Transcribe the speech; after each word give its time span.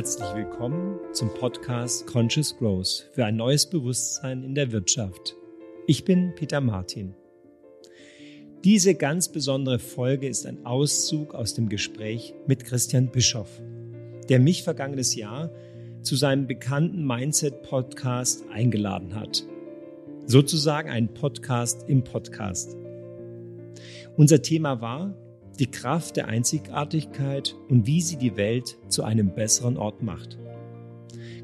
Herzlich 0.00 0.34
willkommen 0.34 0.98
zum 1.12 1.28
Podcast 1.34 2.06
Conscious 2.06 2.56
Growth 2.56 3.10
für 3.12 3.26
ein 3.26 3.36
neues 3.36 3.68
Bewusstsein 3.68 4.42
in 4.44 4.54
der 4.54 4.72
Wirtschaft. 4.72 5.36
Ich 5.86 6.06
bin 6.06 6.34
Peter 6.34 6.62
Martin. 6.62 7.14
Diese 8.64 8.94
ganz 8.94 9.28
besondere 9.28 9.78
Folge 9.78 10.26
ist 10.26 10.46
ein 10.46 10.64
Auszug 10.64 11.34
aus 11.34 11.52
dem 11.52 11.68
Gespräch 11.68 12.32
mit 12.46 12.64
Christian 12.64 13.10
Bischoff, 13.10 13.60
der 14.30 14.40
mich 14.40 14.62
vergangenes 14.62 15.14
Jahr 15.14 15.50
zu 16.00 16.16
seinem 16.16 16.46
bekannten 16.46 17.06
Mindset-Podcast 17.06 18.44
eingeladen 18.50 19.14
hat. 19.14 19.44
Sozusagen 20.24 20.88
ein 20.88 21.12
Podcast 21.12 21.90
im 21.90 22.04
Podcast. 22.04 22.74
Unser 24.16 24.40
Thema 24.40 24.80
war 24.80 25.14
die 25.60 25.70
Kraft 25.70 26.16
der 26.16 26.28
Einzigartigkeit 26.28 27.54
und 27.68 27.86
wie 27.86 28.00
sie 28.00 28.16
die 28.16 28.36
Welt 28.36 28.78
zu 28.88 29.04
einem 29.04 29.34
besseren 29.34 29.76
Ort 29.76 30.02
macht. 30.02 30.38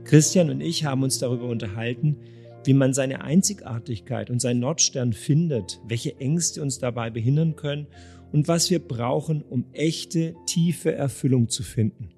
Christian 0.05 0.49
und 0.49 0.63
ich 0.63 0.85
haben 0.85 1.03
uns 1.03 1.19
darüber 1.19 1.47
unterhalten, 1.49 2.17
wie 2.65 2.73
man 2.73 2.95
seine 2.95 3.21
Einzigartigkeit 3.21 4.31
und 4.31 4.41
seinen 4.41 4.61
Nordstern 4.61 5.13
findet, 5.13 5.81
welche 5.87 6.19
Ängste 6.19 6.63
uns 6.63 6.79
dabei 6.79 7.11
behindern 7.11 7.57
können 7.57 7.89
und 8.33 8.49
was 8.49 8.71
wir 8.71 8.79
brauchen, 8.79 9.43
um 9.43 9.67
echte, 9.73 10.35
tiefe 10.47 10.93
Erfüllung 10.93 11.49
zu 11.51 11.63
finden. 11.63 12.11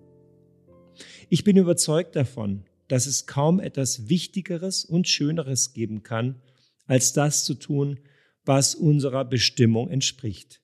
Ich 1.28 1.42
bin 1.42 1.56
überzeugt 1.56 2.14
davon, 2.14 2.64
dass 2.86 3.06
es 3.06 3.26
kaum 3.26 3.58
etwas 3.58 4.08
Wichtigeres 4.08 4.84
und 4.84 5.08
Schöneres 5.08 5.72
geben 5.72 6.02
kann, 6.04 6.36
als 6.86 7.12
das 7.12 7.44
zu 7.44 7.54
tun, 7.54 7.98
was 8.44 8.74
unserer 8.74 9.24
Bestimmung 9.24 9.90
entspricht. 9.90 10.62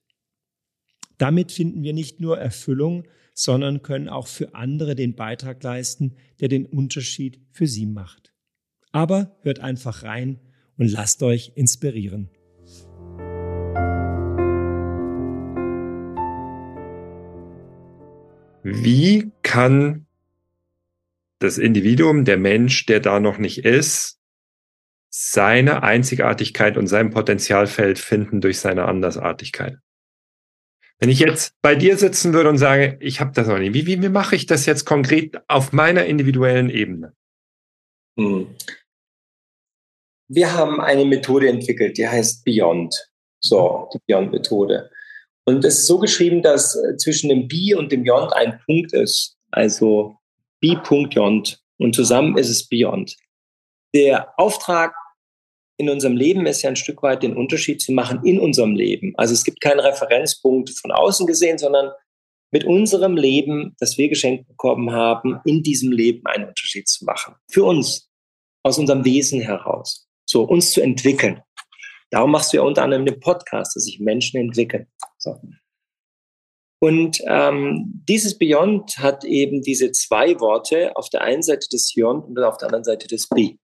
Damit 1.17 1.51
finden 1.51 1.83
wir 1.83 1.93
nicht 1.93 2.19
nur 2.19 2.37
Erfüllung, 2.37 3.07
sondern 3.33 3.81
können 3.81 4.09
auch 4.09 4.27
für 4.27 4.55
andere 4.55 4.95
den 4.95 5.15
Beitrag 5.15 5.61
leisten, 5.63 6.15
der 6.39 6.47
den 6.47 6.65
Unterschied 6.65 7.41
für 7.51 7.67
sie 7.67 7.85
macht. 7.85 8.33
Aber 8.91 9.37
hört 9.41 9.59
einfach 9.59 10.03
rein 10.03 10.39
und 10.77 10.91
lasst 10.91 11.21
euch 11.21 11.51
inspirieren. 11.55 12.29
Wie 18.63 19.31
kann 19.43 20.07
das 21.39 21.57
Individuum, 21.57 22.25
der 22.25 22.37
Mensch, 22.37 22.85
der 22.87 22.99
da 22.99 23.19
noch 23.19 23.37
nicht 23.37 23.59
ist, 23.59 24.19
seine 25.09 25.83
Einzigartigkeit 25.83 26.75
und 26.75 26.87
sein 26.87 27.11
Potenzialfeld 27.11 27.99
finden 27.99 28.41
durch 28.41 28.59
seine 28.59 28.85
Andersartigkeit? 28.85 29.77
Wenn 30.99 31.09
ich 31.09 31.19
jetzt 31.19 31.53
bei 31.61 31.75
dir 31.75 31.97
sitzen 31.97 32.33
würde 32.33 32.49
und 32.49 32.57
sage, 32.57 32.97
ich 33.01 33.19
habe 33.19 33.31
das 33.33 33.47
noch 33.47 33.59
nicht, 33.59 33.73
wie, 33.73 33.85
wie, 33.85 34.01
wie 34.01 34.09
mache 34.09 34.35
ich 34.35 34.45
das 34.45 34.65
jetzt 34.65 34.85
konkret 34.85 35.41
auf 35.47 35.73
meiner 35.73 36.05
individuellen 36.05 36.69
Ebene? 36.69 37.13
Hm. 38.17 38.55
Wir 40.27 40.53
haben 40.53 40.81
eine 40.81 41.05
Methode 41.05 41.49
entwickelt, 41.49 41.97
die 41.97 42.07
heißt 42.07 42.43
Beyond. 42.45 42.95
So, 43.41 43.89
die 43.93 43.99
Beyond-Methode. 44.07 44.89
Und 45.45 45.63
es 45.63 45.79
ist 45.79 45.87
so 45.87 45.99
geschrieben, 45.99 46.41
dass 46.41 46.75
äh, 46.75 46.97
zwischen 46.97 47.29
dem 47.29 47.47
B 47.47 47.75
und 47.75 47.91
dem 47.91 48.03
Beyond 48.03 48.33
ein 48.33 48.59
Punkt 48.65 48.93
ist. 48.93 49.37
Also 49.51 50.17
B.Yond. 50.61 51.61
Und 51.77 51.93
zusammen 51.93 52.37
ist 52.37 52.49
es 52.49 52.67
Beyond. 52.67 53.15
Der 53.93 54.33
Auftrag 54.39 54.95
in 55.77 55.89
unserem 55.89 56.15
Leben 56.15 56.45
ist 56.45 56.61
ja 56.61 56.69
ein 56.69 56.75
Stück 56.75 57.03
weit 57.03 57.23
den 57.23 57.35
Unterschied 57.35 57.81
zu 57.81 57.91
machen 57.91 58.21
in 58.23 58.39
unserem 58.39 58.75
Leben. 58.75 59.13
Also 59.17 59.33
es 59.33 59.43
gibt 59.43 59.61
keinen 59.61 59.79
Referenzpunkt 59.79 60.69
von 60.69 60.91
außen 60.91 61.27
gesehen, 61.27 61.57
sondern 61.57 61.91
mit 62.51 62.63
unserem 62.63 63.17
Leben, 63.17 63.75
das 63.79 63.97
wir 63.97 64.07
geschenkt 64.07 64.47
bekommen 64.47 64.91
haben, 64.91 65.39
in 65.45 65.63
diesem 65.63 65.91
Leben 65.91 66.25
einen 66.25 66.47
Unterschied 66.47 66.87
zu 66.87 67.03
machen. 67.03 67.35
Für 67.51 67.65
uns, 67.65 68.09
aus 68.63 68.77
unserem 68.77 69.03
Wesen 69.03 69.41
heraus. 69.41 70.07
So, 70.25 70.43
uns 70.43 70.71
zu 70.71 70.81
entwickeln. 70.81 71.41
Darum 72.11 72.31
machst 72.31 72.53
du 72.53 72.57
ja 72.57 72.63
unter 72.63 72.83
anderem 72.83 73.05
den 73.05 73.19
Podcast, 73.19 73.75
dass 73.75 73.83
sich 73.83 73.99
Menschen 73.99 74.39
entwickeln. 74.39 74.87
So. 75.17 75.39
Und 76.81 77.19
ähm, 77.27 78.03
dieses 78.07 78.37
Beyond 78.37 78.97
hat 78.99 79.23
eben 79.25 79.61
diese 79.61 79.91
zwei 79.91 80.39
Worte, 80.39 80.95
auf 80.95 81.09
der 81.09 81.21
einen 81.21 81.43
Seite 81.43 81.67
das 81.71 81.91
Beyond 81.93 82.25
und 82.25 82.39
auf 82.39 82.57
der 82.57 82.67
anderen 82.67 82.83
Seite 82.83 83.07
das 83.07 83.27
Be. 83.27 83.57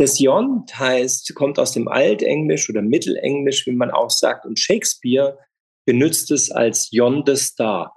Das 0.00 0.18
Yond 0.18 0.78
heißt, 0.78 1.34
kommt 1.34 1.58
aus 1.58 1.72
dem 1.72 1.86
Altenglisch 1.86 2.70
oder 2.70 2.80
Mittelenglisch, 2.80 3.66
wie 3.66 3.72
man 3.72 3.90
auch 3.90 4.08
sagt, 4.08 4.46
und 4.46 4.58
Shakespeare 4.58 5.38
benutzt 5.84 6.30
es 6.30 6.50
als 6.50 6.90
Yond 6.90 7.28
the 7.28 7.36
Star. 7.36 7.92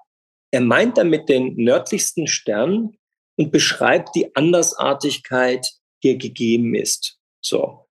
Er 0.51 0.59
meint 0.59 0.97
damit 0.97 1.29
den 1.29 1.55
nördlichsten 1.55 2.27
Stern 2.27 2.97
und 3.37 3.53
beschreibt 3.53 4.15
die 4.15 4.35
Andersartigkeit, 4.35 5.65
die 6.03 6.09
er 6.09 6.17
gegeben 6.17 6.75
ist. 6.75 7.19
So. 7.41 7.85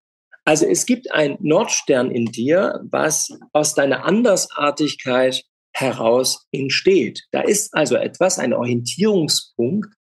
Also 0.45 0.67
es 0.67 0.85
gibt 0.85 1.11
ein 1.11 1.37
Nordstern 1.39 2.11
in 2.11 2.27
dir, 2.27 2.81
was 2.91 3.35
aus 3.51 3.73
deiner 3.73 4.05
Andersartigkeit 4.05 5.43
heraus 5.75 6.45
entsteht. 6.51 7.23
Da 7.31 7.41
ist 7.41 7.73
also 7.73 7.95
etwas, 7.95 8.37
ein 8.37 8.53
Orientierungspunkt, 8.53 9.91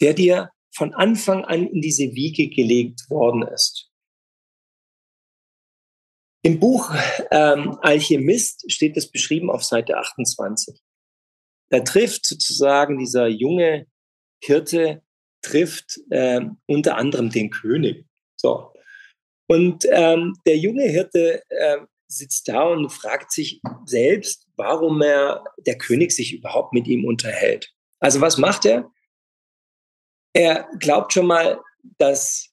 der 0.00 0.14
dir 0.14 0.50
von 0.74 0.94
Anfang 0.94 1.44
an 1.44 1.66
in 1.66 1.80
diese 1.80 2.14
Wiege 2.14 2.48
gelegt 2.48 3.08
worden 3.10 3.42
ist. 3.42 3.90
Im 6.44 6.58
Buch 6.58 6.92
ähm, 7.30 7.78
Alchemist 7.82 8.70
steht 8.70 8.96
das 8.96 9.10
beschrieben 9.10 9.50
auf 9.50 9.62
Seite 9.62 9.96
28. 9.96 10.76
Da 11.70 11.80
trifft 11.80 12.26
sozusagen 12.26 12.98
dieser 12.98 13.28
junge 13.28 13.86
Hirte 14.42 15.02
trifft 15.42 16.00
äh, 16.10 16.40
unter 16.66 16.96
anderem 16.96 17.30
den 17.30 17.50
König. 17.50 18.06
So. 18.36 18.72
Und 19.48 19.86
ähm, 19.90 20.34
der 20.46 20.56
junge 20.56 20.84
Hirte 20.84 21.42
äh, 21.48 21.78
sitzt 22.08 22.48
da 22.48 22.64
und 22.64 22.90
fragt 22.90 23.32
sich 23.32 23.60
selbst, 23.84 24.46
warum 24.56 25.02
er 25.02 25.44
der 25.66 25.78
König 25.78 26.12
sich 26.12 26.32
überhaupt 26.32 26.72
mit 26.72 26.86
ihm 26.86 27.04
unterhält. 27.04 27.72
Also 28.00 28.20
was 28.20 28.38
macht 28.38 28.64
er? 28.64 28.90
Er 30.32 30.68
glaubt 30.78 31.12
schon 31.12 31.26
mal, 31.26 31.60
dass 31.98 32.52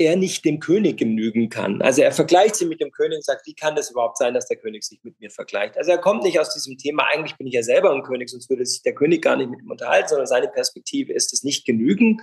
er 0.00 0.16
nicht 0.16 0.44
dem 0.46 0.60
König 0.60 0.96
genügen 0.96 1.50
kann. 1.50 1.82
Also 1.82 2.00
er 2.00 2.10
vergleicht 2.10 2.56
sich 2.56 2.66
mit 2.66 2.80
dem 2.80 2.90
König 2.90 3.16
und 3.16 3.24
sagt, 3.24 3.46
wie 3.46 3.54
kann 3.54 3.76
das 3.76 3.90
überhaupt 3.90 4.16
sein, 4.16 4.32
dass 4.32 4.48
der 4.48 4.56
König 4.56 4.82
sich 4.82 4.98
mit 5.02 5.20
mir 5.20 5.30
vergleicht? 5.30 5.76
Also 5.76 5.90
er 5.90 5.98
kommt 5.98 6.22
nicht 6.22 6.40
aus 6.40 6.54
diesem 6.54 6.78
Thema, 6.78 7.04
eigentlich 7.06 7.36
bin 7.36 7.46
ich 7.46 7.52
ja 7.52 7.62
selber 7.62 7.92
ein 7.92 8.02
König, 8.02 8.30
sonst 8.30 8.48
würde 8.48 8.64
sich 8.64 8.82
der 8.82 8.94
König 8.94 9.20
gar 9.20 9.36
nicht 9.36 9.50
mit 9.50 9.60
ihm 9.60 9.70
unterhalten, 9.70 10.08
sondern 10.08 10.26
seine 10.26 10.48
Perspektive 10.48 11.12
ist 11.12 11.34
es 11.34 11.42
nicht 11.42 11.66
genügen. 11.66 12.22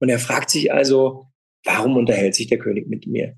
Und 0.00 0.08
er 0.08 0.18
fragt 0.18 0.48
sich 0.48 0.72
also, 0.72 1.26
warum 1.64 1.98
unterhält 1.98 2.34
sich 2.34 2.46
der 2.46 2.58
König 2.58 2.88
mit 2.88 3.06
mir? 3.06 3.36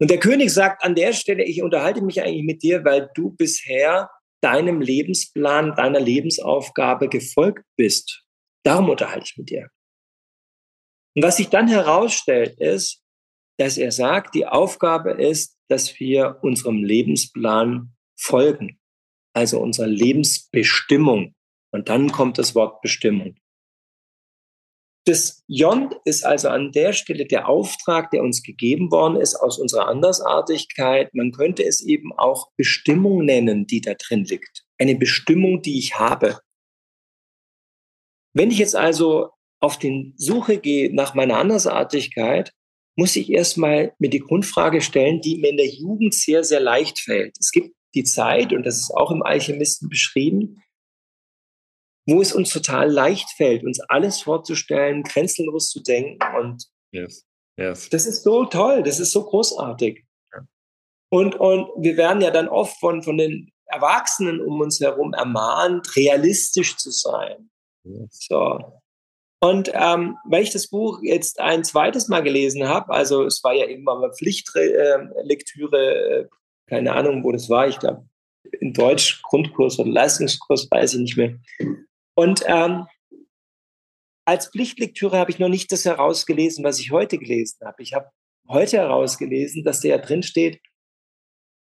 Und 0.00 0.10
der 0.10 0.18
König 0.18 0.50
sagt 0.50 0.82
an 0.82 0.96
der 0.96 1.12
Stelle, 1.12 1.44
ich 1.44 1.62
unterhalte 1.62 2.02
mich 2.02 2.20
eigentlich 2.20 2.44
mit 2.44 2.64
dir, 2.64 2.84
weil 2.84 3.10
du 3.14 3.30
bisher 3.30 4.10
deinem 4.40 4.80
Lebensplan, 4.80 5.74
deiner 5.76 6.00
Lebensaufgabe 6.00 7.08
gefolgt 7.08 7.64
bist. 7.76 8.24
Darum 8.64 8.90
unterhalte 8.90 9.24
ich 9.24 9.36
mit 9.36 9.50
dir. 9.50 9.70
Und 11.14 11.22
was 11.22 11.36
sich 11.36 11.48
dann 11.48 11.68
herausstellt, 11.68 12.58
ist, 12.60 13.02
dass 13.58 13.78
er 13.78 13.92
sagt, 13.92 14.34
die 14.34 14.46
Aufgabe 14.46 15.12
ist, 15.12 15.56
dass 15.68 15.98
wir 16.00 16.38
unserem 16.42 16.82
Lebensplan 16.82 17.94
folgen, 18.16 18.80
also 19.32 19.60
unserer 19.60 19.86
Lebensbestimmung. 19.86 21.34
Und 21.72 21.88
dann 21.88 22.10
kommt 22.10 22.38
das 22.38 22.54
Wort 22.54 22.80
Bestimmung. 22.82 23.36
Das 25.06 25.44
Yond 25.48 25.94
ist 26.06 26.24
also 26.24 26.48
an 26.48 26.72
der 26.72 26.94
Stelle 26.94 27.26
der 27.26 27.46
Auftrag, 27.46 28.10
der 28.10 28.22
uns 28.22 28.42
gegeben 28.42 28.90
worden 28.90 29.16
ist 29.16 29.36
aus 29.36 29.58
unserer 29.58 29.86
Andersartigkeit. 29.86 31.12
Man 31.12 31.30
könnte 31.30 31.62
es 31.62 31.82
eben 31.82 32.12
auch 32.16 32.50
Bestimmung 32.56 33.24
nennen, 33.24 33.66
die 33.66 33.82
da 33.82 33.94
drin 33.94 34.24
liegt. 34.24 34.64
Eine 34.78 34.96
Bestimmung, 34.96 35.60
die 35.60 35.78
ich 35.78 35.98
habe. 35.98 36.40
Wenn 38.32 38.50
ich 38.50 38.58
jetzt 38.58 38.74
also 38.74 39.33
auf 39.64 39.78
den 39.78 40.12
Suche 40.18 40.58
gehe 40.58 40.94
nach 40.94 41.14
meiner 41.14 41.38
Andersartigkeit, 41.38 42.52
muss 42.96 43.16
ich 43.16 43.30
erstmal 43.30 43.94
mir 43.98 44.10
die 44.10 44.20
Grundfrage 44.20 44.82
stellen, 44.82 45.22
die 45.22 45.38
mir 45.38 45.48
in 45.48 45.56
der 45.56 45.68
Jugend 45.68 46.12
sehr, 46.12 46.44
sehr 46.44 46.60
leicht 46.60 47.00
fällt. 47.00 47.34
Es 47.40 47.50
gibt 47.50 47.74
die 47.94 48.04
Zeit, 48.04 48.52
und 48.52 48.66
das 48.66 48.76
ist 48.76 48.90
auch 48.90 49.10
im 49.10 49.22
Alchemisten 49.22 49.88
beschrieben, 49.88 50.62
wo 52.06 52.20
es 52.20 52.34
uns 52.34 52.50
total 52.50 52.90
leicht 52.90 53.30
fällt, 53.38 53.64
uns 53.64 53.80
alles 53.88 54.20
vorzustellen, 54.20 55.02
grenzenlos 55.02 55.70
zu 55.70 55.82
denken. 55.82 56.18
Und 56.38 56.66
yes. 56.92 57.24
Yes. 57.58 57.88
das 57.88 58.04
ist 58.04 58.22
so 58.22 58.44
toll, 58.44 58.82
das 58.82 59.00
ist 59.00 59.12
so 59.12 59.24
großartig. 59.24 60.04
Ja. 60.34 60.40
Und, 61.10 61.36
und 61.36 61.68
wir 61.82 61.96
werden 61.96 62.20
ja 62.20 62.30
dann 62.30 62.48
oft 62.48 62.78
von, 62.80 63.02
von 63.02 63.16
den 63.16 63.50
Erwachsenen 63.64 64.42
um 64.42 64.60
uns 64.60 64.78
herum 64.78 65.14
ermahnt, 65.14 65.96
realistisch 65.96 66.76
zu 66.76 66.90
sein. 66.90 67.48
Yes. 67.84 68.26
So. 68.28 68.82
Und 69.44 69.70
ähm, 69.74 70.16
weil 70.24 70.42
ich 70.42 70.52
das 70.52 70.68
Buch 70.68 71.00
jetzt 71.02 71.38
ein 71.38 71.64
zweites 71.64 72.08
Mal 72.08 72.22
gelesen 72.22 72.66
habe, 72.66 72.94
also 72.94 73.26
es 73.26 73.44
war 73.44 73.52
ja 73.52 73.66
irgendwann 73.66 74.00
mal 74.00 74.10
Pflichtlektüre, 74.10 76.22
äh, 76.22 76.28
keine 76.66 76.94
Ahnung, 76.94 77.22
wo 77.22 77.30
das 77.30 77.50
war, 77.50 77.68
ich 77.68 77.78
glaube 77.78 78.08
in 78.60 78.72
Deutsch 78.72 79.20
Grundkurs 79.22 79.78
oder 79.78 79.90
Leistungskurs, 79.90 80.70
weiß 80.70 80.94
ich 80.94 81.00
nicht 81.00 81.18
mehr. 81.18 81.38
Und 82.14 82.42
ähm, 82.46 82.86
als 84.26 84.48
Pflichtlektüre 84.48 85.18
habe 85.18 85.30
ich 85.30 85.38
noch 85.38 85.50
nicht 85.50 85.70
das 85.72 85.84
herausgelesen, 85.84 86.64
was 86.64 86.80
ich 86.80 86.90
heute 86.90 87.18
gelesen 87.18 87.66
habe. 87.66 87.82
Ich 87.82 87.92
habe 87.92 88.08
heute 88.48 88.78
herausgelesen, 88.78 89.62
dass 89.62 89.82
da 89.82 89.88
ja 89.88 89.98
drin 89.98 90.22
steht, 90.22 90.58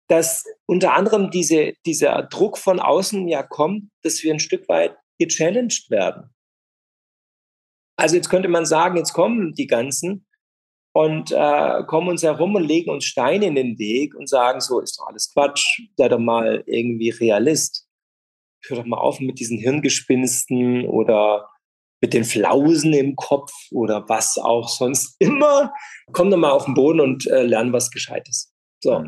dass 0.09 0.45
unter 0.67 0.93
anderem 0.93 1.33
diese, 1.33 1.73
dieser 1.85 2.23
Druck 2.23 2.59
von 2.59 2.79
außen 2.79 3.27
ja 3.27 3.43
kommt, 3.43 3.91
dass 4.03 4.23
wir 4.23 4.33
ein 4.33 4.39
Stück 4.39 4.69
weit 4.69 4.97
gechallenged 5.19 5.91
werden. 5.91 6.31
Also 7.96 8.16
jetzt 8.16 8.28
könnte 8.28 8.48
man 8.48 8.66
sagen, 8.66 8.96
jetzt 8.96 9.12
kommen 9.12 9.54
die 9.54 9.66
ganzen 9.66 10.26
und 10.93 11.32
äh, 11.32 11.84
kommen 11.87 12.08
uns 12.08 12.22
herum 12.22 12.54
und 12.54 12.64
legen 12.64 12.90
uns 12.90 13.04
Steine 13.04 13.46
in 13.46 13.54
den 13.54 13.78
Weg 13.78 14.14
und 14.14 14.28
sagen, 14.28 14.60
so 14.60 14.81
ist 14.81 14.98
doch 14.98 15.08
alles 15.08 15.32
Quatsch, 15.32 15.82
sei 15.96 16.08
doch 16.08 16.19
mal 16.19 16.62
irgendwie 16.66 17.10
Realist. 17.10 17.87
Hör 18.66 18.78
doch 18.78 18.87
mal 18.87 18.98
auf 18.98 19.20
mit 19.20 19.38
diesen 19.38 19.58
Hirngespinsten 19.58 20.87
oder 20.87 21.48
mit 22.00 22.12
den 22.12 22.25
Flausen 22.25 22.93
im 22.93 23.16
Kopf 23.16 23.52
oder 23.70 24.08
was 24.08 24.38
auch 24.38 24.69
sonst 24.69 25.16
immer. 25.19 25.72
Komm 26.12 26.31
doch 26.31 26.38
mal 26.38 26.50
auf 26.50 26.64
den 26.64 26.75
Boden 26.75 27.00
und 27.00 27.26
äh, 27.26 27.43
lern 27.43 27.72
was 27.72 27.90
Gescheites. 27.90 28.52
So. 28.82 29.04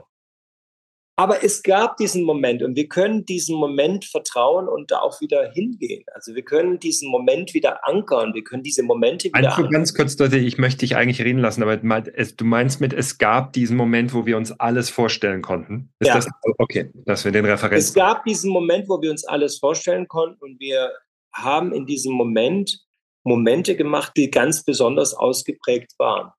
Aber 1.19 1.43
es 1.43 1.65
gab 1.65 1.97
diesen 1.97 2.23
Moment 2.23 2.63
und 2.63 2.77
wir 2.77 2.89
können 2.89 3.25
diesen 3.25 3.57
Moment 3.57 4.05
vertrauen 4.05 4.69
und 4.69 4.93
da 4.93 5.01
auch 5.01 5.21
wieder 5.21 5.51
hingehen. 5.51 6.05
Also 6.15 6.37
wir 6.37 6.45
können 6.45 6.79
diesen 6.79 7.11
Moment 7.11 7.55
wieder 7.55 7.85
ankern. 7.89 8.35
Wir 8.35 8.45
können 8.45 8.63
diese 8.63 8.85
Momente 8.85 9.27
wieder 9.27 9.37
Einfach 9.37 9.69
ganz 9.69 9.95
kurz, 9.95 10.17
Leute, 10.17 10.39
ich 10.39 10.59
möchte 10.59 10.79
dich 10.79 10.95
eigentlich 10.95 11.21
reden 11.21 11.41
lassen, 11.41 11.65
aber 11.65 11.77
du 11.77 12.45
meinst 12.45 12.81
mit, 12.81 12.93
es 12.93 13.19
gab 13.19 13.53
diesen 13.53 13.77
Moment, 13.77 14.15
wo 14.15 14.27
wir 14.27 14.37
uns 14.37 14.53
alles 14.53 14.91
vorstellen 14.91 15.43
konnten. 15.43 15.93
Ist 15.99 16.07
ja. 16.07 16.15
das 16.15 16.29
okay, 16.59 16.93
dass 16.95 17.25
wir 17.25 17.33
den 17.33 17.47
Referenz. 17.47 17.87
Es 17.87 17.95
gab 17.95 18.25
diesen 18.25 18.53
Moment, 18.53 18.89
wo 18.89 19.03
wir 19.03 19.11
uns 19.11 19.25
alles 19.25 19.59
vorstellen 19.59 20.07
konnten 20.07 20.41
und 20.41 20.61
wir 20.61 20.93
haben 21.35 21.73
in 21.73 21.85
diesem 21.85 22.13
Moment 22.13 22.87
Momente 23.25 23.75
gemacht, 23.75 24.13
die 24.17 24.31
ganz 24.31 24.63
besonders 24.63 25.15
ausgeprägt 25.15 25.95
waren. 25.99 26.31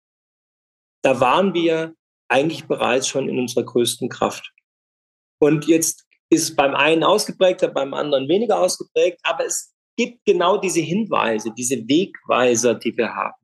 Da 1.02 1.20
waren 1.20 1.54
wir 1.54 1.96
eigentlich 2.30 2.66
bereits 2.66 3.10
schon 3.10 3.28
in 3.28 3.40
unserer 3.40 3.66
größten 3.66 4.08
Kraft. 4.08 4.54
Und 5.40 5.68
jetzt 5.68 6.06
ist 6.30 6.44
es 6.44 6.56
beim 6.56 6.76
einen 6.76 7.04
ausgeprägter, 7.04 7.70
beim 7.70 7.94
anderen 7.94 8.28
weniger 8.28 8.60
ausgeprägt, 8.60 9.20
aber 9.24 9.46
es 9.46 9.74
gibt 9.98 10.24
genau 10.26 10.58
diese 10.58 10.82
Hinweise, 10.82 11.52
diese 11.58 11.78
Wegweiser, 11.88 12.76
die 12.76 12.96
wir 12.96 13.16
haben. 13.16 13.36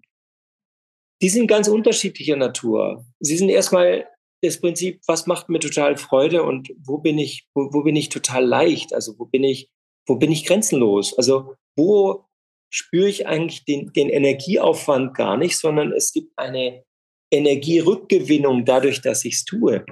Die 1.22 1.30
sind 1.30 1.48
ganz 1.48 1.68
unterschiedlicher 1.68 2.36
Natur. 2.36 3.06
Sie 3.20 3.38
sind 3.38 3.50
erstmal 3.50 4.08
das 4.42 4.60
Prinzip, 4.60 5.02
was 5.08 5.28
macht 5.28 5.50
mir 5.50 5.60
total 5.60 5.98
Freude 5.98 6.44
und 6.44 6.74
wo 6.78 6.98
bin 6.98 7.18
ich, 7.18 7.48
wo, 7.54 7.70
wo 7.74 7.84
bin 7.84 7.96
ich 7.96 8.10
total 8.10 8.46
leicht? 8.46 8.94
Also 8.94 9.18
wo 9.18 9.26
bin 9.26 9.44
ich, 9.44 9.70
wo 10.08 10.16
bin 10.16 10.32
ich 10.32 10.46
grenzenlos? 10.46 11.18
Also 11.18 11.56
wo 11.76 12.26
spüre 12.70 13.08
ich 13.08 13.28
eigentlich 13.28 13.66
den, 13.66 13.92
den 13.94 14.10
Energieaufwand 14.10 15.16
gar 15.16 15.38
nicht, 15.38 15.58
sondern 15.58 15.92
es 15.92 16.12
gibt 16.12 16.38
eine 16.38 16.84
Energierückgewinnung 17.32 18.66
dadurch, 18.66 19.02
dass 19.02 19.26
ich 19.26 19.36
es 19.36 19.46
tue. 19.46 19.86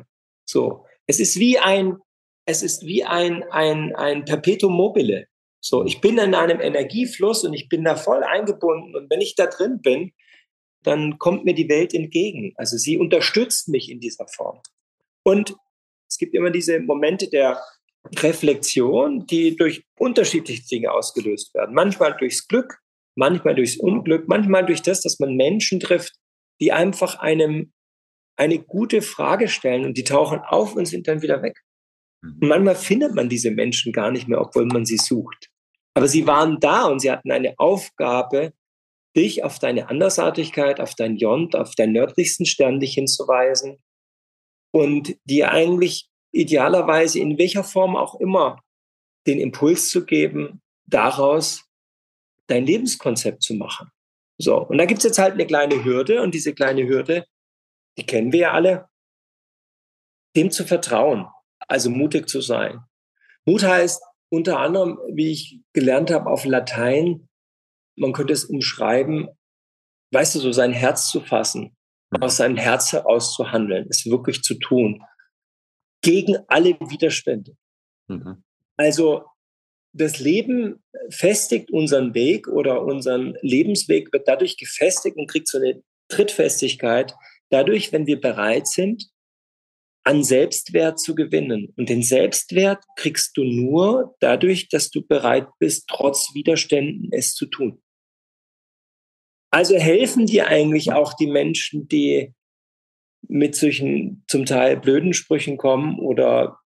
So. 0.46 0.86
Es 1.08 1.20
ist 1.20 1.40
wie 1.40 1.60
ein, 1.60 1.98
es 2.46 2.64
ist 2.64 2.86
wie 2.86 3.04
ein, 3.04 3.44
ein, 3.52 3.96
ein 3.96 4.26
Perpetuum 4.26 4.74
mobile. 4.74 5.28
So, 5.60 5.86
ich 5.86 6.02
bin 6.02 6.18
in 6.18 6.36
einem 6.36 6.60
Energiefluss 6.60 7.44
und 7.44 7.54
ich 7.54 7.70
bin 7.70 7.84
da 7.84 7.96
voll 7.96 8.24
eingebunden. 8.24 8.96
Und 8.96 9.10
wenn 9.10 9.22
ich 9.22 9.36
da 9.36 9.46
drin 9.46 9.82
bin, 9.82 10.12
dann 10.84 11.18
kommt 11.18 11.46
mir 11.46 11.54
die 11.54 11.70
Welt 11.70 11.94
entgegen. 11.94 12.54
Also 12.58 12.78
sie 12.78 12.98
unterstützt 12.98 13.70
mich 13.70 13.90
in 13.90 14.00
dieser 14.00 14.28
Form. 14.28 14.60
Und 15.24 15.56
es 16.10 16.18
gibt 16.18 16.36
immer 16.36 16.52
diese 16.52 16.80
Momente 16.82 17.30
der 17.30 17.62
Reflexion, 18.18 19.26
die 19.26 19.56
durch 19.56 19.86
unterschiedliche 19.98 20.64
Dinge 20.66 20.92
ausgelöst 20.92 21.54
werden. 21.54 21.74
Manchmal 21.74 22.18
durchs 22.18 22.48
Glück, 22.48 22.80
manchmal 23.16 23.56
durchs 23.56 23.78
Unglück, 23.78 24.28
manchmal 24.28 24.66
durch 24.66 24.82
das, 24.82 25.02
dass 25.02 25.20
man 25.20 25.36
Menschen 25.36 25.80
trifft, 25.80 26.14
die 26.60 26.72
einfach 26.72 27.20
einem 27.20 27.72
eine 28.36 28.60
gute 28.60 29.02
Frage 29.02 29.48
stellen 29.48 29.86
und 29.86 29.98
die 29.98 30.04
tauchen 30.04 30.40
auf 30.40 30.76
und 30.76 30.86
sind 30.86 31.08
dann 31.08 31.22
wieder 31.22 31.42
weg. 31.42 31.60
Mhm. 32.22 32.40
Und 32.42 32.48
manchmal 32.48 32.76
findet 32.76 33.14
man 33.14 33.30
diese 33.30 33.52
Menschen 33.52 33.92
gar 33.92 34.12
nicht 34.12 34.28
mehr, 34.28 34.42
obwohl 34.42 34.66
man 34.66 34.86
sie 34.86 34.98
sucht. 34.98 35.50
Aber 35.96 36.08
sie 36.08 36.26
waren 36.26 36.60
da 36.60 36.86
und 36.86 37.00
sie 37.00 37.12
hatten 37.12 37.32
eine 37.32 37.54
Aufgabe, 37.58 38.54
dich 39.16 39.44
auf 39.44 39.60
deine 39.60 39.90
Andersartigkeit, 39.90 40.80
auf 40.80 40.96
dein 40.96 41.18
Jont, 41.18 41.56
auf 41.56 41.76
deinen 41.76 41.94
nördlichsten 41.94 42.48
Stern 42.48 42.80
dich 42.80 42.96
hinzuweisen 42.96 43.78
und 44.72 45.16
dir 45.26 45.52
eigentlich 45.52 46.10
idealerweise 46.32 47.20
in 47.20 47.38
welcher 47.38 47.64
Form 47.64 47.96
auch 47.96 48.20
immer 48.20 48.60
den 49.28 49.40
Impuls 49.40 49.90
zu 49.90 50.06
geben, 50.06 50.62
daraus 50.88 51.66
dein 52.48 52.66
Lebenskonzept 52.66 53.44
zu 53.44 53.54
machen. 53.54 53.90
So, 54.40 54.58
und 54.58 54.80
da 54.80 54.86
gibt's 54.86 55.04
jetzt 55.04 55.20
halt 55.20 55.34
eine 55.34 55.46
kleine 55.46 55.84
Hürde 55.84 56.24
und 56.24 56.34
diese 56.34 56.54
kleine 56.54 56.88
Hürde 56.88 57.26
die 57.98 58.06
kennen 58.06 58.32
wir 58.32 58.40
ja 58.40 58.52
alle, 58.54 58.90
dem 60.36 60.52
zu 60.52 60.66
vertrauen, 60.66 61.28
also 61.68 61.90
mutig 61.90 62.28
zu 62.28 62.42
sein. 62.42 62.80
Mut 63.46 63.64
heißt 63.64 64.02
unter 64.30 64.60
anderem, 64.60 65.00
wie 65.12 65.32
ich 65.32 65.60
gelernt 65.74 66.10
habe 66.10 66.30
auf 66.30 66.46
Latein, 66.46 67.30
man 67.96 68.14
könnte 68.14 68.34
es 68.34 68.46
umschreiben, 68.46 69.28
weißt 70.12 70.36
du, 70.36 70.40
so 70.40 70.52
sein 70.52 70.74
Herz 70.74 71.10
zu 71.10 71.22
fassen, 71.22 71.76
aus 72.20 72.38
seinem 72.38 72.58
Herz 72.58 72.94
heraus 72.94 73.36
zu 73.36 73.52
handeln, 73.52 73.88
es 73.90 74.06
wirklich 74.06 74.42
zu 74.42 74.56
tun, 74.56 75.04
gegen 76.02 76.38
alle 76.48 76.80
Widerstände. 76.80 77.56
Mhm. 78.08 78.44
Also 78.76 79.26
das 79.94 80.20
Leben 80.20 80.84
festigt 81.10 81.72
unseren 81.72 82.14
Weg 82.16 82.48
oder 82.48 82.82
unseren 82.84 83.38
Lebensweg 83.42 84.12
wird 84.12 84.28
dadurch 84.28 84.58
gefestigt 84.58 85.18
und 85.18 85.30
kriegt 85.30 85.48
so 85.48 85.60
eine 85.60 85.84
Trittfestigkeit, 86.08 87.14
dadurch, 87.54 87.94
wenn 87.94 88.08
wir 88.08 88.20
bereit 88.20 88.68
sind, 88.68 89.10
an 90.06 90.24
Selbstwert 90.24 91.00
zu 91.00 91.16
gewinnen. 91.16 91.74
Und 91.78 91.88
den 91.88 92.04
Selbstwert 92.04 92.84
kriegst 92.98 93.38
du 93.38 93.44
nur 93.44 94.16
dadurch, 94.20 94.68
dass 94.68 94.90
du 94.90 95.06
bereit 95.06 95.48
bist, 95.60 95.88
trotz 95.88 96.34
Widerständen 96.34 97.10
es 97.12 97.34
zu 97.34 97.46
tun. 97.46 97.82
Also 99.52 99.78
helfen 99.78 100.26
dir 100.26 100.48
eigentlich 100.48 100.92
auch 100.92 101.14
die 101.14 101.28
Menschen, 101.28 101.88
die 101.88 102.34
mit 103.30 103.56
solchen 103.56 104.26
zum 104.28 104.46
Teil 104.46 104.78
blöden 104.78 105.14
Sprüchen 105.14 105.58
kommen 105.58 106.00
oder 106.00 106.60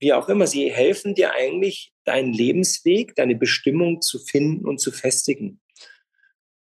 wie 0.00 0.12
auch 0.12 0.28
immer. 0.28 0.46
Sie 0.46 0.72
helfen 0.72 1.14
dir 1.14 1.32
eigentlich, 1.32 1.92
deinen 2.04 2.32
Lebensweg, 2.32 3.14
deine 3.14 3.36
Bestimmung 3.36 4.00
zu 4.00 4.18
finden 4.18 4.66
und 4.66 4.78
zu 4.78 4.90
festigen. 4.90 5.60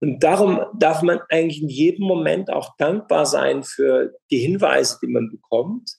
Und 0.02 0.24
darum 0.24 0.62
darf 0.78 1.02
man 1.02 1.20
eigentlich 1.30 1.62
in 1.62 1.70
jedem 1.70 2.06
Moment 2.06 2.52
auch 2.52 2.76
dankbar 2.78 3.26
sein 3.26 3.64
für 3.64 4.14
die 4.30 4.40
Hinweise, 4.40 4.98
die 5.02 5.08
man 5.08 5.30
bekommt 5.32 5.98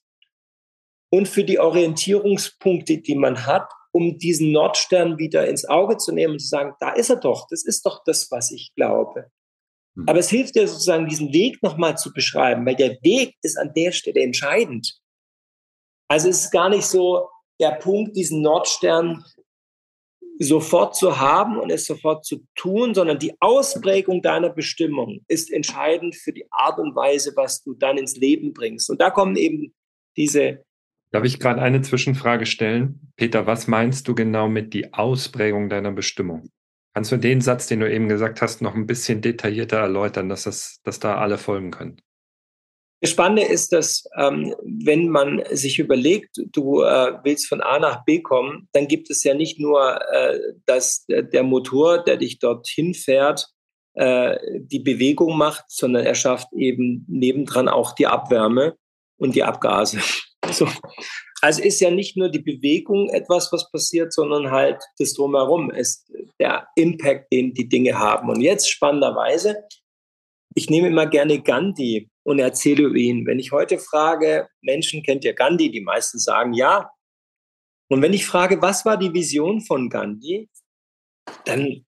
und 1.11 1.29
für 1.29 1.45
die 1.45 1.59
Orientierungspunkte, 1.59 2.99
die 2.99 3.15
man 3.15 3.47
hat, 3.47 3.69
um 3.93 4.19
diesen 4.19 4.53
Nordstern 4.53 5.19
wieder 5.19 5.49
ins 5.49 5.65
Auge 5.65 5.97
zu 5.97 6.13
nehmen 6.13 6.35
und 6.35 6.41
zu 6.41 6.49
sagen, 6.49 6.75
da 6.81 6.91
ist 6.91 7.09
er 7.09 7.17
doch, 7.17 7.47
das 7.49 7.65
ist 7.65 7.87
doch 7.87 8.03
das, 8.05 8.31
was 8.31 8.51
ich 8.51 8.75
glaube. 8.75 9.31
Hm. 9.97 10.05
Aber 10.07 10.19
es 10.19 10.29
hilft 10.29 10.55
dir 10.55 10.69
sozusagen, 10.69 11.09
diesen 11.09 11.33
Weg 11.33 11.63
nochmal 11.63 11.97
zu 11.97 12.13
beschreiben, 12.13 12.67
weil 12.67 12.77
der 12.77 12.99
Weg 13.03 13.35
ist 13.43 13.57
an 13.57 13.73
der 13.75 13.93
Stelle 13.93 14.21
entscheidend. 14.21 15.01
Also 16.09 16.29
es 16.29 16.45
ist 16.45 16.51
gar 16.51 16.69
nicht 16.69 16.85
so 16.85 17.29
der 17.59 17.73
Punkt, 17.73 18.17
diesen 18.17 18.43
Nordstern 18.43 19.25
sofort 20.39 20.97
zu 20.97 21.19
haben 21.19 21.59
und 21.59 21.71
es 21.71 21.87
sofort 21.87 22.25
zu 22.25 22.47
tun, 22.55 22.95
sondern 22.95 23.19
die 23.19 23.35
Ausprägung 23.41 24.23
deiner 24.23 24.51
Bestimmung 24.51 25.21
ist 25.29 25.53
entscheidend 25.53 26.15
für 26.15 26.33
die 26.33 26.47
Art 26.51 26.79
und 26.79 26.95
Weise, 26.95 27.33
was 27.37 27.63
du 27.63 27.75
dann 27.75 27.99
ins 27.99 28.17
Leben 28.17 28.53
bringst. 28.53 28.91
Und 28.91 29.01
da 29.01 29.11
kommen 29.11 29.37
eben 29.37 29.75
diese. 30.17 30.65
Darf 31.13 31.25
ich 31.25 31.39
gerade 31.39 31.63
eine 31.63 31.83
Zwischenfrage 31.83 32.47
stellen? 32.47 33.13
Peter, 33.17 33.47
was 33.47 33.67
meinst 33.67 34.09
du 34.09 34.15
genau 34.15 34.49
mit 34.49 34.75
die 34.75 34.93
Ausprägung 34.93 35.69
deiner 35.69 35.93
Bestimmung? 35.93 36.51
Kannst 36.95 37.13
du 37.13 37.17
den 37.17 37.41
Satz, 37.41 37.67
den 37.67 37.81
du 37.81 37.91
eben 37.91 38.09
gesagt 38.09 38.43
hast, 38.43 38.63
noch 38.63 38.75
ein 38.75 38.87
bisschen 38.87 39.21
detaillierter 39.21 39.79
erläutern, 39.79 40.29
dass, 40.29 40.45
das, 40.45 40.81
dass 40.83 40.99
da 40.99 41.19
alle 41.19 41.39
folgen 41.39 41.71
können? 41.71 42.01
Das 43.01 43.11
Spannende 43.11 43.43
ist, 43.43 43.73
dass 43.73 44.05
ähm, 44.17 44.55
wenn 44.63 45.09
man 45.09 45.43
sich 45.51 45.79
überlegt, 45.79 46.39
du 46.53 46.83
äh, 46.83 47.19
willst 47.25 47.47
von 47.47 47.61
A 47.61 47.79
nach 47.79 48.05
B 48.05 48.23
kommen, 48.23 48.69
dann 48.73 48.89
gibt 48.89 49.11
es 49.11 49.23
ja 49.23 49.35
nicht 49.35 49.61
nur 49.61 50.01
äh, 50.13 50.39
dass 50.65 51.05
der 51.07 51.43
Motor, 51.43 52.03
der 52.03 52.17
dich 52.17 52.39
dorthin 52.39 52.95
fährt, 52.95 53.49
äh, 53.95 54.39
die 54.59 54.81
Bewegung 54.81 55.37
macht, 55.37 55.65
sondern 55.69 56.07
er 56.07 56.15
schafft 56.15 56.49
eben 56.55 57.05
nebendran 57.09 57.69
auch 57.69 57.95
die 57.95 58.07
Abwärme 58.07 58.77
und 59.19 59.35
die 59.35 59.43
Abgase. 59.43 60.01
so. 60.51 60.69
Also 61.43 61.63
ist 61.63 61.81
ja 61.81 61.91
nicht 61.91 62.17
nur 62.17 62.31
die 62.31 62.41
Bewegung 62.41 63.11
etwas, 63.11 63.53
was 63.53 63.71
passiert, 63.71 64.13
sondern 64.13 64.51
halt 64.51 64.83
das 64.99 65.13
drumherum 65.13 65.71
ist 65.71 66.11
der 66.41 66.67
Impact, 66.77 67.31
den 67.31 67.53
die 67.53 67.69
Dinge 67.69 67.99
haben. 67.99 68.31
Und 68.31 68.41
jetzt 68.41 68.71
spannenderweise, 68.71 69.65
ich 70.55 70.71
nehme 70.71 70.89
immer 70.89 71.07
gerne 71.07 71.43
Gandhi 71.43 72.11
und 72.27 72.41
erzähle 72.41 72.83
über 72.83 72.97
ihn. 72.97 73.25
Wenn 73.25 73.39
ich 73.39 73.53
heute 73.53 73.79
frage, 73.79 74.49
Menschen 74.61 75.05
kennt 75.05 75.25
ja 75.25 75.33
Gandhi, 75.33 75.71
die 75.71 75.81
meisten 75.81 76.19
sagen 76.19 76.55
ja. 76.55 76.91
Und 77.89 78.03
wenn 78.03 78.13
ich 78.13 78.27
frage, 78.27 78.61
was 78.61 78.85
war 78.85 78.97
die 78.97 79.15
Vision 79.15 79.61
von 79.61 79.89
Gandhi, 79.89 80.51
dann 81.45 81.87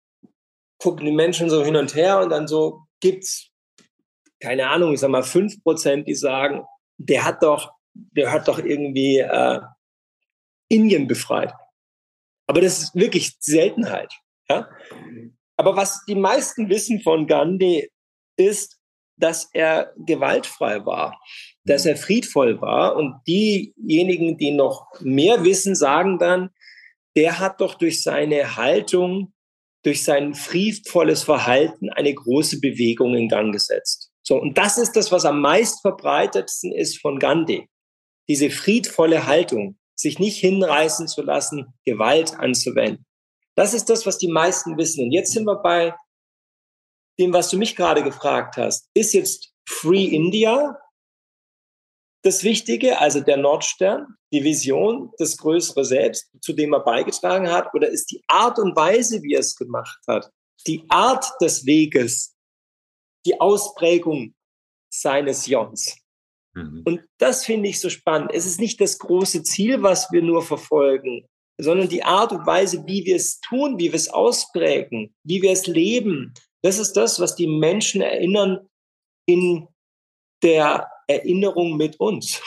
gucken 0.79 1.07
die 1.07 1.13
Menschen 1.13 1.51
so 1.51 1.65
hin 1.65 1.75
und 1.75 1.97
her 1.97 2.21
und 2.21 2.31
dann 2.31 2.47
so 2.47 2.85
gibt's 3.01 3.51
keine 4.41 4.69
Ahnung, 4.69 4.95
ich 4.95 5.01
sag 5.01 5.11
mal 5.11 5.25
fünf 5.25 5.61
Prozent, 5.65 6.07
die 6.07 6.15
sagen, 6.15 6.65
der 6.99 7.25
hat 7.25 7.43
doch, 7.43 7.73
der 7.95 8.31
hat 8.31 8.47
doch 8.47 8.61
irgendwie 8.61 9.19
äh, 9.19 9.61
Indien 10.69 11.09
befreit. 11.09 11.53
Aber 12.47 12.61
das 12.61 12.79
ist 12.79 12.95
wirklich 12.95 13.37
Seltenheit. 13.41 14.13
Ja? 14.49 14.71
Aber 15.57 15.75
was 15.75 16.05
die 16.05 16.15
meisten 16.15 16.69
wissen 16.69 17.01
von 17.01 17.27
Gandhi 17.27 17.91
ist, 18.37 18.78
dass 19.19 19.51
er 19.53 19.93
gewaltfrei 19.97 20.85
war, 20.87 21.21
dass 21.65 21.87
er 21.87 21.97
friedvoll 21.97 22.61
war. 22.61 22.97
Und 22.97 23.21
diejenigen, 23.27 24.39
die 24.39 24.53
noch 24.53 24.87
mehr 25.01 25.45
wissen, 25.45 25.75
sagen 25.75 26.19
dann, 26.19 26.51
der 27.17 27.39
hat 27.39 27.61
doch 27.61 27.75
durch 27.75 28.03
seine 28.03 28.57
Haltung, 28.57 29.33
durch 29.83 30.05
sein 30.05 30.35
friedvolles 30.35 31.23
Verhalten 31.23 31.91
eine 31.91 32.15
große 32.15 32.61
Bewegung 32.61 33.15
in 33.15 33.29
Gang 33.29 33.53
gesetzt. 33.53 34.11
So, 34.23 34.37
und 34.37 34.59
das 34.59 34.79
ist 34.79 34.93
das, 34.93 35.11
was 35.11 35.25
am 35.25 35.41
meist 35.41 35.81
verbreitetsten 35.81 36.73
ist 36.73 37.01
von 37.01 37.19
Gandhi. 37.19 37.69
Diese 38.29 38.51
friedvolle 38.51 39.27
Haltung, 39.27 39.79
sich 39.95 40.19
nicht 40.19 40.39
hinreißen 40.39 41.09
zu 41.09 41.23
lassen, 41.23 41.67
Gewalt 41.85 42.39
anzuwenden. 42.39 43.07
Das 43.57 43.75
ist 43.75 43.87
das, 43.87 44.07
was 44.07 44.19
die 44.19 44.29
meisten 44.29 44.77
wissen. 44.77 45.05
Und 45.05 45.13
jetzt 45.13 45.33
sind 45.33 45.45
wir 45.45 45.57
bei 45.57 45.95
dem, 47.19 47.33
was 47.33 47.51
du 47.51 47.59
mich 47.59 47.77
gerade 47.77 48.03
gefragt 48.03 48.57
hast. 48.57 48.89
Ist 48.95 49.15
jetzt 49.15 49.53
Free 49.69 50.05
India 50.05 50.79
das 52.23 52.43
Wichtige, 52.43 53.01
also 53.01 53.21
der 53.21 53.37
Nordstern, 53.37 54.17
die 54.33 54.43
Vision, 54.43 55.13
das 55.19 55.37
größere 55.37 55.85
Selbst, 55.85 56.31
zu 56.41 56.53
dem 56.53 56.73
er 56.73 56.81
beigetragen 56.81 57.51
hat? 57.51 57.73
Oder 57.75 57.89
ist 57.89 58.11
die 58.11 58.23
Art 58.29 58.59
und 58.59 58.77
Weise, 58.77 59.23
wie 59.23 59.35
er 59.35 59.41
es 59.41 59.57
gemacht 59.57 59.99
hat, 60.07 60.31
die 60.67 60.85
Art 60.89 61.25
des 61.41 61.65
Weges, 61.65 62.37
die 63.25 63.41
Ausprägung 63.41 64.35
seines 64.93 65.47
Jons? 65.47 65.97
Mhm. 66.55 66.83
Und 66.85 67.05
das 67.19 67.45
finde 67.45 67.69
ich 67.69 67.81
so 67.81 67.89
spannend. 67.89 68.31
Es 68.35 68.47
ist 68.47 68.61
nicht 68.61 68.81
das 68.81 68.99
große 68.99 69.43
Ziel, 69.43 69.83
was 69.83 70.11
wir 70.11 70.23
nur 70.23 70.43
verfolgen, 70.43 71.27
sondern 71.61 71.89
die 71.89 72.05
Art 72.05 72.33
und 72.33 72.47
Weise, 72.47 72.85
wie 72.87 73.05
wir 73.05 73.17
es 73.17 73.41
tun, 73.41 73.79
wie 73.79 73.89
wir 73.89 73.95
es 73.95 74.09
ausprägen, 74.09 75.15
wie 75.25 75.43
wir 75.43 75.53
es 75.53 75.67
leben. 75.67 76.35
Das 76.69 76.79
ist 76.79 76.99
das, 76.99 77.19
was 77.19 77.35
die 77.35 77.47
Menschen 77.47 78.03
erinnern 78.03 78.69
in 79.27 79.69
der 80.43 80.87
Erinnerung 81.07 81.79
mit 81.79 81.99
uns. 81.99 82.43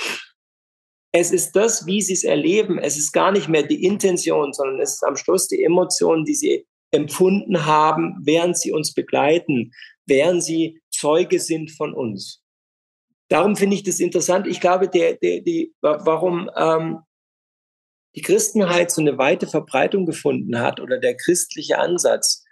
Es 1.12 1.32
ist 1.32 1.54
das, 1.54 1.88
wie 1.88 2.04
sie 2.04 2.14
es 2.14 2.24
erleben. 2.24 2.78
Es 2.78 2.98
ist 2.98 3.14
gar 3.14 3.32
nicht 3.32 3.50
mehr 3.50 3.64
die 3.64 3.84
Intention, 3.84 4.54
sondern 4.54 4.80
es 4.80 4.94
ist 4.94 5.04
am 5.04 5.16
Schluss 5.16 5.48
die 5.48 5.64
Emotion, 5.64 6.24
die 6.24 6.36
sie 6.36 6.68
empfunden 6.92 7.66
haben, 7.66 8.16
während 8.22 8.60
sie 8.60 8.72
uns 8.72 8.94
begleiten, 8.94 9.72
während 10.06 10.44
sie 10.44 10.80
Zeuge 10.92 11.40
sind 11.40 11.72
von 11.72 11.96
uns. 11.96 12.44
Darum 13.28 13.56
finde 13.56 13.76
ich 13.76 13.82
das 13.82 14.00
interessant. 14.00 14.46
Ich 14.46 14.62
glaube, 14.62 14.88
der, 14.88 15.16
der, 15.16 15.42
die, 15.42 15.74
warum 15.82 16.48
ähm, 16.56 17.00
die 18.14 18.22
Christenheit 18.22 18.92
so 18.92 19.02
eine 19.02 19.18
weite 19.18 19.48
Verbreitung 19.48 20.06
gefunden 20.06 20.60
hat 20.60 20.80
oder 20.80 21.00
der 21.00 21.18
christliche 21.18 21.80
Ansatz, 21.80 22.46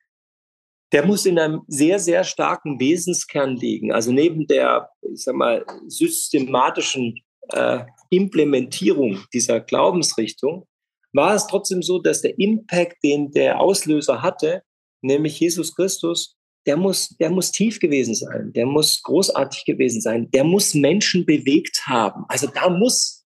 der 0.91 1.05
muss 1.05 1.25
in 1.25 1.37
einem 1.37 1.61
sehr, 1.67 1.99
sehr 1.99 2.23
starken 2.23 2.79
Wesenskern 2.79 3.55
liegen. 3.55 3.91
Also 3.91 4.11
neben 4.11 4.47
der, 4.47 4.89
ich 5.01 5.23
sag 5.23 5.35
mal, 5.35 5.65
systematischen 5.87 7.21
äh, 7.49 7.79
Implementierung 8.09 9.19
dieser 9.33 9.59
Glaubensrichtung 9.59 10.67
war 11.13 11.35
es 11.35 11.47
trotzdem 11.47 11.81
so, 11.81 11.99
dass 11.99 12.21
der 12.21 12.37
Impact, 12.37 13.03
den 13.03 13.31
der 13.31 13.59
Auslöser 13.59 14.21
hatte, 14.21 14.63
nämlich 15.01 15.39
Jesus 15.39 15.75
Christus, 15.75 16.35
der 16.65 16.77
muss, 16.77 17.09
der 17.19 17.29
muss 17.31 17.51
tief 17.51 17.79
gewesen 17.79 18.13
sein, 18.13 18.51
der 18.53 18.65
muss 18.65 19.01
großartig 19.01 19.65
gewesen 19.65 20.01
sein, 20.01 20.29
der 20.31 20.43
muss 20.43 20.73
Menschen 20.73 21.25
bewegt 21.25 21.83
haben. 21.87 22.25
Also 22.27 22.47
da 22.47 22.69
muss 22.69 23.25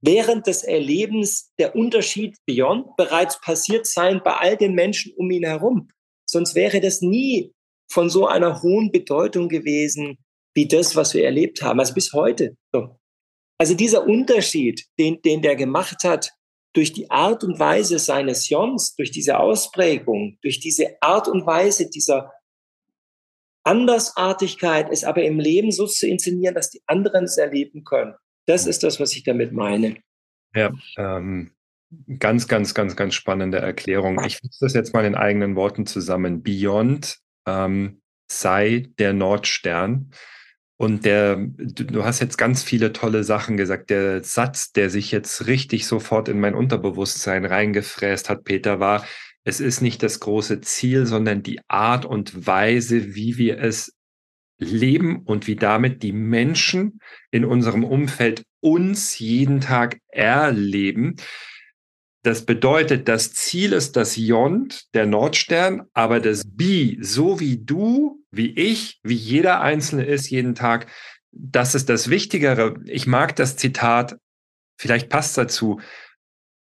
während 0.00 0.46
des 0.46 0.62
Erlebens 0.62 1.52
der 1.58 1.74
Unterschied 1.74 2.36
Beyond 2.46 2.96
bereits 2.96 3.40
passiert 3.40 3.86
sein 3.86 4.20
bei 4.22 4.34
all 4.34 4.56
den 4.56 4.74
Menschen 4.74 5.12
um 5.16 5.30
ihn 5.30 5.44
herum. 5.44 5.88
Sonst 6.28 6.54
wäre 6.54 6.80
das 6.80 7.00
nie 7.00 7.52
von 7.88 8.10
so 8.10 8.26
einer 8.26 8.62
hohen 8.62 8.90
Bedeutung 8.90 9.48
gewesen, 9.48 10.18
wie 10.54 10.66
das, 10.66 10.96
was 10.96 11.14
wir 11.14 11.24
erlebt 11.24 11.62
haben. 11.62 11.80
Also 11.80 11.94
bis 11.94 12.12
heute. 12.12 12.56
Also 13.58 13.74
dieser 13.74 14.06
Unterschied, 14.06 14.84
den, 14.98 15.22
den 15.22 15.42
der 15.42 15.56
gemacht 15.56 16.04
hat, 16.04 16.32
durch 16.74 16.92
die 16.92 17.10
Art 17.10 17.42
und 17.42 17.58
Weise 17.58 17.98
seines 17.98 18.50
Jons, 18.50 18.94
durch 18.96 19.10
diese 19.10 19.38
Ausprägung, 19.38 20.38
durch 20.42 20.60
diese 20.60 20.96
Art 21.00 21.26
und 21.26 21.46
Weise 21.46 21.88
dieser 21.88 22.32
Andersartigkeit, 23.64 24.88
es 24.90 25.02
aber 25.02 25.24
im 25.24 25.40
Leben 25.40 25.72
so 25.72 25.86
zu 25.86 26.06
inszenieren, 26.06 26.54
dass 26.54 26.70
die 26.70 26.82
anderen 26.86 27.24
es 27.24 27.38
erleben 27.38 27.82
können. 27.82 28.14
Das 28.46 28.66
ist 28.66 28.82
das, 28.82 29.00
was 29.00 29.14
ich 29.14 29.24
damit 29.24 29.52
meine. 29.52 29.96
Ja, 30.54 30.72
ähm, 30.98 31.55
ganz, 32.18 32.48
ganz, 32.48 32.74
ganz, 32.74 32.96
ganz 32.96 33.14
spannende 33.14 33.58
Erklärung. 33.58 34.22
Ich 34.24 34.38
fasse 34.38 34.58
das 34.60 34.74
jetzt 34.74 34.94
mal 34.94 35.04
in 35.04 35.14
eigenen 35.14 35.56
Worten 35.56 35.86
zusammen. 35.86 36.42
Beyond 36.42 37.18
ähm, 37.46 38.00
sei 38.30 38.88
der 38.98 39.12
Nordstern. 39.12 40.10
Und 40.78 41.06
der, 41.06 41.36
du, 41.36 41.84
du, 41.84 42.04
hast 42.04 42.20
jetzt 42.20 42.36
ganz 42.36 42.62
viele 42.62 42.92
tolle 42.92 43.24
Sachen 43.24 43.56
gesagt. 43.56 43.88
Der 43.88 44.22
Satz, 44.22 44.72
der 44.72 44.90
sich 44.90 45.10
jetzt 45.10 45.46
richtig 45.46 45.86
sofort 45.86 46.28
in 46.28 46.38
mein 46.38 46.54
Unterbewusstsein 46.54 47.46
reingefräst 47.46 48.28
hat, 48.28 48.44
Peter, 48.44 48.78
war, 48.78 49.06
es 49.44 49.60
ist 49.60 49.80
nicht 49.80 50.02
das 50.02 50.20
große 50.20 50.60
Ziel, 50.60 51.06
sondern 51.06 51.42
die 51.42 51.60
Art 51.68 52.04
und 52.04 52.46
Weise, 52.46 53.14
wie 53.14 53.38
wir 53.38 53.58
es 53.58 53.96
leben 54.58 55.22
und 55.22 55.46
wie 55.46 55.56
damit 55.56 56.02
die 56.02 56.12
Menschen 56.12 57.00
in 57.30 57.44
unserem 57.44 57.84
Umfeld 57.84 58.44
uns 58.60 59.18
jeden 59.18 59.60
Tag 59.60 59.98
erleben. 60.08 61.16
Das 62.26 62.44
bedeutet, 62.44 63.06
das 63.06 63.34
Ziel 63.34 63.72
ist 63.72 63.94
das 63.94 64.16
Jond, 64.16 64.92
der 64.94 65.06
Nordstern, 65.06 65.84
aber 65.92 66.18
das 66.18 66.42
Bi, 66.44 66.98
so 67.00 67.38
wie 67.38 67.56
du, 67.56 68.24
wie 68.32 68.50
ich, 68.50 68.98
wie 69.04 69.14
jeder 69.14 69.60
Einzelne 69.60 70.04
ist 70.06 70.28
jeden 70.28 70.56
Tag, 70.56 70.88
das 71.30 71.76
ist 71.76 71.88
das 71.88 72.10
Wichtigere. 72.10 72.80
Ich 72.86 73.06
mag 73.06 73.36
das 73.36 73.56
Zitat, 73.56 74.16
vielleicht 74.76 75.08
passt 75.08 75.38
dazu. 75.38 75.80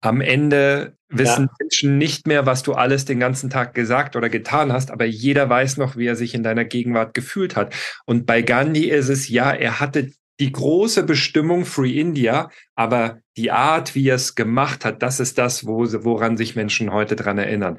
Am 0.01 0.21
Ende 0.21 0.97
wissen 1.09 1.47
ja. 1.47 1.55
Menschen 1.59 1.99
nicht 1.99 2.29
mehr, 2.29 2.47
was 2.47 2.63
du 2.63 2.75
alles 2.75 3.05
den 3.05 3.19
ganzen 3.19 3.51
Tag 3.51 3.75
gesagt 3.75 4.15
oder 4.15 4.29
getan 4.29 4.73
hast, 4.73 4.93
aber 4.93 5.05
jeder 5.05 5.51
weiß 5.51 5.79
noch, 5.79 5.97
wie 5.97 6.07
er 6.07 6.15
sich 6.15 6.33
in 6.33 6.45
deiner 6.45 6.65
Gegenwart 6.65 7.13
gefühlt 7.13 7.57
hat. 7.57 7.75
Und 8.07 8.25
bei 8.25 8.43
Gandhi 8.43 8.89
ist 8.89 9.09
es 9.09 9.29
ja, 9.29 9.51
er 9.51 9.81
hatte 9.81 10.13
die 10.41 10.51
große 10.51 11.05
Bestimmung 11.05 11.65
Free 11.65 12.01
India, 12.01 12.51
aber 12.75 13.21
die 13.37 13.51
Art, 13.51 13.95
wie 13.95 14.09
er 14.09 14.17
es 14.17 14.35
gemacht 14.35 14.85
hat, 14.85 15.03
das 15.03 15.21
ist 15.21 15.39
das, 15.39 15.67
wo, 15.67 15.85
woran 16.03 16.37
sich 16.37 16.57
Menschen 16.57 16.93
heute 16.93 17.15
dran 17.15 17.39
erinnern. 17.39 17.79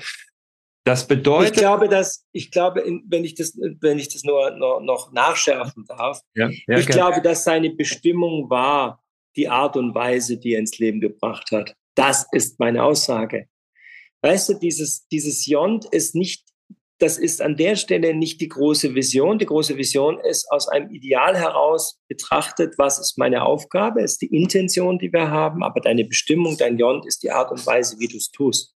Das 0.84 1.08
bedeutet. 1.08 1.56
Ich 1.56 1.60
glaube, 1.60 1.90
dass, 1.90 2.26
ich 2.32 2.52
glaube, 2.52 2.84
wenn 3.08 3.24
ich 3.24 3.36
das, 3.36 3.56
wenn 3.82 4.00
ich 4.00 4.10
das 4.10 4.24
nur, 4.24 4.52
nur 4.52 4.82
noch 4.82 5.12
nachschärfen 5.12 5.86
darf, 5.86 6.22
ja, 6.34 6.50
ja, 6.50 6.78
ich 6.78 6.86
gerne. 6.86 6.86
glaube, 6.86 7.22
dass 7.22 7.44
seine 7.44 7.72
Bestimmung 7.72 8.50
war 8.50 9.04
die 9.36 9.48
Art 9.48 9.76
und 9.78 9.94
Weise, 9.94 10.38
die 10.38 10.54
er 10.54 10.60
ins 10.60 10.78
Leben 10.80 11.02
gebracht 11.02 11.52
hat. 11.52 11.76
Das 11.96 12.28
ist 12.32 12.60
meine 12.60 12.84
Aussage. 12.84 13.48
Weißt 14.22 14.50
du, 14.50 14.54
dieses, 14.56 15.08
dieses 15.08 15.46
Jont 15.46 15.86
ist 15.86 16.16
nicht 16.16 16.51
das 17.02 17.18
ist 17.18 17.42
an 17.42 17.56
der 17.56 17.76
Stelle 17.76 18.14
nicht 18.14 18.42
die 18.42 18.48
große 18.48 18.94
Vision. 18.94 19.40
Die 19.40 19.48
große 19.48 19.76
Vision 19.76 20.20
ist 20.20 20.52
aus 20.52 20.68
einem 20.68 20.92
Ideal 20.92 21.36
heraus 21.36 22.00
betrachtet, 22.08 22.76
was 22.78 23.00
ist 23.00 23.18
meine 23.18 23.44
Aufgabe, 23.44 24.04
ist 24.04 24.22
die 24.22 24.28
Intention, 24.28 25.00
die 25.00 25.12
wir 25.12 25.32
haben, 25.32 25.64
aber 25.64 25.82
deine 25.82 26.06
Bestimmung, 26.06 26.58
dein 26.58 26.78
Jont 26.78 27.08
ist 27.08 27.24
die 27.24 27.32
Art 27.32 27.50
und 27.50 27.66
Weise, 27.66 28.00
wie 28.00 28.08
du 28.08 28.18
es 28.18 28.30
tust. 28.30 28.76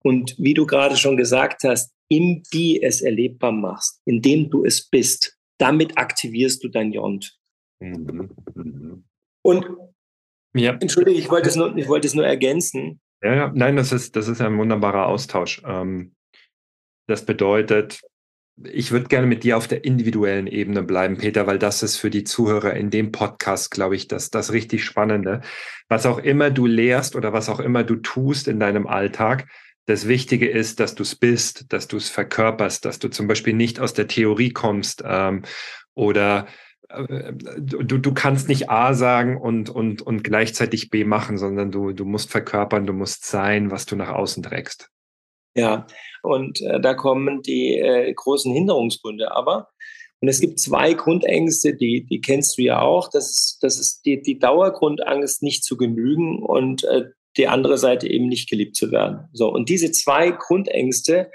Und 0.00 0.36
wie 0.38 0.52
du 0.52 0.66
gerade 0.66 0.98
schon 0.98 1.16
gesagt 1.16 1.64
hast, 1.64 1.94
im 2.08 2.42
Bi 2.50 2.78
es 2.82 3.00
erlebbar 3.00 3.52
machst, 3.52 4.02
indem 4.04 4.50
du 4.50 4.64
es 4.66 4.90
bist, 4.90 5.38
damit 5.58 5.96
aktivierst 5.96 6.62
du 6.62 6.68
dein 6.68 6.92
Jont. 6.92 7.38
Mhm. 7.80 9.04
Und 9.42 9.66
ja. 10.54 10.72
entschuldige, 10.72 11.18
ich 11.18 11.30
wollte 11.30 11.48
es 11.48 11.56
nur, 11.56 11.74
ich 11.74 11.88
wollte 11.88 12.06
es 12.06 12.14
nur 12.14 12.26
ergänzen. 12.26 13.00
Ja, 13.22 13.34
ja, 13.34 13.52
nein, 13.54 13.76
das 13.76 13.92
ist, 13.92 14.14
das 14.14 14.28
ist 14.28 14.42
ein 14.42 14.58
wunderbarer 14.58 15.06
Austausch. 15.06 15.62
Ähm, 15.64 16.14
das 17.12 17.26
bedeutet, 17.26 18.00
ich 18.64 18.90
würde 18.90 19.06
gerne 19.06 19.26
mit 19.26 19.44
dir 19.44 19.56
auf 19.56 19.68
der 19.68 19.84
individuellen 19.84 20.46
Ebene 20.46 20.82
bleiben, 20.82 21.18
Peter, 21.18 21.46
weil 21.46 21.58
das 21.58 21.82
ist 21.82 21.96
für 21.96 22.10
die 22.10 22.24
Zuhörer 22.24 22.74
in 22.74 22.90
dem 22.90 23.12
Podcast, 23.12 23.70
glaube 23.70 23.96
ich, 23.96 24.08
das, 24.08 24.30
das 24.30 24.52
richtig 24.52 24.84
Spannende. 24.84 25.42
Was 25.88 26.06
auch 26.06 26.18
immer 26.18 26.50
du 26.50 26.66
lehrst 26.66 27.16
oder 27.16 27.32
was 27.32 27.48
auch 27.48 27.60
immer 27.60 27.84
du 27.84 27.96
tust 27.96 28.48
in 28.48 28.60
deinem 28.60 28.86
Alltag, 28.86 29.46
das 29.86 30.08
Wichtige 30.08 30.48
ist, 30.48 30.80
dass 30.80 30.94
du 30.94 31.02
es 31.02 31.16
bist, 31.16 31.72
dass 31.72 31.88
du 31.88 31.96
es 31.96 32.08
verkörperst, 32.08 32.84
dass 32.84 32.98
du 32.98 33.08
zum 33.08 33.26
Beispiel 33.26 33.52
nicht 33.52 33.80
aus 33.80 33.94
der 33.94 34.06
Theorie 34.06 34.50
kommst 34.50 35.02
ähm, 35.04 35.42
oder 35.94 36.46
äh, 36.88 37.32
du, 37.58 37.98
du 37.98 38.14
kannst 38.14 38.48
nicht 38.48 38.70
A 38.70 38.94
sagen 38.94 39.36
und, 39.36 39.70
und, 39.70 40.02
und 40.02 40.22
gleichzeitig 40.22 40.90
B 40.90 41.04
machen, 41.04 41.36
sondern 41.36 41.72
du, 41.72 41.92
du 41.92 42.04
musst 42.04 42.30
verkörpern, 42.30 42.86
du 42.86 42.92
musst 42.92 43.26
sein, 43.26 43.70
was 43.70 43.86
du 43.86 43.96
nach 43.96 44.10
außen 44.10 44.42
trägst. 44.42 44.88
Ja, 45.54 45.86
und 46.22 46.60
äh, 46.62 46.80
da 46.80 46.94
kommen 46.94 47.42
die 47.42 47.78
äh, 47.78 48.12
großen 48.12 48.52
Hinderungsgründe. 48.52 49.34
Aber, 49.36 49.68
und 50.20 50.28
es 50.28 50.40
gibt 50.40 50.60
zwei 50.60 50.94
Grundängste, 50.94 51.74
die, 51.74 52.06
die 52.06 52.20
kennst 52.20 52.58
du 52.58 52.62
ja 52.62 52.80
auch. 52.80 53.08
Das 53.10 53.30
ist, 53.30 53.58
das 53.60 53.78
ist 53.78 54.02
die, 54.06 54.22
die 54.22 54.38
Dauergrundangst, 54.38 55.42
nicht 55.42 55.64
zu 55.64 55.76
genügen 55.76 56.42
und 56.42 56.84
äh, 56.84 57.04
die 57.36 57.48
andere 57.48 57.78
Seite 57.78 58.08
eben 58.08 58.28
nicht 58.28 58.48
geliebt 58.48 58.76
zu 58.76 58.90
werden. 58.90 59.28
So, 59.32 59.52
und 59.52 59.68
diese 59.68 59.90
zwei 59.90 60.30
Grundängste 60.30 61.30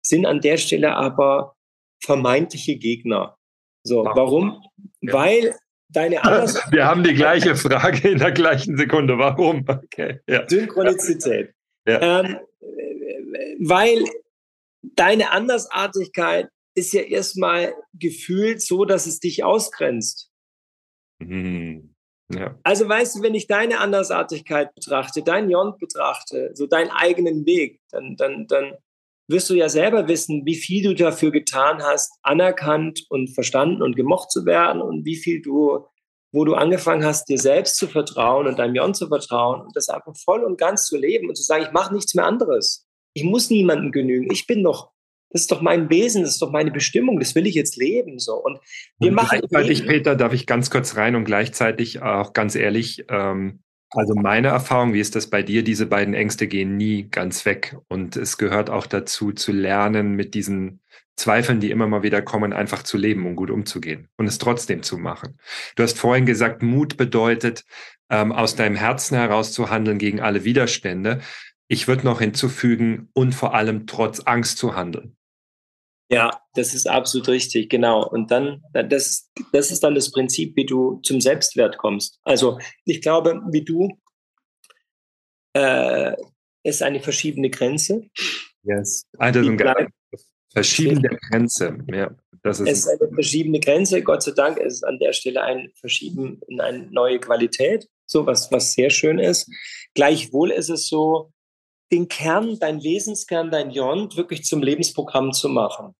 sind 0.00 0.26
an 0.26 0.40
der 0.40 0.56
Stelle 0.56 0.96
aber 0.96 1.54
vermeintliche 2.02 2.76
Gegner. 2.76 3.36
So, 3.84 4.04
warum? 4.04 4.62
Ja. 5.00 5.12
Weil 5.12 5.54
deine 5.88 6.24
anders. 6.24 6.60
Wir 6.70 6.86
haben 6.86 7.04
die 7.04 7.14
gleiche 7.14 7.54
Frage 7.56 8.08
in 8.08 8.18
der 8.18 8.32
gleichen 8.32 8.76
Sekunde. 8.76 9.18
Warum? 9.18 9.64
Okay. 9.66 10.20
Ja. 10.26 10.48
Synchronizität. 10.48 11.52
Ja. 11.86 12.20
Ähm, 12.20 12.38
weil 13.60 14.04
deine 14.82 15.30
Andersartigkeit 15.30 16.48
ist 16.74 16.92
ja 16.92 17.02
erstmal 17.02 17.74
gefühlt 17.92 18.62
so, 18.62 18.84
dass 18.84 19.06
es 19.06 19.20
dich 19.20 19.44
ausgrenzt. 19.44 20.30
Mhm. 21.20 21.94
Ja. 22.30 22.58
Also 22.62 22.88
weißt 22.88 23.16
du, 23.16 23.22
wenn 23.22 23.34
ich 23.34 23.46
deine 23.46 23.78
Andersartigkeit 23.78 24.74
betrachte, 24.74 25.22
dein 25.22 25.50
Jont 25.50 25.78
betrachte, 25.78 26.50
so 26.54 26.66
deinen 26.66 26.90
eigenen 26.90 27.44
Weg, 27.44 27.80
dann, 27.90 28.16
dann, 28.16 28.46
dann 28.46 28.72
wirst 29.28 29.50
du 29.50 29.54
ja 29.54 29.68
selber 29.68 30.08
wissen, 30.08 30.44
wie 30.46 30.54
viel 30.54 30.82
du 30.82 30.94
dafür 30.94 31.30
getan 31.30 31.82
hast, 31.82 32.18
anerkannt 32.22 33.04
und 33.10 33.34
verstanden 33.34 33.82
und 33.82 33.96
gemocht 33.96 34.30
zu 34.30 34.46
werden 34.46 34.80
und 34.80 35.04
wie 35.04 35.16
viel 35.16 35.42
du, 35.42 35.86
wo 36.32 36.44
du 36.44 36.54
angefangen 36.54 37.04
hast, 37.04 37.28
dir 37.28 37.38
selbst 37.38 37.76
zu 37.76 37.86
vertrauen 37.86 38.46
und 38.46 38.58
deinem 38.58 38.74
Jont 38.74 38.96
zu 38.96 39.08
vertrauen 39.08 39.60
und 39.60 39.76
das 39.76 39.88
einfach 39.88 40.16
voll 40.16 40.42
und 40.44 40.58
ganz 40.58 40.86
zu 40.86 40.96
leben 40.96 41.28
und 41.28 41.36
zu 41.36 41.42
sagen, 41.42 41.64
ich 41.64 41.72
mache 41.72 41.94
nichts 41.94 42.14
mehr 42.14 42.26
anderes. 42.26 42.86
Ich 43.14 43.24
muss 43.24 43.50
niemandem 43.50 43.92
genügen. 43.92 44.28
Ich 44.32 44.46
bin 44.46 44.62
doch, 44.62 44.90
das 45.30 45.42
ist 45.42 45.52
doch 45.52 45.62
mein 45.62 45.90
Wesen, 45.90 46.22
das 46.22 46.32
ist 46.32 46.42
doch 46.42 46.50
meine 46.50 46.70
Bestimmung, 46.70 47.18
das 47.18 47.34
will 47.34 47.46
ich 47.46 47.54
jetzt 47.54 47.76
leben. 47.76 48.18
So. 48.18 48.34
Und 48.34 48.58
wir 48.98 49.08
und 49.08 49.14
machen. 49.14 49.40
Gleichzeitig, 49.40 49.86
Peter, 49.86 50.16
darf 50.16 50.32
ich 50.32 50.46
ganz 50.46 50.70
kurz 50.70 50.96
rein 50.96 51.16
und 51.16 51.24
gleichzeitig 51.24 52.02
auch 52.02 52.32
ganz 52.32 52.54
ehrlich, 52.54 53.04
ähm, 53.08 53.60
also 53.90 54.14
meine 54.14 54.48
Erfahrung, 54.48 54.94
wie 54.94 55.00
ist 55.00 55.16
das 55.16 55.28
bei 55.28 55.42
dir? 55.42 55.62
Diese 55.62 55.86
beiden 55.86 56.14
Ängste 56.14 56.46
gehen 56.46 56.76
nie 56.76 57.08
ganz 57.10 57.44
weg. 57.44 57.76
Und 57.88 58.16
es 58.16 58.38
gehört 58.38 58.70
auch 58.70 58.86
dazu, 58.86 59.32
zu 59.32 59.52
lernen, 59.52 60.14
mit 60.14 60.34
diesen 60.34 60.80
Zweifeln, 61.16 61.60
die 61.60 61.70
immer 61.70 61.86
mal 61.86 62.02
wieder 62.02 62.22
kommen, 62.22 62.54
einfach 62.54 62.82
zu 62.82 62.96
leben 62.96 63.26
und 63.26 63.36
gut 63.36 63.50
umzugehen 63.50 64.08
und 64.16 64.26
es 64.26 64.38
trotzdem 64.38 64.82
zu 64.82 64.96
machen. 64.96 65.38
Du 65.76 65.82
hast 65.82 65.98
vorhin 65.98 66.24
gesagt, 66.24 66.62
Mut 66.62 66.96
bedeutet, 66.96 67.64
ähm, 68.08 68.32
aus 68.32 68.56
deinem 68.56 68.76
Herzen 68.76 69.16
heraus 69.16 69.52
zu 69.52 69.70
handeln 69.70 69.98
gegen 69.98 70.20
alle 70.20 70.44
Widerstände. 70.44 71.20
Ich 71.72 71.88
würde 71.88 72.04
noch 72.04 72.20
hinzufügen, 72.20 73.08
und 73.14 73.34
vor 73.34 73.54
allem 73.54 73.86
trotz 73.86 74.20
Angst 74.20 74.58
zu 74.58 74.76
handeln. 74.76 75.16
Ja, 76.10 76.42
das 76.52 76.74
ist 76.74 76.86
absolut 76.86 77.28
richtig, 77.28 77.70
genau. 77.70 78.06
Und 78.06 78.30
dann, 78.30 78.62
das, 78.74 79.30
das 79.54 79.70
ist 79.70 79.82
dann 79.82 79.94
das 79.94 80.12
Prinzip, 80.12 80.54
wie 80.54 80.66
du 80.66 81.00
zum 81.02 81.22
Selbstwert 81.22 81.78
kommst. 81.78 82.20
Also 82.24 82.58
ich 82.84 83.00
glaube, 83.00 83.40
wie 83.50 83.64
du, 83.64 83.88
äh, 85.54 86.14
ist 86.62 86.82
eine 86.82 87.00
verschiedene 87.00 87.48
Grenze. 87.48 88.06
Yes. 88.64 89.06
Also 89.16 89.40
ein 89.40 89.88
verschiedene 90.52 91.18
Grenze. 91.30 91.78
Ja, 91.90 92.14
das 92.42 92.60
ist 92.60 92.68
es 92.68 92.78
ist 92.80 93.00
eine 93.00 93.14
verschiedene 93.14 93.60
Grenze. 93.60 94.02
Gott 94.02 94.22
sei 94.22 94.32
Dank 94.32 94.58
ist 94.58 94.74
es 94.74 94.82
an 94.82 94.98
der 94.98 95.14
Stelle 95.14 95.42
ein 95.42 95.70
Verschieben 95.76 96.38
in 96.48 96.60
eine 96.60 96.86
neue 96.90 97.18
Qualität, 97.18 97.88
so 98.04 98.26
was, 98.26 98.52
was 98.52 98.74
sehr 98.74 98.90
schön 98.90 99.18
ist. 99.18 99.50
Gleichwohl 99.94 100.50
ist 100.50 100.68
es 100.68 100.86
so, 100.86 101.32
den 101.92 102.08
Kern, 102.08 102.58
dein 102.58 102.82
Wesenskern, 102.82 103.50
dein 103.50 103.70
Jont 103.70 104.16
wirklich 104.16 104.44
zum 104.44 104.62
Lebensprogramm 104.62 105.32
zu 105.32 105.48
machen. 105.48 105.94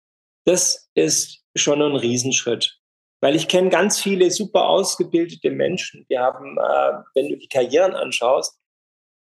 Das 0.44 0.88
ist 0.94 1.44
schon 1.54 1.82
ein 1.82 1.94
Riesenschritt. 1.94 2.78
Weil 3.20 3.36
ich 3.36 3.46
kenne 3.46 3.68
ganz 3.68 4.00
viele 4.00 4.30
super 4.32 4.68
ausgebildete 4.68 5.50
Menschen. 5.50 6.04
Die 6.10 6.18
haben, 6.18 6.58
äh, 6.58 6.92
wenn 7.14 7.28
du 7.28 7.36
die 7.36 7.46
Karrieren 7.46 7.94
anschaust, 7.94 8.58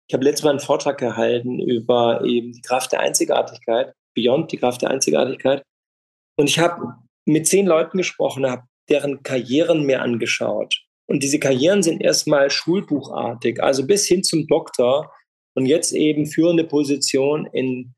ich 0.09 0.15
habe 0.15 0.25
letztes 0.25 0.45
Mal 0.45 0.51
einen 0.51 0.61
Vortrag 0.61 0.99
gehalten 0.99 1.61
über 1.61 2.23
eben 2.25 2.53
die 2.53 2.61
Kraft 2.63 2.93
der 2.93 3.01
Einzigartigkeit, 3.01 3.93
Beyond 4.15 4.51
die 4.51 4.57
Kraft 4.57 4.83
der 4.83 4.91
Einzigartigkeit. 4.91 5.63
Und 6.37 6.49
ich 6.49 6.59
habe 6.59 6.95
mit 7.27 7.47
zehn 7.47 7.67
Leuten 7.67 7.99
gesprochen, 7.99 8.49
habe 8.49 8.63
deren 8.89 9.23
Karrieren 9.23 9.85
mir 9.85 10.01
angeschaut. 10.03 10.81
Und 11.07 11.23
diese 11.23 11.39
Karrieren 11.39 11.83
sind 11.83 12.01
erstmal 12.01 12.51
schulbuchartig, 12.51 13.63
also 13.63 13.87
bis 13.87 14.07
hin 14.07 14.25
zum 14.25 14.47
Doktor 14.47 15.13
und 15.57 15.67
jetzt 15.67 15.93
eben 15.93 16.27
führende 16.27 16.65
Position 16.65 17.47
in 17.53 17.95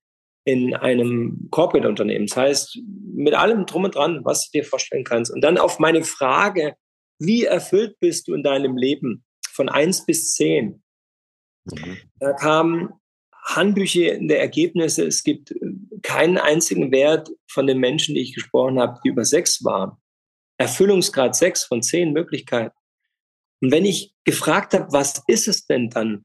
in 0.48 0.74
einem 0.74 1.48
Corporate-Unternehmen. 1.50 2.26
Das 2.26 2.36
heißt, 2.38 2.78
mit 3.14 3.34
allem 3.34 3.66
drum 3.66 3.84
und 3.84 3.94
dran, 3.94 4.24
was 4.24 4.48
du 4.48 4.58
dir 4.58 4.64
vorstellen 4.64 5.04
kannst. 5.04 5.30
Und 5.30 5.42
dann 5.42 5.58
auf 5.58 5.78
meine 5.78 6.04
Frage, 6.04 6.74
wie 7.18 7.44
erfüllt 7.44 8.00
bist 8.00 8.28
du 8.28 8.34
in 8.34 8.42
deinem 8.42 8.78
Leben 8.78 9.26
von 9.50 9.68
eins 9.68 10.06
bis 10.06 10.32
zehn? 10.32 10.82
Mhm. 11.66 11.98
Da 12.18 12.32
kamen 12.32 12.94
handbüchende 13.44 14.38
Ergebnisse. 14.38 15.04
Es 15.04 15.22
gibt 15.22 15.54
keinen 16.00 16.38
einzigen 16.38 16.92
Wert 16.92 17.28
von 17.50 17.66
den 17.66 17.78
Menschen, 17.78 18.14
die 18.14 18.22
ich 18.22 18.34
gesprochen 18.34 18.78
habe, 18.78 18.98
die 19.04 19.08
über 19.08 19.26
sechs 19.26 19.62
waren. 19.64 19.98
Erfüllungsgrad 20.56 21.36
sechs 21.36 21.64
von 21.64 21.82
zehn 21.82 22.14
Möglichkeiten. 22.14 22.74
Und 23.60 23.70
wenn 23.70 23.84
ich 23.84 24.14
gefragt 24.24 24.72
habe, 24.72 24.90
was 24.92 25.22
ist 25.26 25.46
es 25.46 25.66
denn 25.66 25.90
dann? 25.90 26.24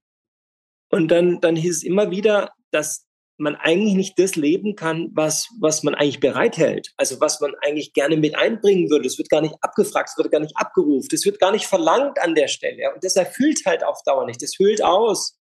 Und 0.93 1.07
dann, 1.07 1.41
dann 1.41 1.55
hieß 1.55 1.77
es 1.77 1.83
immer 1.83 2.11
wieder, 2.11 2.51
dass 2.69 3.07
man 3.39 3.55
eigentlich 3.55 3.95
nicht 3.95 4.19
das 4.19 4.35
leben 4.35 4.75
kann, 4.75 5.09
was, 5.15 5.49
was 5.59 5.81
man 5.81 5.95
eigentlich 5.95 6.19
bereithält. 6.19 6.93
Also 6.97 7.19
was 7.19 7.41
man 7.41 7.55
eigentlich 7.63 7.93
gerne 7.93 8.15
mit 8.15 8.37
einbringen 8.37 8.91
würde. 8.91 9.07
Es 9.07 9.17
wird 9.17 9.29
gar 9.29 9.41
nicht 9.41 9.55
abgefragt, 9.61 10.09
es 10.11 10.17
wird 10.19 10.31
gar 10.31 10.39
nicht 10.39 10.55
abgerufen, 10.55 11.09
es 11.11 11.25
wird 11.25 11.39
gar 11.39 11.51
nicht 11.51 11.65
verlangt 11.65 12.21
an 12.21 12.35
der 12.35 12.47
Stelle. 12.47 12.93
Und 12.93 13.03
das 13.03 13.15
erfüllt 13.15 13.61
halt 13.65 13.83
auf 13.83 14.03
Dauer 14.05 14.27
nicht. 14.27 14.39
Das 14.43 14.53
hüllt 14.59 14.83
aus. 14.83 15.35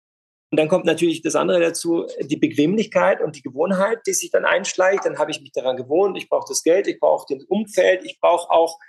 Und 0.49 0.57
dann 0.57 0.69
kommt 0.69 0.85
natürlich 0.85 1.21
das 1.21 1.35
andere 1.35 1.59
dazu, 1.59 2.07
die 2.19 2.37
Bequemlichkeit 2.37 3.21
und 3.21 3.35
die 3.35 3.43
Gewohnheit, 3.43 3.99
die 4.07 4.13
sich 4.13 4.31
dann 4.31 4.45
einschleicht. 4.45 5.05
Dann 5.05 5.19
habe 5.19 5.29
ich 5.29 5.39
mich 5.39 5.51
daran 5.51 5.77
gewohnt, 5.77 6.17
ich 6.17 6.29
brauche 6.29 6.49
das 6.49 6.63
Geld, 6.63 6.87
ich 6.87 6.99
brauche 6.99 7.31
das 7.31 7.43
Umfeld, 7.43 8.03
ich 8.05 8.19
brauche 8.19 8.49
auch 8.49 8.79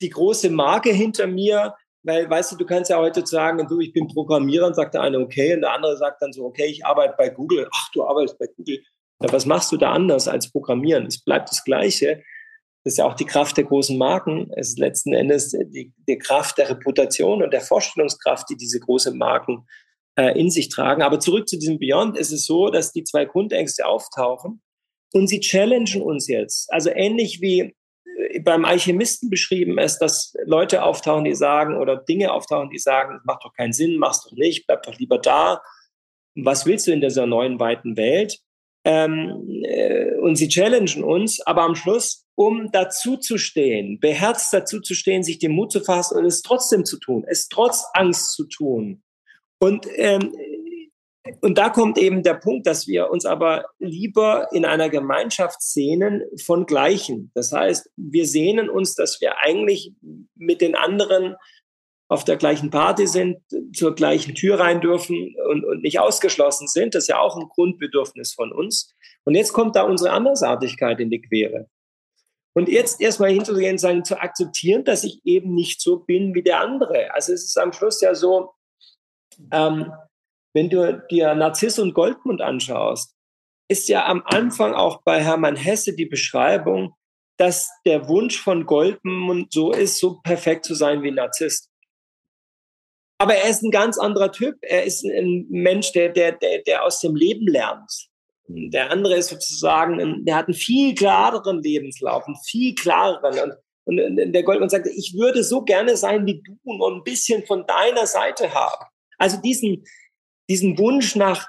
die 0.00 0.08
große 0.08 0.48
Marke 0.48 0.90
hinter 0.90 1.26
mir, 1.26 1.74
weil, 2.04 2.28
weißt 2.28 2.52
du, 2.52 2.56
du 2.56 2.66
kannst 2.66 2.90
ja 2.90 2.98
heute 2.98 3.26
sagen, 3.26 3.66
du, 3.66 3.80
ich 3.80 3.92
bin 3.92 4.06
Programmierer, 4.08 4.66
und 4.66 4.76
sagt 4.76 4.94
der 4.94 5.00
eine, 5.00 5.18
okay, 5.18 5.54
und 5.54 5.62
der 5.62 5.72
andere 5.72 5.96
sagt 5.96 6.22
dann 6.22 6.32
so, 6.32 6.44
okay, 6.44 6.66
ich 6.66 6.84
arbeite 6.84 7.14
bei 7.16 7.30
Google. 7.30 7.66
Ach, 7.72 7.90
du 7.92 8.04
arbeitest 8.04 8.38
bei 8.38 8.46
Google. 8.46 8.82
Ja, 9.22 9.32
was 9.32 9.46
machst 9.46 9.72
du 9.72 9.76
da 9.76 9.92
anders 9.92 10.28
als 10.28 10.52
Programmieren? 10.52 11.06
Es 11.06 11.22
bleibt 11.24 11.50
das 11.50 11.64
Gleiche. 11.64 12.22
Das 12.84 12.92
ist 12.92 12.98
ja 12.98 13.06
auch 13.06 13.14
die 13.14 13.24
Kraft 13.24 13.56
der 13.56 13.64
großen 13.64 13.96
Marken. 13.96 14.50
Es 14.56 14.70
ist 14.70 14.78
letzten 14.78 15.14
Endes 15.14 15.52
die, 15.52 15.94
die 16.06 16.18
Kraft 16.18 16.58
der 16.58 16.68
Reputation 16.68 17.42
und 17.42 17.52
der 17.52 17.62
Vorstellungskraft, 17.62 18.50
die 18.50 18.56
diese 18.56 18.80
großen 18.80 19.16
Marken 19.16 19.66
äh, 20.16 20.38
in 20.38 20.50
sich 20.50 20.68
tragen. 20.68 21.00
Aber 21.00 21.18
zurück 21.20 21.48
zu 21.48 21.58
diesem 21.58 21.78
Beyond 21.78 22.18
ist 22.18 22.32
es 22.32 22.44
so, 22.44 22.68
dass 22.68 22.92
die 22.92 23.04
zwei 23.04 23.24
Grundängste 23.24 23.86
auftauchen 23.86 24.60
und 25.14 25.28
sie 25.28 25.40
challengen 25.40 26.02
uns 26.02 26.28
jetzt. 26.28 26.70
Also 26.70 26.90
ähnlich 26.90 27.40
wie 27.40 27.74
beim 28.42 28.64
Alchemisten 28.64 29.30
beschrieben 29.30 29.78
ist, 29.78 29.98
dass 29.98 30.34
Leute 30.44 30.82
auftauchen, 30.82 31.24
die 31.24 31.34
sagen, 31.34 31.76
oder 31.76 31.96
Dinge 31.96 32.32
auftauchen, 32.32 32.70
die 32.70 32.78
sagen, 32.78 33.20
macht 33.24 33.44
doch 33.44 33.52
keinen 33.52 33.72
Sinn, 33.72 33.96
mach's 33.96 34.24
doch 34.24 34.32
nicht, 34.32 34.66
bleib 34.66 34.82
doch 34.82 34.98
lieber 34.98 35.18
da. 35.18 35.62
Was 36.34 36.66
willst 36.66 36.86
du 36.86 36.92
in 36.92 37.00
dieser 37.00 37.26
neuen, 37.26 37.60
weiten 37.60 37.96
Welt? 37.96 38.38
Ähm, 38.84 39.62
äh, 39.64 40.14
und 40.16 40.36
sie 40.36 40.48
challengen 40.48 41.02
uns, 41.04 41.40
aber 41.46 41.62
am 41.62 41.74
Schluss, 41.74 42.26
um 42.34 42.70
dazu 42.70 43.16
zu 43.16 43.38
stehen, 43.38 43.98
beherzt 43.98 44.52
dazu 44.52 44.80
zu 44.80 44.94
stehen, 44.94 45.22
sich 45.22 45.38
den 45.38 45.52
Mut 45.52 45.72
zu 45.72 45.80
fassen 45.80 46.18
und 46.18 46.26
es 46.26 46.42
trotzdem 46.42 46.84
zu 46.84 46.98
tun, 46.98 47.24
es 47.26 47.48
trotz 47.48 47.84
Angst 47.94 48.32
zu 48.32 48.44
tun. 48.44 49.02
Und 49.58 49.86
ähm, 49.96 50.34
und 51.40 51.56
da 51.56 51.70
kommt 51.70 51.96
eben 51.96 52.22
der 52.22 52.34
Punkt, 52.34 52.66
dass 52.66 52.86
wir 52.86 53.10
uns 53.10 53.24
aber 53.24 53.64
lieber 53.78 54.48
in 54.52 54.64
einer 54.66 54.90
Gemeinschaft 54.90 55.62
sehnen 55.62 56.22
von 56.44 56.66
Gleichen. 56.66 57.30
Das 57.34 57.50
heißt, 57.50 57.90
wir 57.96 58.26
sehnen 58.26 58.68
uns, 58.68 58.94
dass 58.94 59.20
wir 59.20 59.38
eigentlich 59.38 59.92
mit 60.34 60.60
den 60.60 60.74
anderen 60.74 61.36
auf 62.08 62.24
der 62.24 62.36
gleichen 62.36 62.68
Party 62.70 63.06
sind, 63.06 63.38
zur 63.74 63.94
gleichen 63.94 64.34
Tür 64.34 64.60
rein 64.60 64.82
dürfen 64.82 65.34
und, 65.48 65.64
und 65.64 65.82
nicht 65.82 65.98
ausgeschlossen 65.98 66.68
sind. 66.68 66.94
Das 66.94 67.04
ist 67.04 67.08
ja 67.08 67.18
auch 67.18 67.36
ein 67.36 67.48
Grundbedürfnis 67.48 68.34
von 68.34 68.52
uns. 68.52 68.92
Und 69.24 69.34
jetzt 69.34 69.54
kommt 69.54 69.76
da 69.76 69.82
unsere 69.82 70.12
Andersartigkeit 70.12 71.00
in 71.00 71.08
die 71.08 71.22
Quere. 71.22 71.68
Und 72.52 72.68
jetzt 72.68 73.00
erstmal 73.00 73.30
hinzugehen 73.30 73.72
und 73.72 73.78
sagen, 73.78 74.04
zu 74.04 74.20
akzeptieren, 74.20 74.84
dass 74.84 75.02
ich 75.02 75.24
eben 75.24 75.54
nicht 75.54 75.80
so 75.80 76.00
bin 76.00 76.34
wie 76.34 76.42
der 76.42 76.60
andere. 76.60 77.12
Also 77.14 77.32
es 77.32 77.44
ist 77.44 77.58
am 77.58 77.72
Schluss 77.72 78.00
ja 78.02 78.14
so, 78.14 78.52
ähm, 79.50 79.90
wenn 80.54 80.70
du 80.70 81.04
dir 81.10 81.34
Narziss 81.34 81.78
und 81.78 81.94
Goldmund 81.94 82.40
anschaust, 82.40 83.14
ist 83.68 83.88
ja 83.88 84.06
am 84.06 84.22
Anfang 84.24 84.74
auch 84.74 85.02
bei 85.02 85.22
Hermann 85.22 85.56
Hesse 85.56 85.94
die 85.94 86.06
Beschreibung, 86.06 86.94
dass 87.36 87.68
der 87.84 88.08
Wunsch 88.08 88.40
von 88.40 88.64
Goldmund 88.64 89.52
so 89.52 89.72
ist, 89.72 89.98
so 89.98 90.20
perfekt 90.22 90.64
zu 90.64 90.74
sein 90.74 91.02
wie 91.02 91.10
Narzisst. 91.10 91.68
Aber 93.18 93.34
er 93.34 93.48
ist 93.48 93.62
ein 93.62 93.70
ganz 93.70 93.98
anderer 93.98 94.32
Typ. 94.32 94.56
Er 94.60 94.84
ist 94.84 95.04
ein 95.04 95.46
Mensch, 95.48 95.92
der, 95.92 96.10
der, 96.10 96.32
der, 96.32 96.62
der 96.62 96.84
aus 96.84 97.00
dem 97.00 97.16
Leben 97.16 97.46
lernt. 97.46 98.08
Der 98.46 98.90
andere 98.90 99.16
ist 99.16 99.30
sozusagen, 99.30 100.24
der 100.24 100.36
hat 100.36 100.46
einen 100.46 100.54
viel 100.54 100.94
klareren 100.94 101.62
Lebenslauf, 101.62 102.26
einen 102.26 102.36
viel 102.46 102.74
klareren. 102.74 103.52
Und, 103.84 104.00
und 104.00 104.32
der 104.32 104.42
Goldmann 104.42 104.68
sagte, 104.68 104.90
ich 104.90 105.14
würde 105.16 105.42
so 105.42 105.62
gerne 105.62 105.96
sein 105.96 106.26
wie 106.26 106.42
du 106.42 106.58
und 106.64 106.98
ein 106.98 107.04
bisschen 107.04 107.44
von 107.46 107.66
deiner 107.66 108.06
Seite 108.06 108.52
haben. 108.52 108.84
Also 109.18 109.40
diesen, 109.40 109.84
diesen 110.48 110.78
Wunsch 110.78 111.16
nach 111.16 111.48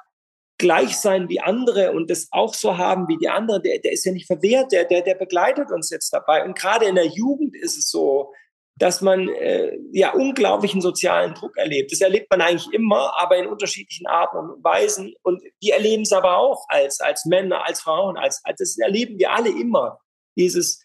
gleich 0.58 0.98
sein 0.98 1.28
wie 1.28 1.42
andere 1.42 1.92
und 1.92 2.10
das 2.10 2.28
auch 2.32 2.54
so 2.54 2.78
haben 2.78 3.08
wie 3.08 3.18
die 3.18 3.28
anderen, 3.28 3.62
der, 3.62 3.80
der 3.80 3.92
ist 3.92 4.06
ja 4.06 4.12
nicht 4.12 4.28
verwehrt, 4.28 4.72
der, 4.72 4.86
der, 4.86 5.02
der 5.02 5.16
begleitet 5.16 5.72
uns 5.72 5.90
jetzt 5.90 6.12
dabei. 6.12 6.46
Und 6.46 6.58
gerade 6.58 6.86
in 6.86 6.96
der 6.96 7.08
Jugend 7.08 7.56
ist 7.56 7.78
es 7.78 7.90
so, 7.90 8.32
dass 8.78 9.02
man 9.02 9.30
äh, 9.30 9.78
ja 9.92 10.14
unglaublichen 10.14 10.82
sozialen 10.82 11.34
Druck 11.34 11.58
erlebt. 11.58 11.92
Das 11.92 12.02
erlebt 12.02 12.30
man 12.30 12.42
eigentlich 12.42 12.72
immer, 12.74 13.14
aber 13.18 13.38
in 13.38 13.48
unterschiedlichen 13.48 14.06
Arten 14.06 14.38
und 14.38 14.64
Weisen. 14.64 15.14
Und 15.24 15.42
wir 15.62 15.74
erleben 15.74 16.04
es 16.04 16.12
aber 16.12 16.38
auch 16.38 16.66
als, 16.68 17.00
als 17.00 17.26
Männer, 17.26 17.66
als 17.66 17.82
Frauen, 17.82 18.18
als, 18.18 18.42
als 18.44 18.60
das 18.60 18.78
erleben 18.78 19.18
wir 19.18 19.32
alle 19.32 19.50
immer. 19.50 20.00
Dieses, 20.38 20.85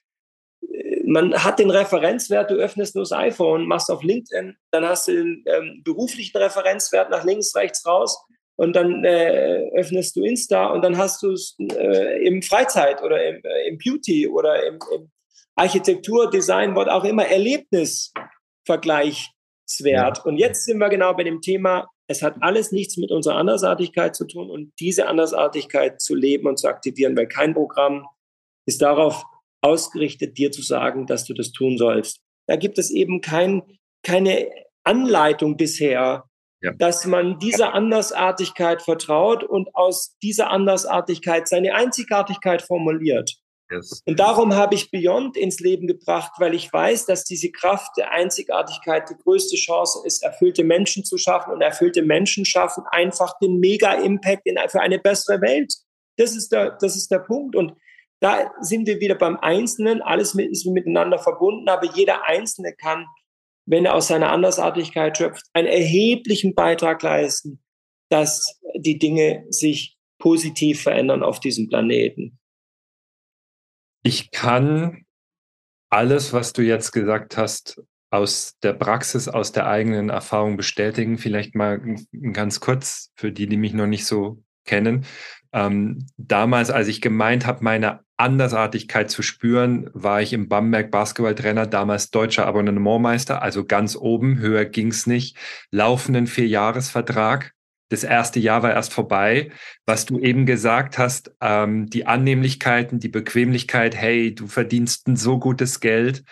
man 1.04 1.34
hat 1.34 1.58
den 1.58 1.70
Referenzwert, 1.70 2.50
du 2.50 2.54
öffnest 2.54 2.94
nur 2.94 3.02
das 3.02 3.12
iPhone, 3.12 3.66
machst 3.66 3.90
auf 3.90 4.02
LinkedIn, 4.02 4.56
dann 4.70 4.84
hast 4.84 5.08
du 5.08 5.12
den 5.12 5.44
ähm, 5.46 5.82
beruflichen 5.84 6.38
Referenzwert 6.38 7.10
nach 7.10 7.24
links, 7.24 7.54
rechts 7.56 7.84
raus 7.84 8.22
und 8.56 8.76
dann 8.76 9.04
äh, 9.04 9.68
öffnest 9.74 10.16
du 10.16 10.24
Insta 10.24 10.66
und 10.66 10.82
dann 10.82 10.98
hast 10.98 11.22
du 11.22 11.32
es 11.32 11.56
äh, 11.58 12.26
im 12.26 12.42
Freizeit 12.42 13.02
oder 13.02 13.26
im, 13.26 13.40
äh, 13.42 13.68
im 13.68 13.78
Beauty 13.78 14.28
oder 14.28 14.66
im, 14.66 14.78
im 14.94 15.10
Architektur, 15.56 16.30
Design, 16.30 16.76
was 16.76 16.88
auch 16.88 17.04
immer, 17.04 17.26
Erlebnisvergleichswert. 17.26 20.18
Ja. 20.18 20.24
Und 20.24 20.36
jetzt 20.36 20.64
sind 20.64 20.78
wir 20.78 20.88
genau 20.88 21.14
bei 21.14 21.24
dem 21.24 21.40
Thema, 21.40 21.88
es 22.06 22.22
hat 22.22 22.36
alles 22.40 22.70
nichts 22.72 22.96
mit 22.96 23.10
unserer 23.10 23.36
Andersartigkeit 23.36 24.16
zu 24.16 24.26
tun 24.26 24.48
und 24.50 24.72
diese 24.80 25.06
Andersartigkeit 25.06 26.00
zu 26.00 26.14
leben 26.14 26.46
und 26.46 26.58
zu 26.58 26.68
aktivieren, 26.68 27.16
weil 27.16 27.28
kein 27.28 27.54
Programm 27.54 28.06
ist 28.66 28.82
darauf 28.82 29.24
ausgerichtet, 29.62 30.38
dir 30.38 30.50
zu 30.50 30.62
sagen, 30.62 31.06
dass 31.06 31.24
du 31.24 31.34
das 31.34 31.52
tun 31.52 31.78
sollst. 31.78 32.20
Da 32.46 32.56
gibt 32.56 32.78
es 32.78 32.90
eben 32.90 33.20
kein, 33.20 33.62
keine 34.02 34.48
Anleitung 34.84 35.56
bisher, 35.56 36.24
ja. 36.62 36.72
dass 36.72 37.06
man 37.06 37.38
dieser 37.38 37.74
Andersartigkeit 37.74 38.82
vertraut 38.82 39.44
und 39.44 39.74
aus 39.74 40.16
dieser 40.22 40.50
Andersartigkeit 40.50 41.48
seine 41.48 41.74
Einzigartigkeit 41.74 42.62
formuliert. 42.62 43.36
Yes. 43.70 44.02
Und 44.04 44.18
darum 44.18 44.54
habe 44.54 44.74
ich 44.74 44.90
Beyond 44.90 45.36
ins 45.36 45.60
Leben 45.60 45.86
gebracht, 45.86 46.32
weil 46.38 46.54
ich 46.54 46.72
weiß, 46.72 47.06
dass 47.06 47.24
diese 47.24 47.52
Kraft 47.52 47.96
der 47.96 48.10
Einzigartigkeit 48.10 49.08
die 49.08 49.22
größte 49.22 49.56
Chance 49.56 50.00
ist, 50.04 50.24
erfüllte 50.24 50.64
Menschen 50.64 51.04
zu 51.04 51.18
schaffen. 51.18 51.52
Und 51.52 51.60
erfüllte 51.60 52.02
Menschen 52.02 52.44
schaffen 52.44 52.82
einfach 52.90 53.38
den 53.38 53.60
Mega-Impact 53.60 54.48
für 54.68 54.80
eine 54.80 54.98
bessere 54.98 55.40
Welt. 55.40 55.72
Das 56.16 56.34
ist 56.34 56.50
der, 56.50 56.76
das 56.80 56.96
ist 56.96 57.12
der 57.12 57.20
Punkt. 57.20 57.54
Und 57.54 57.74
da 58.20 58.52
sind 58.60 58.86
wir 58.86 59.00
wieder 59.00 59.14
beim 59.14 59.36
Einzelnen. 59.38 60.02
Alles 60.02 60.34
ist 60.34 60.66
miteinander 60.66 61.18
verbunden, 61.18 61.68
aber 61.68 61.86
jeder 61.94 62.28
Einzelne 62.28 62.74
kann, 62.74 63.06
wenn 63.66 63.86
er 63.86 63.94
aus 63.94 64.08
seiner 64.08 64.30
Andersartigkeit 64.30 65.16
schöpft, 65.16 65.46
einen 65.52 65.68
erheblichen 65.68 66.54
Beitrag 66.54 67.02
leisten, 67.02 67.62
dass 68.10 68.60
die 68.76 68.98
Dinge 68.98 69.46
sich 69.48 69.96
positiv 70.18 70.82
verändern 70.82 71.22
auf 71.22 71.40
diesem 71.40 71.68
Planeten. 71.68 72.38
Ich 74.02 74.30
kann 74.30 75.04
alles, 75.88 76.32
was 76.32 76.52
du 76.52 76.62
jetzt 76.62 76.92
gesagt 76.92 77.36
hast, 77.36 77.82
aus 78.10 78.56
der 78.62 78.72
Praxis, 78.72 79.28
aus 79.28 79.52
der 79.52 79.66
eigenen 79.66 80.10
Erfahrung 80.10 80.56
bestätigen. 80.56 81.16
Vielleicht 81.16 81.54
mal 81.54 81.80
ganz 82.32 82.60
kurz 82.60 83.12
für 83.16 83.30
die, 83.30 83.46
die 83.46 83.56
mich 83.56 83.72
noch 83.72 83.86
nicht 83.86 84.04
so 84.04 84.42
kennen. 84.64 85.06
Ähm, 85.52 86.06
damals, 86.16 86.70
als 86.70 86.88
ich 86.88 87.00
gemeint 87.00 87.46
habe, 87.46 87.62
meine 87.64 88.00
Andersartigkeit 88.20 89.10
zu 89.10 89.22
spüren, 89.22 89.90
war 89.92 90.22
ich 90.22 90.32
im 90.32 90.48
Bamberg 90.48 90.90
Basketballtrainer, 90.90 91.66
damals 91.66 92.10
deutscher 92.10 92.46
Abonnementmeister, 92.46 93.42
also 93.42 93.64
ganz 93.64 93.96
oben, 93.96 94.38
höher 94.38 94.64
ging's 94.64 95.06
nicht, 95.06 95.36
laufenden 95.70 96.26
Vierjahresvertrag 96.26 97.54
das 97.90 98.04
erste 98.04 98.38
Jahr 98.38 98.62
war 98.62 98.70
erst 98.70 98.94
vorbei. 98.94 99.50
Was 99.84 100.06
du 100.06 100.20
eben 100.20 100.46
gesagt 100.46 100.96
hast, 100.96 101.32
ähm, 101.40 101.90
die 101.90 102.06
Annehmlichkeiten, 102.06 103.00
die 103.00 103.08
Bequemlichkeit, 103.08 103.96
hey, 103.96 104.34
du 104.34 104.46
verdienst 104.46 105.08
ein 105.08 105.16
so 105.16 105.38
gutes 105.38 105.80
Geld. 105.80 106.22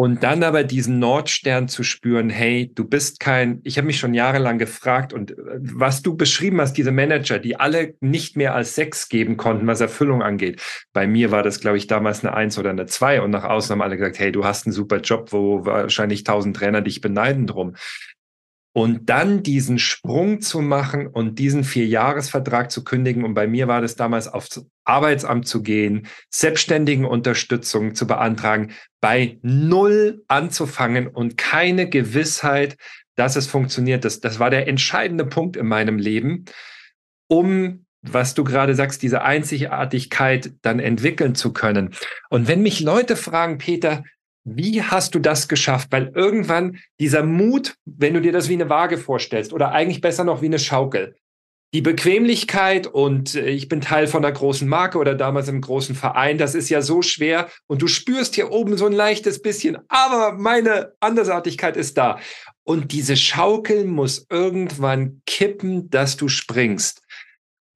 Und 0.00 0.22
dann 0.22 0.42
aber 0.44 0.64
diesen 0.64 0.98
Nordstern 0.98 1.68
zu 1.68 1.82
spüren, 1.82 2.30
hey, 2.30 2.72
du 2.74 2.88
bist 2.88 3.20
kein, 3.20 3.60
ich 3.64 3.76
habe 3.76 3.86
mich 3.86 3.98
schon 3.98 4.14
jahrelang 4.14 4.56
gefragt 4.56 5.12
und 5.12 5.32
äh, 5.32 5.34
was 5.60 6.00
du 6.00 6.16
beschrieben 6.16 6.58
hast, 6.58 6.72
diese 6.72 6.90
Manager, 6.90 7.38
die 7.38 7.56
alle 7.56 7.96
nicht 8.00 8.34
mehr 8.34 8.54
als 8.54 8.74
sechs 8.74 9.10
geben 9.10 9.36
konnten, 9.36 9.66
was 9.66 9.82
Erfüllung 9.82 10.22
angeht. 10.22 10.62
Bei 10.94 11.06
mir 11.06 11.32
war 11.32 11.42
das, 11.42 11.60
glaube 11.60 11.76
ich, 11.76 11.86
damals 11.86 12.24
eine 12.24 12.32
Eins 12.32 12.56
oder 12.58 12.70
eine 12.70 12.86
Zwei 12.86 13.20
und 13.20 13.30
nach 13.30 13.44
außen 13.44 13.74
haben 13.74 13.82
alle 13.82 13.98
gesagt, 13.98 14.18
hey, 14.18 14.32
du 14.32 14.42
hast 14.42 14.64
einen 14.64 14.72
super 14.72 15.00
Job, 15.00 15.32
wo 15.32 15.66
wahrscheinlich 15.66 16.24
tausend 16.24 16.56
Trainer 16.56 16.80
dich 16.80 17.02
beneiden 17.02 17.46
drum. 17.46 17.74
Und 18.72 19.10
dann 19.10 19.42
diesen 19.42 19.80
Sprung 19.80 20.40
zu 20.40 20.60
machen 20.60 21.08
und 21.08 21.40
diesen 21.40 21.64
Vierjahresvertrag 21.64 22.70
zu 22.70 22.84
kündigen. 22.84 23.24
Und 23.24 23.34
bei 23.34 23.48
mir 23.48 23.66
war 23.66 23.80
das 23.80 23.96
damals 23.96 24.28
aufs 24.28 24.64
Arbeitsamt 24.84 25.48
zu 25.48 25.62
gehen, 25.62 26.06
selbstständigen 26.30 27.04
Unterstützung 27.04 27.96
zu 27.96 28.06
beantragen, 28.06 28.72
bei 29.00 29.38
Null 29.42 30.22
anzufangen 30.28 31.08
und 31.08 31.36
keine 31.36 31.88
Gewissheit, 31.88 32.76
dass 33.16 33.36
es 33.36 33.46
funktioniert. 33.46 34.04
Das, 34.04 34.20
das 34.20 34.38
war 34.38 34.50
der 34.50 34.68
entscheidende 34.68 35.26
Punkt 35.26 35.56
in 35.56 35.66
meinem 35.66 35.98
Leben, 35.98 36.44
um 37.28 37.86
was 38.02 38.34
du 38.34 38.44
gerade 38.44 38.74
sagst, 38.74 39.02
diese 39.02 39.22
Einzigartigkeit 39.22 40.52
dann 40.62 40.80
entwickeln 40.80 41.34
zu 41.34 41.52
können. 41.52 41.94
Und 42.30 42.48
wenn 42.48 42.62
mich 42.62 42.80
Leute 42.80 43.16
fragen, 43.16 43.58
Peter, 43.58 44.04
wie 44.44 44.82
hast 44.82 45.14
du 45.14 45.18
das 45.18 45.48
geschafft? 45.48 45.88
Weil 45.90 46.12
irgendwann 46.14 46.78
dieser 46.98 47.22
Mut, 47.22 47.74
wenn 47.84 48.14
du 48.14 48.20
dir 48.20 48.32
das 48.32 48.48
wie 48.48 48.54
eine 48.54 48.70
Waage 48.70 48.98
vorstellst 48.98 49.52
oder 49.52 49.72
eigentlich 49.72 50.00
besser 50.00 50.24
noch 50.24 50.42
wie 50.42 50.46
eine 50.46 50.58
Schaukel, 50.58 51.14
die 51.72 51.82
Bequemlichkeit 51.82 52.88
und 52.88 53.36
äh, 53.36 53.50
ich 53.50 53.68
bin 53.68 53.80
Teil 53.80 54.08
von 54.08 54.24
einer 54.24 54.34
großen 54.34 54.68
Marke 54.68 54.98
oder 54.98 55.14
damals 55.14 55.48
im 55.48 55.60
großen 55.60 55.94
Verein, 55.94 56.36
das 56.36 56.54
ist 56.54 56.68
ja 56.68 56.82
so 56.82 57.00
schwer 57.02 57.48
und 57.68 57.80
du 57.80 57.86
spürst 57.86 58.34
hier 58.34 58.50
oben 58.50 58.76
so 58.76 58.86
ein 58.86 58.92
leichtes 58.92 59.40
bisschen, 59.40 59.78
aber 59.88 60.32
meine 60.32 60.94
Andersartigkeit 61.00 61.76
ist 61.76 61.96
da. 61.96 62.18
Und 62.64 62.92
diese 62.92 63.16
Schaukel 63.16 63.84
muss 63.84 64.26
irgendwann 64.28 65.22
kippen, 65.26 65.90
dass 65.90 66.16
du 66.16 66.28
springst. 66.28 67.02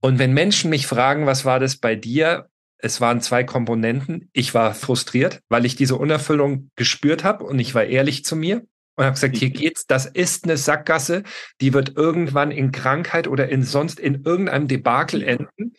Und 0.00 0.18
wenn 0.18 0.34
Menschen 0.34 0.70
mich 0.70 0.86
fragen, 0.86 1.26
was 1.26 1.44
war 1.44 1.58
das 1.58 1.76
bei 1.76 1.94
dir? 1.94 2.48
Es 2.84 3.00
waren 3.00 3.22
zwei 3.22 3.44
Komponenten. 3.44 4.28
Ich 4.34 4.52
war 4.52 4.74
frustriert, 4.74 5.40
weil 5.48 5.64
ich 5.64 5.74
diese 5.74 5.96
Unerfüllung 5.96 6.70
gespürt 6.76 7.24
habe 7.24 7.44
und 7.44 7.58
ich 7.58 7.74
war 7.74 7.84
ehrlich 7.84 8.26
zu 8.26 8.36
mir 8.36 8.66
und 8.96 9.04
habe 9.04 9.14
gesagt, 9.14 9.36
hier 9.36 9.48
mhm. 9.48 9.54
geht's, 9.54 9.86
das 9.86 10.04
ist 10.04 10.44
eine 10.44 10.58
Sackgasse, 10.58 11.22
die 11.62 11.72
wird 11.72 11.96
irgendwann 11.96 12.50
in 12.50 12.72
Krankheit 12.72 13.26
oder 13.26 13.48
in 13.48 13.62
sonst 13.62 13.98
in 13.98 14.22
irgendeinem 14.24 14.68
Debakel 14.68 15.22
enden. 15.22 15.72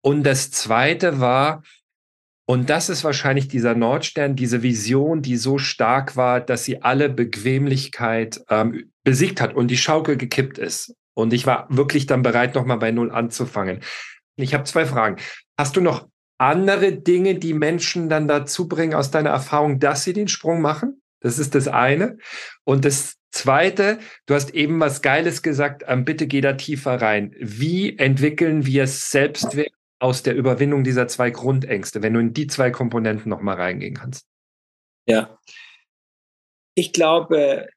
Und 0.00 0.22
das 0.22 0.52
zweite 0.52 1.18
war, 1.18 1.64
und 2.46 2.70
das 2.70 2.88
ist 2.88 3.02
wahrscheinlich 3.02 3.48
dieser 3.48 3.74
Nordstern, 3.74 4.36
diese 4.36 4.62
Vision, 4.62 5.22
die 5.22 5.36
so 5.36 5.58
stark 5.58 6.14
war, 6.14 6.40
dass 6.40 6.64
sie 6.64 6.82
alle 6.82 7.08
Bequemlichkeit 7.08 8.44
ähm, 8.48 8.92
besiegt 9.02 9.40
hat 9.40 9.54
und 9.54 9.68
die 9.68 9.76
Schaukel 9.76 10.16
gekippt 10.16 10.58
ist. 10.58 10.94
Und 11.14 11.32
ich 11.32 11.46
war 11.46 11.66
wirklich 11.68 12.06
dann 12.06 12.22
bereit, 12.22 12.54
nochmal 12.54 12.78
bei 12.78 12.92
Null 12.92 13.10
anzufangen. 13.10 13.80
Ich 14.36 14.54
habe 14.54 14.64
zwei 14.64 14.86
Fragen. 14.86 15.16
Hast 15.58 15.76
du 15.76 15.80
noch 15.80 16.08
andere 16.38 16.92
Dinge, 16.92 17.36
die 17.36 17.54
Menschen 17.54 18.08
dann 18.08 18.28
dazu 18.28 18.68
bringen 18.68 18.94
aus 18.94 19.10
deiner 19.10 19.30
Erfahrung, 19.30 19.78
dass 19.78 20.04
sie 20.04 20.12
den 20.12 20.28
Sprung 20.28 20.60
machen? 20.60 21.00
Das 21.20 21.38
ist 21.38 21.54
das 21.54 21.68
eine. 21.68 22.18
Und 22.64 22.84
das 22.84 23.16
zweite, 23.30 23.98
du 24.26 24.34
hast 24.34 24.54
eben 24.54 24.78
was 24.80 25.02
Geiles 25.02 25.42
gesagt, 25.42 25.84
ähm, 25.86 26.04
bitte 26.04 26.26
geh 26.26 26.40
da 26.40 26.52
tiefer 26.54 27.00
rein. 27.00 27.34
Wie 27.38 27.98
entwickeln 27.98 28.66
wir 28.66 28.86
Selbstwert 28.86 29.72
aus 29.98 30.22
der 30.22 30.34
Überwindung 30.36 30.84
dieser 30.84 31.08
zwei 31.08 31.30
Grundängste, 31.30 32.02
wenn 32.02 32.14
du 32.14 32.20
in 32.20 32.34
die 32.34 32.46
zwei 32.46 32.70
Komponenten 32.70 33.30
nochmal 33.30 33.56
reingehen 33.56 33.94
kannst? 33.94 34.26
Ja. 35.06 35.38
Ich 36.74 36.92
glaube, 36.92 37.68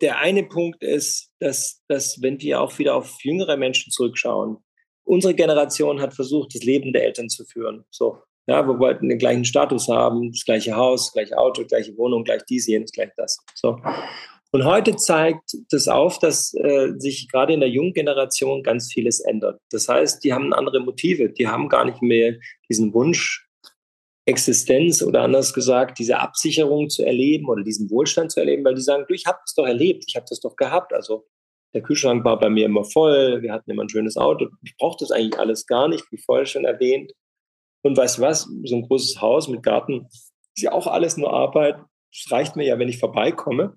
der 0.00 0.18
eine 0.18 0.44
Punkt 0.44 0.82
ist, 0.82 1.30
dass, 1.38 1.82
dass 1.88 2.20
wenn 2.22 2.40
wir 2.40 2.60
auch 2.60 2.78
wieder 2.78 2.94
auf 2.94 3.16
jüngere 3.22 3.56
Menschen 3.56 3.90
zurückschauen, 3.90 4.63
unsere 5.04 5.34
Generation 5.34 6.00
hat 6.00 6.14
versucht, 6.14 6.54
das 6.54 6.62
Leben 6.62 6.92
der 6.92 7.04
Eltern 7.04 7.28
zu 7.28 7.44
führen. 7.44 7.84
So, 7.90 8.18
ja, 8.46 8.66
wir 8.66 8.78
wollten 8.78 9.08
den 9.08 9.18
gleichen 9.18 9.44
Status 9.44 9.88
haben, 9.88 10.32
das 10.32 10.44
gleiche 10.44 10.76
Haus, 10.76 11.06
das 11.06 11.12
gleiche 11.12 11.38
Auto, 11.38 11.64
gleiche 11.64 11.96
Wohnung, 11.96 12.24
gleich 12.24 12.42
dies, 12.44 12.66
jenes, 12.66 12.92
gleich 12.92 13.10
das. 13.16 13.38
So. 13.54 13.78
Und 14.52 14.64
heute 14.64 14.94
zeigt 14.94 15.56
das 15.70 15.88
auf, 15.88 16.18
dass 16.20 16.54
äh, 16.54 16.92
sich 16.98 17.28
gerade 17.28 17.52
in 17.52 17.60
der 17.60 17.70
jungen 17.70 17.92
Generation 17.92 18.62
ganz 18.62 18.92
vieles 18.92 19.18
ändert. 19.20 19.60
Das 19.70 19.88
heißt, 19.88 20.22
die 20.22 20.32
haben 20.32 20.52
andere 20.52 20.80
Motive, 20.80 21.30
die 21.30 21.48
haben 21.48 21.68
gar 21.68 21.84
nicht 21.84 22.02
mehr 22.02 22.36
diesen 22.68 22.94
Wunsch, 22.94 23.48
Existenz 24.26 25.02
oder 25.02 25.22
anders 25.22 25.52
gesagt, 25.52 25.98
diese 25.98 26.18
Absicherung 26.18 26.88
zu 26.88 27.04
erleben 27.04 27.46
oder 27.48 27.62
diesen 27.62 27.90
Wohlstand 27.90 28.32
zu 28.32 28.40
erleben, 28.40 28.64
weil 28.64 28.74
die 28.74 28.80
sagen, 28.80 29.04
du, 29.06 29.14
ich 29.14 29.26
habe 29.26 29.38
das 29.44 29.54
doch 29.54 29.66
erlebt, 29.66 30.04
ich 30.06 30.16
habe 30.16 30.26
das 30.28 30.40
doch 30.40 30.56
gehabt. 30.56 30.94
Also 30.94 31.26
Der 31.74 31.82
Kühlschrank 31.82 32.24
war 32.24 32.38
bei 32.38 32.48
mir 32.48 32.66
immer 32.66 32.84
voll, 32.84 33.42
wir 33.42 33.52
hatten 33.52 33.70
immer 33.70 33.82
ein 33.82 33.88
schönes 33.88 34.16
Auto. 34.16 34.48
Ich 34.62 34.76
brauchte 34.76 35.04
das 35.04 35.10
eigentlich 35.10 35.38
alles 35.38 35.66
gar 35.66 35.88
nicht, 35.88 36.04
wie 36.12 36.18
vorher 36.18 36.46
schon 36.46 36.64
erwähnt. 36.64 37.12
Und 37.82 37.96
weißt 37.96 38.18
du 38.18 38.22
was, 38.22 38.48
so 38.64 38.76
ein 38.76 38.82
großes 38.82 39.20
Haus 39.20 39.48
mit 39.48 39.62
Garten 39.62 40.06
ist 40.10 40.62
ja 40.62 40.72
auch 40.72 40.86
alles 40.86 41.16
nur 41.16 41.32
Arbeit. 41.32 41.76
Das 42.12 42.30
reicht 42.30 42.56
mir 42.56 42.64
ja, 42.64 42.78
wenn 42.78 42.88
ich 42.88 42.98
vorbeikomme. 42.98 43.76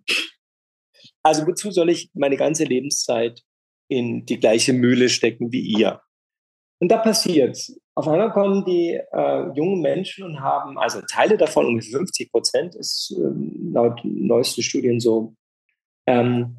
Also 1.23 1.45
wozu 1.47 1.71
soll 1.71 1.89
ich 1.89 2.11
meine 2.13 2.37
ganze 2.37 2.63
Lebenszeit 2.63 3.41
in 3.89 4.25
die 4.25 4.39
gleiche 4.39 4.73
Mühle 4.73 5.09
stecken 5.09 5.51
wie 5.51 5.61
ihr? 5.61 6.01
Und 6.79 6.89
da 6.89 6.97
passiert 6.97 7.57
Auf 7.95 8.07
einmal 8.07 8.31
kommen 8.31 8.63
die 8.63 8.91
äh, 9.11 9.51
jungen 9.55 9.81
Menschen 9.81 10.23
und 10.23 10.39
haben, 10.39 10.77
also 10.77 11.01
Teile 11.09 11.35
davon, 11.35 11.65
ungefähr 11.65 11.97
50 11.97 12.31
Prozent 12.31 12.75
ist 12.75 13.11
äh, 13.17 13.73
laut 13.73 13.99
neuesten 14.03 14.61
Studien 14.61 14.99
so, 14.99 15.33
ähm, 16.05 16.57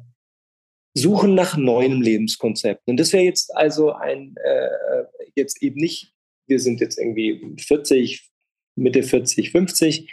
suchen 0.99 1.35
nach 1.35 1.57
neuen 1.57 2.01
Lebenskonzepten. 2.01 2.91
Und 2.91 2.99
das 2.99 3.13
wäre 3.13 3.23
jetzt 3.23 3.55
also 3.55 3.91
ein, 3.93 4.35
äh, 4.43 5.03
jetzt 5.35 5.61
eben 5.61 5.79
nicht, 5.79 6.13
wir 6.47 6.59
sind 6.59 6.79
jetzt 6.81 6.97
irgendwie 6.97 7.55
40, 7.59 8.29
Mitte 8.75 9.03
40, 9.03 9.51
50. 9.51 10.11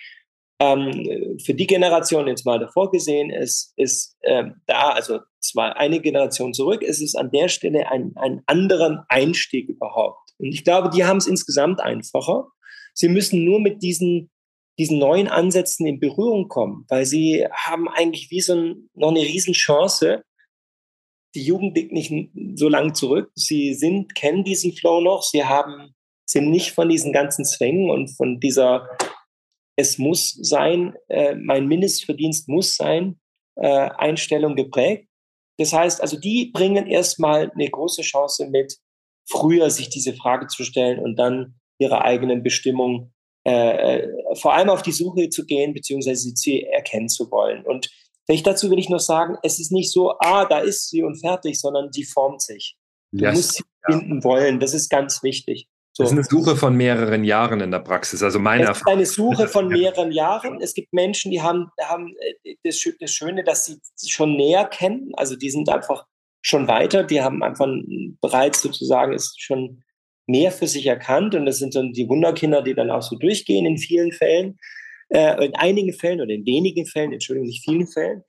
Ähm, 0.59 1.38
für 1.44 1.55
die 1.55 1.66
Generation 1.66 2.27
jetzt 2.29 2.46
mal 2.46 2.59
davor 2.59 2.90
gesehen 2.90 3.31
ist, 3.31 3.75
ist 3.77 4.16
äh, 4.20 4.44
da, 4.66 4.90
also 4.90 5.20
zwar 5.40 5.77
eine 5.77 6.01
Generation 6.01 6.55
zurück, 6.55 6.83
ist 6.83 7.03
es 7.03 7.14
an 7.14 7.31
der 7.31 7.49
Stelle 7.49 7.90
ein, 7.90 8.12
ein 8.16 8.42
anderen 8.46 9.01
Einstieg 9.09 9.68
überhaupt. 9.68 10.31
Und 10.38 10.53
ich 10.53 10.64
glaube, 10.64 10.90
die 10.90 11.05
haben 11.05 11.18
es 11.18 11.27
insgesamt 11.27 11.81
einfacher. 11.81 12.49
Sie 12.94 13.09
müssen 13.09 13.44
nur 13.44 13.61
mit 13.61 13.83
diesen, 13.83 14.31
diesen 14.79 14.99
neuen 14.99 15.29
Ansätzen 15.29 15.87
in 15.87 16.01
Berührung 16.01 16.49
kommen, 16.49 16.87
weil 16.88 17.05
sie 17.05 17.46
haben 17.53 17.88
eigentlich 17.88 18.31
wie 18.31 18.40
so 18.40 18.55
ein, 18.55 18.90
noch 18.94 19.11
eine 19.11 19.20
Riesenchance, 19.20 20.22
die 21.37 21.44
Jugend 21.44 21.77
liegt 21.77 21.92
nicht 21.92 22.12
so 22.55 22.68
lang 22.68 22.94
zurück. 22.94 23.31
Sie 23.35 23.75
sind, 23.75 24.14
kennen 24.14 24.42
diesen 24.42 24.72
Flow 24.72 25.01
noch. 25.01 25.22
Sie 25.22 25.44
haben, 25.44 25.94
sind 26.25 26.51
nicht 26.51 26.72
von 26.72 26.88
diesen 26.88 27.12
ganzen 27.12 27.44
Zwängen 27.44 27.90
und 27.90 28.09
von 28.09 28.40
dieser, 28.40 28.88
es 29.77 29.99
muss 29.99 30.33
sein, 30.40 30.94
äh, 31.09 31.35
mein 31.35 31.68
Mindestverdienst 31.68 32.49
muss 32.49 32.75
sein, 32.77 33.20
äh, 33.57 33.68
Einstellung 33.68 34.57
geprägt. 34.57 35.09
Das 35.59 35.75
heißt, 35.75 36.01
also 36.01 36.18
die 36.18 36.51
bringen 36.53 36.87
erstmal 36.87 37.51
eine 37.51 37.68
große 37.68 38.03
Chance 38.03 38.49
mit, 38.49 38.79
früher 39.29 39.68
sich 39.68 39.90
diese 39.90 40.14
Frage 40.14 40.46
zu 40.46 40.64
stellen 40.64 40.99
und 40.99 41.16
dann 41.16 41.57
ihre 41.79 42.03
eigenen 42.03 42.42
Bestimmungen 42.42 43.12
äh, 43.46 43.99
äh 43.99 44.09
vor 44.35 44.55
allem 44.55 44.70
auf 44.70 44.83
die 44.83 44.92
Suche 44.92 45.29
zu 45.29 45.44
gehen, 45.44 45.75
beziehungsweise 45.75 46.31
sie 46.35 46.62
erkennen 46.62 47.09
zu 47.09 47.31
wollen. 47.31 47.64
Und 47.64 47.90
Vielleicht 48.27 48.47
dazu 48.47 48.71
will 48.71 48.79
ich 48.79 48.89
noch 48.89 49.01
sagen, 49.01 49.37
es 49.43 49.61
ist 49.61 49.71
nicht 49.73 49.93
so, 49.93 50.15
ah, 50.19 50.45
da 50.45 50.59
ist 50.59 50.89
sie 50.89 51.03
und 51.03 51.17
fertig, 51.21 51.61
sondern 51.61 51.91
die 51.91 52.05
formt 52.05 52.43
sich. 52.43 52.77
Du 53.12 53.25
yes. 53.25 53.37
musst 53.37 53.55
sie 53.55 53.65
finden 53.85 54.25
wollen. 54.25 54.59
Das 54.59 54.75
ist 54.75 54.91
ganz 54.91 55.23
wichtig. 55.23 55.69
So. 55.93 56.03
Das 56.03 56.12
ist 56.12 56.19
eine 56.19 56.25
Suche 56.25 56.57
von 56.57 56.77
mehreren 56.77 57.25
Jahren 57.25 57.61
in 57.61 57.71
der 57.71 57.79
Praxis. 57.79 58.23
Also 58.23 58.39
meine 58.39 58.65
es 58.65 58.79
ist 58.79 58.87
eine 58.87 59.07
Suche 59.07 59.49
von 59.49 59.69
mehreren 59.69 60.12
Jahren. 60.12 60.61
Es 60.61 60.75
gibt 60.75 60.93
Menschen, 60.93 61.31
die 61.31 61.41
haben, 61.41 61.71
haben 61.81 62.15
äh, 62.43 62.57
das, 62.65 62.83
das 63.01 63.12
Schöne, 63.12 63.45
dass 63.45 63.65
sie 63.65 64.11
schon 64.11 64.37
näher 64.37 64.67
kennen. 64.67 65.12
Also 65.17 65.37
die 65.37 65.49
sind 65.49 65.71
einfach 65.71 66.05
schon 66.43 66.69
weiter. 66.69 67.05
Die 67.05 67.23
haben 67.23 67.43
einfach 67.43 67.69
bereits 68.21 68.61
sozusagen 68.61 69.15
ist 69.15 69.41
schon 69.41 69.85
mehr 70.27 70.53
für 70.53 70.67
sich 70.67 70.87
erkannt. 70.87 71.35
Und 71.35 71.47
das 71.47 71.59
sind 71.59 71.75
dann 71.75 71.93
die 71.93 72.09
Wunderkinder, 72.09 72.61
die 72.61 72.75
dann 72.75 72.91
auch 72.91 73.03
so 73.03 73.17
durchgehen 73.17 73.65
in 73.65 73.79
vielen 73.79 74.12
Fällen 74.12 74.59
äh, 75.09 75.47
in 75.47 75.55
einigen 75.55 75.92
Fällen 75.92 76.21
oder 76.21 76.33
in 76.33 76.47
wenigen 76.47 76.87
Fällen, 76.87 77.12
Entschuldigung, 77.12 77.49
nicht 77.49 77.64
vielen 77.64 77.87
Fällen. 77.87 78.23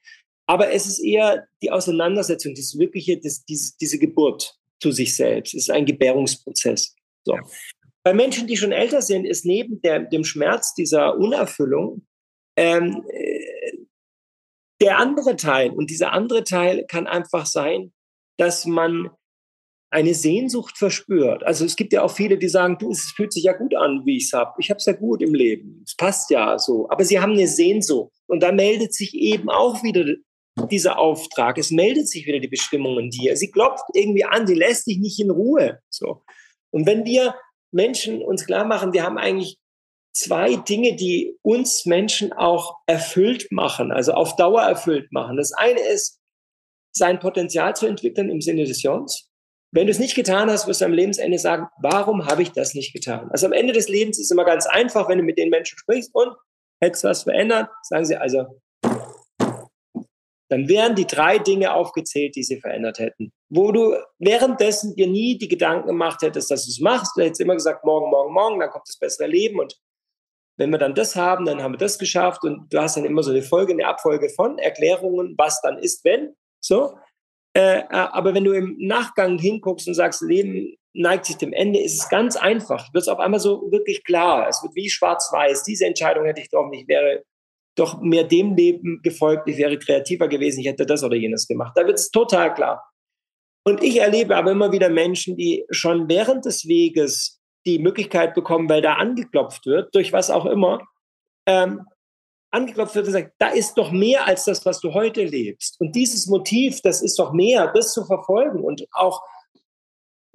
Aber 0.47 0.71
es 0.71 0.85
ist 0.87 0.99
eher 0.99 1.47
die 1.61 1.71
Auseinandersetzung, 1.71 2.55
das 2.55 2.77
wirkliche, 2.77 3.19
das, 3.19 3.43
diese, 3.45 3.73
diese 3.79 3.99
Geburt 3.99 4.57
zu 4.79 4.91
sich 4.91 5.15
selbst. 5.15 5.53
Es 5.53 5.63
ist 5.63 5.71
ein 5.71 5.85
Gebärungsprozess. 5.85 6.95
So. 7.23 7.35
Ja. 7.35 7.41
Bei 8.03 8.13
Menschen, 8.13 8.47
die 8.47 8.55
schon 8.55 8.71
älter 8.71 9.01
sind, 9.01 9.25
ist 9.25 9.45
neben 9.45 9.81
der, 9.81 9.99
dem 9.99 10.23
Schmerz 10.23 10.73
dieser 10.73 11.17
Unerfüllung 11.17 12.05
ähm, 12.55 13.03
äh, 13.09 13.77
der 14.79 14.99
andere 14.99 15.35
Teil. 15.35 15.71
Und 15.71 15.89
dieser 15.89 16.13
andere 16.13 16.43
Teil 16.45 16.85
kann 16.87 17.07
einfach 17.07 17.45
sein, 17.45 17.91
dass 18.37 18.65
man 18.65 19.09
eine 19.89 20.13
Sehnsucht 20.13 20.77
verspürt. 20.77 21.43
Also 21.43 21.65
es 21.65 21.75
gibt 21.75 21.93
ja 21.93 22.03
auch 22.03 22.11
viele, 22.11 22.37
die 22.37 22.49
sagen, 22.49 22.77
du, 22.77 22.91
es 22.91 23.13
fühlt 23.15 23.31
sich 23.31 23.43
ja 23.43 23.53
gut 23.53 23.75
an, 23.75 24.01
wie 24.05 24.17
ich 24.17 24.25
es 24.25 24.33
habe. 24.33 24.53
Ich 24.59 24.69
habe 24.69 24.79
es 24.79 24.85
ja 24.85 24.93
gut 24.93 25.21
im 25.21 25.33
Leben. 25.33 25.83
Es 25.85 25.95
passt 25.95 26.29
ja 26.29 26.59
so. 26.59 26.89
Aber 26.89 27.05
sie 27.05 27.19
haben 27.19 27.33
eine 27.33 27.47
Sehnsucht. 27.47 28.11
Und 28.27 28.43
da 28.43 28.51
meldet 28.51 28.93
sich 28.93 29.13
eben 29.13 29.49
auch 29.49 29.83
wieder 29.83 30.05
dieser 30.69 30.99
Auftrag. 30.99 31.57
Es 31.57 31.71
meldet 31.71 32.09
sich 32.09 32.25
wieder 32.25 32.39
die 32.39 32.47
Bestimmung 32.49 32.99
in 32.99 33.09
dir. 33.09 33.37
Sie 33.37 33.49
klopft 33.49 33.85
irgendwie 33.93 34.25
an, 34.25 34.45
sie 34.45 34.55
lässt 34.55 34.87
dich 34.87 34.97
nicht 34.97 35.19
in 35.19 35.29
Ruhe. 35.29 35.79
So. 35.89 36.23
Und 36.71 36.85
wenn 36.85 37.05
wir 37.05 37.35
Menschen 37.71 38.21
uns 38.21 38.45
klar 38.45 38.65
machen, 38.65 38.91
wir 38.91 39.03
haben 39.03 39.17
eigentlich 39.17 39.57
zwei 40.13 40.55
Dinge, 40.55 40.95
die 40.95 41.37
uns 41.43 41.85
Menschen 41.85 42.33
auch 42.33 42.77
erfüllt 42.87 43.51
machen, 43.51 43.91
also 43.91 44.13
auf 44.13 44.35
Dauer 44.35 44.63
erfüllt 44.63 45.11
machen. 45.11 45.37
Das 45.37 45.53
eine 45.53 45.79
ist, 45.79 46.19
sein 46.91 47.19
Potenzial 47.19 47.75
zu 47.75 47.85
entwickeln 47.85 48.29
im 48.29 48.41
Sinne 48.41 48.65
des 48.65 48.81
Jons. 48.81 49.26
Wenn 49.71 49.87
du 49.87 49.91
es 49.91 49.99
nicht 49.99 50.15
getan 50.15 50.49
hast, 50.49 50.67
wirst 50.67 50.81
du 50.81 50.85
am 50.85 50.93
Lebensende 50.93 51.37
sagen, 51.37 51.67
warum 51.81 52.25
habe 52.25 52.41
ich 52.41 52.51
das 52.51 52.73
nicht 52.73 52.93
getan? 52.93 53.29
Also 53.31 53.47
am 53.47 53.53
Ende 53.53 53.73
des 53.73 53.89
Lebens 53.89 54.17
ist 54.17 54.25
es 54.25 54.31
immer 54.31 54.45
ganz 54.45 54.65
einfach, 54.65 55.09
wenn 55.09 55.17
du 55.17 55.23
mit 55.23 55.37
den 55.37 55.49
Menschen 55.49 55.77
sprichst 55.77 56.13
und 56.13 56.35
hättest 56.81 57.03
was 57.03 57.23
verändert, 57.23 57.69
sagen 57.83 58.05
sie 58.05 58.15
also, 58.15 58.45
dann 60.49 60.69
wären 60.69 60.95
die 60.95 61.05
drei 61.05 61.39
Dinge 61.39 61.73
aufgezählt, 61.73 62.35
die 62.35 62.43
sie 62.43 62.61
verändert 62.61 62.99
hätten. 62.99 63.33
Wo 63.49 63.71
du 63.71 63.95
währenddessen 64.19 64.95
dir 64.95 65.07
nie 65.07 65.37
die 65.37 65.49
Gedanken 65.49 65.87
gemacht 65.87 66.21
hättest, 66.21 66.49
dass 66.49 66.65
du 66.65 66.71
es 66.71 66.79
machst. 66.79 67.17
Du 67.17 67.21
hättest 67.21 67.41
immer 67.41 67.55
gesagt, 67.55 67.83
morgen, 67.83 68.09
morgen, 68.09 68.33
morgen, 68.33 68.59
dann 68.59 68.69
kommt 68.69 68.87
das 68.87 68.97
bessere 68.97 69.27
Leben. 69.27 69.59
Und 69.59 69.77
wenn 70.57 70.69
wir 70.69 70.77
dann 70.77 70.95
das 70.95 71.17
haben, 71.17 71.45
dann 71.45 71.61
haben 71.61 71.73
wir 71.73 71.77
das 71.77 71.99
geschafft. 71.99 72.43
Und 72.43 72.71
du 72.71 72.79
hast 72.79 72.95
dann 72.95 73.03
immer 73.03 73.23
so 73.23 73.31
eine 73.31 73.41
Folge, 73.41 73.73
eine 73.73 73.87
Abfolge 73.87 74.29
von 74.29 74.57
Erklärungen, 74.57 75.35
was 75.37 75.61
dann 75.61 75.77
ist, 75.77 76.05
wenn. 76.05 76.33
So. 76.61 76.97
Äh, 77.57 77.79
äh, 77.79 77.85
aber 77.89 78.35
wenn 78.35 78.43
du 78.43 78.51
im 78.51 78.77
Nachgang 78.77 79.39
hinguckst 79.39 79.87
und 79.87 79.95
sagst, 79.95 80.21
Leben 80.21 80.75
neigt 80.93 81.25
sich 81.25 81.37
dem 81.37 81.53
Ende, 81.53 81.79
ist 81.79 81.99
es 81.99 82.09
ganz 82.09 82.35
einfach. 82.35 82.93
Wird 82.93 83.01
es 83.01 83.07
auf 83.07 83.17
einmal 83.17 83.39
so 83.39 83.71
wirklich 83.71 84.03
klar. 84.03 84.47
Es 84.47 84.61
wird 84.61 84.75
wie 84.75 84.91
schwarz-weiß. 84.91 85.63
Diese 85.63 85.87
Entscheidung 85.87 86.25
hätte 86.25 86.41
ich 86.41 86.49
doch 86.49 86.69
nicht, 86.69 86.87
wäre 86.87 87.23
doch 87.75 87.99
mehr 87.99 88.25
dem 88.25 88.55
Leben 88.55 89.01
gefolgt, 89.01 89.47
ich 89.47 89.57
wäre 89.57 89.77
kreativer 89.77 90.27
gewesen, 90.27 90.59
ich 90.61 90.67
hätte 90.67 90.85
das 90.85 91.03
oder 91.03 91.15
jenes 91.15 91.47
gemacht. 91.47 91.73
Da 91.75 91.85
wird 91.85 91.97
es 91.97 92.11
total 92.11 92.53
klar. 92.53 92.83
Und 93.65 93.83
ich 93.83 93.99
erlebe 93.99 94.35
aber 94.35 94.51
immer 94.51 94.71
wieder 94.71 94.89
Menschen, 94.89 95.35
die 95.35 95.65
schon 95.71 96.07
während 96.07 96.45
des 96.45 96.67
Weges 96.67 97.41
die 97.65 97.79
Möglichkeit 97.79 98.35
bekommen, 98.35 98.69
weil 98.69 98.81
da 98.81 98.93
angeklopft 98.93 99.65
wird, 99.65 99.93
durch 99.93 100.13
was 100.13 100.29
auch 100.29 100.45
immer, 100.45 100.79
ähm, 101.47 101.81
angeklopft 102.51 102.95
wird 102.95 103.07
und 103.07 103.13
sagt, 103.13 103.33
da 103.39 103.49
ist 103.49 103.75
doch 103.75 103.91
mehr 103.91 104.25
als 104.25 104.45
das, 104.45 104.65
was 104.65 104.79
du 104.79 104.93
heute 104.93 105.23
lebst. 105.23 105.79
Und 105.79 105.95
dieses 105.95 106.27
Motiv, 106.27 106.81
das 106.81 107.01
ist 107.01 107.19
doch 107.19 107.33
mehr, 107.33 107.71
das 107.73 107.93
zu 107.93 108.05
verfolgen 108.05 108.63
und 108.63 108.87
auch, 108.91 109.21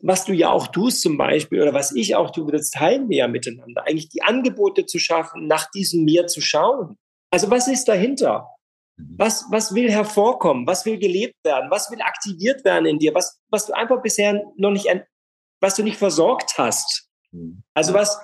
was 0.02 0.24
du 0.24 0.32
ja 0.32 0.50
auch 0.50 0.66
tust 0.66 1.00
zum 1.00 1.16
Beispiel 1.16 1.62
oder 1.62 1.72
was 1.72 1.94
ich 1.94 2.16
auch 2.16 2.30
tue, 2.30 2.50
das 2.50 2.70
teilen 2.70 3.08
wir 3.08 3.18
ja 3.18 3.28
miteinander, 3.28 3.86
eigentlich 3.86 4.08
die 4.08 4.22
Angebote 4.22 4.84
zu 4.84 4.98
schaffen, 4.98 5.46
nach 5.46 5.70
diesem 5.70 6.04
Mehr 6.04 6.26
zu 6.26 6.40
schauen. 6.40 6.98
Also 7.30 7.50
was 7.50 7.68
ist 7.68 7.86
dahinter? 7.88 8.48
Mhm. 8.96 9.14
Was, 9.16 9.46
was 9.50 9.74
will 9.74 9.90
hervorkommen? 9.90 10.66
Was 10.66 10.84
will 10.84 10.98
gelebt 10.98 11.36
werden? 11.44 11.70
Was 11.70 11.90
will 11.90 12.02
aktiviert 12.02 12.64
werden 12.64 12.86
in 12.86 12.98
dir? 12.98 13.14
Was, 13.14 13.40
was 13.50 13.66
du 13.66 13.72
einfach 13.72 14.02
bisher 14.02 14.42
noch 14.56 14.70
nicht, 14.70 14.88
was 15.60 15.76
du 15.76 15.82
nicht 15.82 15.96
versorgt 15.96 16.58
hast? 16.58 17.08
Mhm. 17.30 17.62
Also 17.74 17.94
was, 17.94 18.18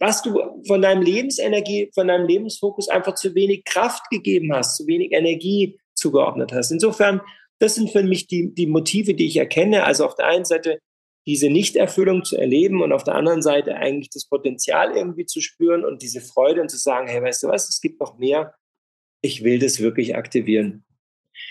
was 0.00 0.22
du 0.22 0.62
von 0.66 0.82
deinem 0.82 1.02
Lebensenergie, 1.02 1.90
von 1.94 2.08
deinem 2.08 2.26
Lebensfokus 2.26 2.88
einfach 2.88 3.14
zu 3.14 3.34
wenig 3.34 3.64
Kraft 3.64 4.08
gegeben 4.10 4.52
hast, 4.52 4.76
zu 4.76 4.86
wenig 4.86 5.12
Energie 5.12 5.78
zugeordnet 5.94 6.52
hast. 6.52 6.70
Insofern, 6.70 7.20
das 7.58 7.74
sind 7.74 7.90
für 7.90 8.02
mich 8.02 8.26
die, 8.26 8.54
die 8.54 8.66
Motive, 8.66 9.14
die 9.14 9.26
ich 9.26 9.36
erkenne. 9.36 9.84
Also 9.84 10.04
auf 10.04 10.14
der 10.14 10.26
einen 10.26 10.44
Seite 10.44 10.78
diese 11.26 11.48
Nichterfüllung 11.48 12.24
zu 12.24 12.36
erleben 12.36 12.82
und 12.82 12.92
auf 12.92 13.04
der 13.04 13.14
anderen 13.14 13.42
Seite 13.42 13.76
eigentlich 13.76 14.10
das 14.10 14.26
Potenzial 14.28 14.94
irgendwie 14.94 15.24
zu 15.24 15.40
spüren 15.40 15.84
und 15.84 16.02
diese 16.02 16.20
Freude 16.20 16.60
und 16.60 16.70
zu 16.70 16.76
sagen, 16.76 17.08
hey, 17.08 17.22
weißt 17.22 17.42
du 17.42 17.48
was, 17.48 17.68
es 17.68 17.80
gibt 17.80 18.00
noch 18.00 18.18
mehr. 18.18 18.54
Ich 19.22 19.42
will 19.42 19.58
das 19.58 19.80
wirklich 19.80 20.16
aktivieren. 20.16 20.84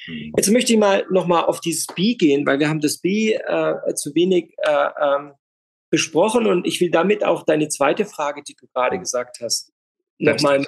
Mhm. 0.08 0.34
Jetzt 0.38 0.52
möchte 0.52 0.74
ich 0.74 0.80
mal 0.80 1.06
nochmal 1.10 1.46
auf 1.46 1.60
dieses 1.60 1.88
B 1.88 2.16
gehen, 2.16 2.46
weil 2.46 2.60
wir 2.60 2.70
haben 2.70 2.82
das 2.82 3.00
B 3.00 3.34
äh, 3.34 3.96
zu 3.96 4.14
wenig 4.14 4.54
äh, 4.58 4.90
ähm, 5.02 5.34
besprochen 5.94 6.48
und 6.48 6.66
ich 6.66 6.82
will 6.82 6.90
damit 6.90 7.24
auch 7.24 7.44
deine 7.44 7.70
zweite 7.70 8.06
Frage, 8.06 8.42
die 8.42 8.56
du 8.56 8.66
gerade 8.74 8.98
gesagt 8.98 9.38
hast, 9.42 9.72
nochmal 10.18 10.66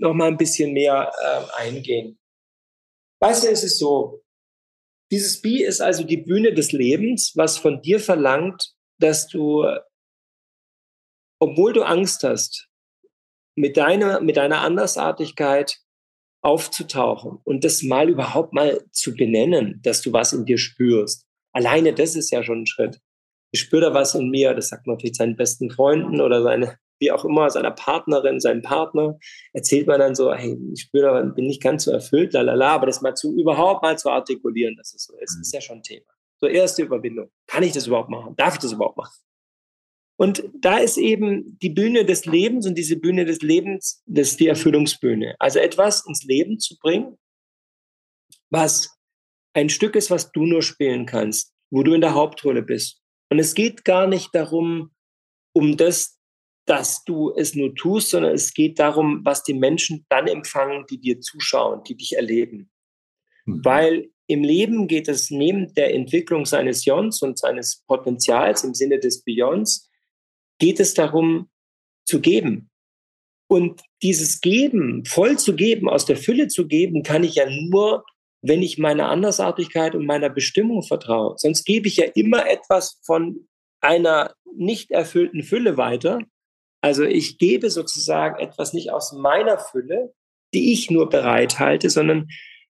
noch 0.00 0.12
mal 0.12 0.26
ein 0.26 0.36
bisschen 0.36 0.72
mehr 0.72 1.12
äh, 1.22 1.62
eingehen. 1.62 2.18
Weißt 3.20 3.44
du, 3.44 3.48
es 3.48 3.62
ist 3.62 3.78
so, 3.78 4.24
dieses 5.12 5.40
Bi 5.40 5.62
ist 5.62 5.80
also 5.80 6.02
die 6.02 6.16
Bühne 6.16 6.52
des 6.52 6.72
Lebens, 6.72 7.34
was 7.36 7.58
von 7.58 7.80
dir 7.80 8.00
verlangt, 8.00 8.74
dass 8.98 9.28
du, 9.28 9.64
obwohl 11.38 11.72
du 11.72 11.82
Angst 11.82 12.24
hast, 12.24 12.68
mit 13.54 13.76
deiner, 13.76 14.20
mit 14.20 14.36
deiner 14.36 14.62
Andersartigkeit 14.62 15.78
aufzutauchen 16.42 17.38
und 17.44 17.62
das 17.62 17.84
mal 17.84 18.10
überhaupt 18.10 18.52
mal 18.52 18.84
zu 18.90 19.14
benennen, 19.14 19.80
dass 19.84 20.02
du 20.02 20.12
was 20.12 20.32
in 20.32 20.44
dir 20.44 20.58
spürst. 20.58 21.24
Alleine 21.52 21.94
das 21.94 22.16
ist 22.16 22.32
ja 22.32 22.42
schon 22.42 22.62
ein 22.62 22.66
Schritt. 22.66 23.00
Ich 23.52 23.60
spüre 23.60 23.82
da 23.82 23.94
was 23.94 24.14
in 24.14 24.30
mir, 24.30 24.54
das 24.54 24.68
sagt 24.68 24.86
man 24.86 24.98
vielleicht 24.98 25.16
seinen 25.16 25.36
besten 25.36 25.70
Freunden 25.70 26.20
oder 26.20 26.42
seine, 26.42 26.78
wie 26.98 27.12
auch 27.12 27.24
immer, 27.24 27.50
seiner 27.50 27.70
Partnerin, 27.70 28.40
seinem 28.40 28.62
Partner, 28.62 29.18
erzählt 29.52 29.86
man 29.86 30.00
dann 30.00 30.14
so, 30.14 30.32
hey, 30.32 30.58
ich 30.72 30.82
spüre, 30.82 31.12
da 31.12 31.22
bin 31.22 31.46
nicht 31.46 31.62
ganz 31.62 31.84
so 31.84 31.90
erfüllt, 31.90 32.32
lalala, 32.32 32.70
aber 32.72 32.86
das 32.86 33.02
mal 33.02 33.14
zu, 33.14 33.38
überhaupt 33.38 33.82
mal 33.82 33.98
zu 33.98 34.10
artikulieren, 34.10 34.76
dass 34.76 34.94
es 34.94 35.04
so 35.04 35.16
ist, 35.18 35.38
ist 35.40 35.52
ja 35.52 35.60
schon 35.60 35.78
ein 35.78 35.82
Thema. 35.82 36.06
So 36.40 36.46
erste 36.46 36.82
Überwindung. 36.82 37.30
Kann 37.46 37.62
ich 37.62 37.72
das 37.72 37.86
überhaupt 37.86 38.10
machen? 38.10 38.34
Darf 38.36 38.54
ich 38.54 38.60
das 38.60 38.72
überhaupt 38.72 38.96
machen? 38.96 39.14
Und 40.16 40.44
da 40.60 40.78
ist 40.78 40.98
eben 40.98 41.58
die 41.60 41.70
Bühne 41.70 42.04
des 42.04 42.26
Lebens 42.26 42.66
und 42.66 42.76
diese 42.76 42.96
Bühne 42.96 43.24
des 43.24 43.42
Lebens, 43.42 44.02
das 44.06 44.30
ist 44.30 44.40
die 44.40 44.46
Erfüllungsbühne. 44.46 45.34
Also 45.38 45.58
etwas 45.58 46.06
ins 46.06 46.22
Leben 46.24 46.58
zu 46.58 46.78
bringen, 46.78 47.18
was 48.50 48.96
ein 49.54 49.68
Stück 49.68 49.96
ist, 49.96 50.10
was 50.10 50.30
du 50.32 50.46
nur 50.46 50.62
spielen 50.62 51.06
kannst, 51.06 51.52
wo 51.70 51.82
du 51.82 51.94
in 51.94 52.00
der 52.00 52.14
Hauptrolle 52.14 52.62
bist. 52.62 53.01
Und 53.32 53.38
es 53.38 53.54
geht 53.54 53.86
gar 53.86 54.06
nicht 54.06 54.34
darum, 54.34 54.90
um 55.54 55.78
das, 55.78 56.20
dass 56.66 57.02
du 57.04 57.32
es 57.34 57.54
nur 57.54 57.74
tust, 57.74 58.10
sondern 58.10 58.34
es 58.34 58.52
geht 58.52 58.78
darum, 58.78 59.24
was 59.24 59.42
die 59.42 59.54
Menschen 59.54 60.04
dann 60.10 60.26
empfangen, 60.26 60.84
die 60.90 61.00
dir 61.00 61.18
zuschauen, 61.18 61.82
die 61.82 61.96
dich 61.96 62.14
erleben. 62.14 62.70
Mhm. 63.46 63.64
Weil 63.64 64.10
im 64.26 64.42
Leben 64.42 64.86
geht 64.86 65.08
es 65.08 65.30
neben 65.30 65.72
der 65.72 65.94
Entwicklung 65.94 66.44
seines 66.44 66.84
Jons 66.84 67.22
und 67.22 67.38
seines 67.38 67.82
Potenzials 67.86 68.64
im 68.64 68.74
Sinne 68.74 68.98
des 68.98 69.24
Beyonds, 69.24 69.90
geht 70.58 70.78
es 70.78 70.92
darum 70.92 71.48
zu 72.04 72.20
geben. 72.20 72.68
Und 73.48 73.80
dieses 74.02 74.42
Geben, 74.42 75.06
voll 75.06 75.38
zu 75.38 75.56
geben, 75.56 75.88
aus 75.88 76.04
der 76.04 76.18
Fülle 76.18 76.48
zu 76.48 76.66
geben, 76.68 77.02
kann 77.02 77.24
ich 77.24 77.36
ja 77.36 77.48
nur, 77.48 78.04
wenn 78.42 78.62
ich 78.62 78.76
meiner 78.76 79.08
Andersartigkeit 79.08 79.94
und 79.94 80.04
meiner 80.04 80.28
Bestimmung 80.28 80.82
vertraue. 80.82 81.34
Sonst 81.38 81.64
gebe 81.64 81.88
ich 81.88 81.96
ja 81.96 82.06
immer 82.14 82.48
etwas 82.48 83.00
von 83.04 83.48
einer 83.80 84.34
nicht 84.54 84.90
erfüllten 84.90 85.42
Fülle 85.42 85.76
weiter. 85.76 86.18
Also 86.80 87.04
ich 87.04 87.38
gebe 87.38 87.70
sozusagen 87.70 88.40
etwas 88.40 88.72
nicht 88.72 88.90
aus 88.90 89.12
meiner 89.12 89.58
Fülle, 89.58 90.12
die 90.52 90.72
ich 90.72 90.90
nur 90.90 91.08
bereithalte, 91.08 91.88
sondern 91.88 92.28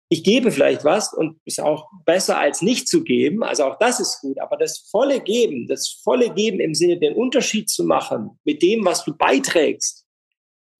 ich 0.10 0.25
gebe 0.25 0.51
vielleicht 0.51 0.84
was 0.84 1.13
und 1.13 1.39
ist 1.45 1.62
auch 1.62 1.88
besser 2.05 2.38
als 2.38 2.62
nicht 2.62 2.89
zu 2.89 3.01
geben. 3.01 3.43
Also 3.43 3.63
auch 3.63 3.77
das 3.79 4.01
ist 4.01 4.19
gut. 4.19 4.39
Aber 4.41 4.57
das 4.57 4.89
volle 4.91 5.21
Geben, 5.21 5.67
das 5.67 6.01
volle 6.03 6.34
Geben 6.34 6.60
im 6.60 6.73
Sinne, 6.73 6.99
den 6.99 7.15
Unterschied 7.15 7.69
zu 7.69 7.86
machen 7.86 8.38
mit 8.43 8.62
dem, 8.62 8.84
was 8.84 9.05
du 9.05 9.15
beiträgst, 9.15 10.05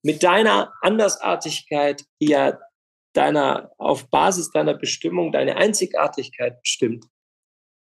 mit 0.04 0.22
deiner 0.22 0.74
Andersartigkeit, 0.82 2.04
die 2.22 2.32
ja 2.32 2.60
deiner, 3.14 3.72
auf 3.78 4.10
Basis 4.10 4.52
deiner 4.52 4.74
Bestimmung, 4.74 5.32
deine 5.32 5.58
Einzigartigkeit 5.58 6.62
bestimmt. 6.62 7.06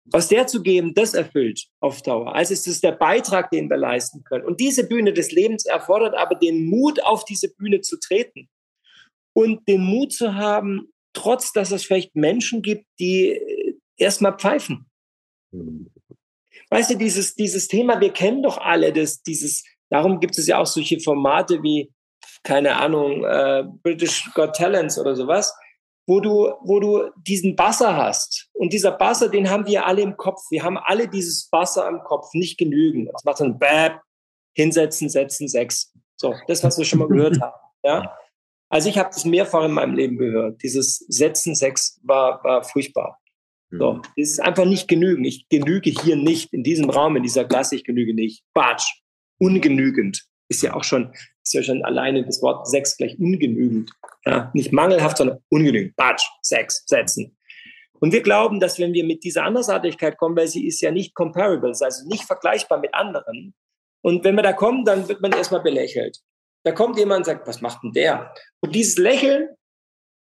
Was 0.09 0.29
der 0.29 0.47
zu 0.47 0.63
geben, 0.63 0.93
das 0.93 1.13
erfüllt 1.13 1.67
auf 1.81 2.01
Dauer. 2.01 2.33
Also 2.33 2.53
ist 2.53 2.67
es 2.67 2.79
der 2.79 2.93
Beitrag, 2.93 3.51
den 3.51 3.69
wir 3.69 3.77
leisten 3.77 4.23
können. 4.23 4.45
Und 4.45 4.59
diese 4.59 4.87
Bühne 4.87 5.11
des 5.11 5.31
Lebens 5.31 5.65
erfordert 5.65 6.15
aber 6.15 6.35
den 6.35 6.65
Mut, 6.65 7.03
auf 7.03 7.25
diese 7.25 7.53
Bühne 7.53 7.81
zu 7.81 7.99
treten. 7.99 8.47
Und 9.33 9.67
den 9.67 9.81
Mut 9.81 10.13
zu 10.13 10.33
haben, 10.33 10.93
trotz 11.13 11.51
dass 11.51 11.71
es 11.71 11.83
vielleicht 11.83 12.15
Menschen 12.15 12.61
gibt, 12.61 12.85
die 12.99 13.31
äh, 13.31 13.73
erstmal 13.97 14.37
pfeifen. 14.37 14.89
Weißt 16.69 16.91
du, 16.91 16.97
dieses, 16.97 17.35
dieses 17.35 17.67
Thema, 17.67 17.99
wir 17.99 18.11
kennen 18.11 18.43
doch 18.43 18.57
alle 18.57 18.93
das, 18.93 19.21
dieses, 19.23 19.63
darum 19.89 20.19
gibt 20.19 20.37
es 20.37 20.47
ja 20.47 20.59
auch 20.59 20.65
solche 20.65 20.99
Formate 20.99 21.61
wie, 21.63 21.91
keine 22.47 22.77
Ahnung, 22.77 23.25
äh, 23.25 23.65
British 23.83 24.31
Got 24.33 24.55
Talents 24.55 24.97
oder 24.97 25.17
sowas, 25.17 25.53
wo 26.07 26.21
du, 26.21 26.53
wo 26.61 26.79
du 26.79 27.11
diesen 27.17 27.57
Basser 27.57 27.97
hast. 27.97 28.49
Und 28.53 28.71
dieser 28.71 28.91
Basser, 28.91 29.27
den 29.27 29.49
haben 29.49 29.67
wir 29.67 29.85
alle 29.85 30.01
im 30.01 30.15
Kopf. 30.15 30.39
Wir 30.49 30.63
haben 30.63 30.77
alle 30.77 31.09
dieses 31.09 31.49
Basser 31.49 31.85
im 31.89 31.99
Kopf, 31.99 32.33
nicht 32.33 32.57
genügend. 32.57 33.09
Das 33.11 33.25
macht 33.25 33.41
dann 33.41 33.59
Bäb, 33.59 33.99
hinsetzen, 34.55 35.09
setzen, 35.09 35.49
sechs. 35.49 35.93
So, 36.15 36.33
das, 36.47 36.63
was 36.63 36.77
wir 36.77 36.85
schon 36.85 36.99
mal 36.99 37.09
gehört 37.09 37.41
haben. 37.41 37.53
Ja. 37.83 38.17
Also 38.69 38.87
ich 38.87 38.97
habe 38.97 39.09
das 39.13 39.25
mehrfach 39.25 39.65
in 39.65 39.71
meinem 39.71 39.95
Leben 39.95 40.17
gehört. 40.17 40.63
Dieses 40.63 40.99
Setzen 41.09 41.53
Sex 41.53 41.99
war, 42.03 42.41
war 42.45 42.63
furchtbar. 42.63 43.19
So, 43.69 43.93
mhm. 43.93 44.01
es 44.15 44.31
ist 44.31 44.39
einfach 44.39 44.65
nicht 44.65 44.87
genügend. 44.87 45.27
Ich 45.27 45.49
genüge 45.49 45.89
hier 45.89 46.15
nicht 46.15 46.53
in 46.53 46.63
diesem 46.63 46.89
Raum, 46.89 47.17
in 47.17 47.23
dieser 47.23 47.43
Klasse, 47.43 47.75
ich 47.75 47.83
genüge 47.83 48.13
nicht. 48.13 48.45
Batsch. 48.53 49.01
Ungenügend. 49.37 50.23
Ist 50.49 50.63
ja 50.63 50.73
auch 50.73 50.85
schon, 50.85 51.13
ist 51.47 51.53
ja 51.53 51.63
schon 51.63 51.83
alleine 51.83 52.23
das 52.25 52.41
Wort 52.41 52.67
Sex 52.67 52.97
gleich 52.97 53.17
ungenügend. 53.19 53.91
Ja, 54.25 54.51
nicht 54.53 54.71
mangelhaft, 54.71 55.17
sondern 55.17 55.39
ungenügend. 55.49 55.95
Batsch. 55.95 56.25
Sex. 56.41 56.83
Setzen. 56.85 57.37
Und 57.99 58.11
wir 58.11 58.21
glauben, 58.21 58.59
dass 58.59 58.79
wenn 58.79 58.93
wir 58.93 59.03
mit 59.03 59.23
dieser 59.23 59.43
Andersartigkeit 59.43 60.17
kommen, 60.17 60.35
weil 60.35 60.47
sie 60.47 60.67
ist 60.67 60.81
ja 60.81 60.91
nicht 60.91 61.15
comparable, 61.15 61.69
also 61.69 62.07
nicht 62.07 62.23
vergleichbar 62.23 62.79
mit 62.79 62.93
anderen. 62.93 63.55
Und 64.01 64.23
wenn 64.23 64.35
wir 64.35 64.43
da 64.43 64.53
kommen, 64.53 64.85
dann 64.85 65.07
wird 65.07 65.21
man 65.21 65.31
erstmal 65.31 65.61
belächelt. 65.61 66.19
Da 66.63 66.71
kommt 66.71 66.97
jemand 66.97 67.19
und 67.19 67.25
sagt, 67.25 67.47
was 67.47 67.61
macht 67.61 67.83
denn 67.83 67.93
der? 67.93 68.33
Und 68.59 68.75
dieses 68.75 68.97
Lächeln, 68.97 69.49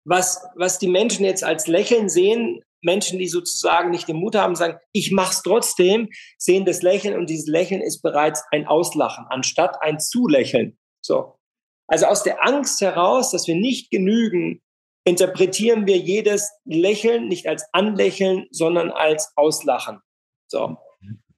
was, 0.05 0.45
was 0.55 0.79
die 0.79 0.87
Menschen 0.87 1.25
jetzt 1.25 1.43
als 1.43 1.67
Lächeln 1.67 2.09
sehen, 2.09 2.61
Menschen, 2.81 3.19
die 3.19 3.27
sozusagen 3.27 3.89
nicht 3.89 4.07
den 4.07 4.17
Mut 4.17 4.35
haben, 4.35 4.55
sagen, 4.55 4.77
ich 4.93 5.11
mach's 5.11 5.41
trotzdem, 5.41 6.09
sehen 6.37 6.65
das 6.65 6.81
Lächeln 6.81 7.17
und 7.17 7.29
dieses 7.29 7.47
Lächeln 7.47 7.81
ist 7.81 8.01
bereits 8.01 8.43
ein 8.51 8.67
Auslachen, 8.67 9.25
anstatt 9.29 9.81
ein 9.81 9.99
Zulächeln. 9.99 10.77
So. 11.07 11.39
Also 11.87 12.05
aus 12.05 12.23
der 12.23 12.45
Angst 12.45 12.81
heraus, 12.81 13.31
dass 13.31 13.47
wir 13.47 13.55
nicht 13.55 13.89
genügen, 13.89 14.61
interpretieren 15.05 15.87
wir 15.87 15.97
jedes 15.97 16.51
Lächeln 16.65 17.29
nicht 17.29 17.47
als 17.47 17.65
Anlächeln, 17.71 18.47
sondern 18.51 18.91
als 18.91 19.31
Auslachen. 19.37 20.01
So. 20.47 20.77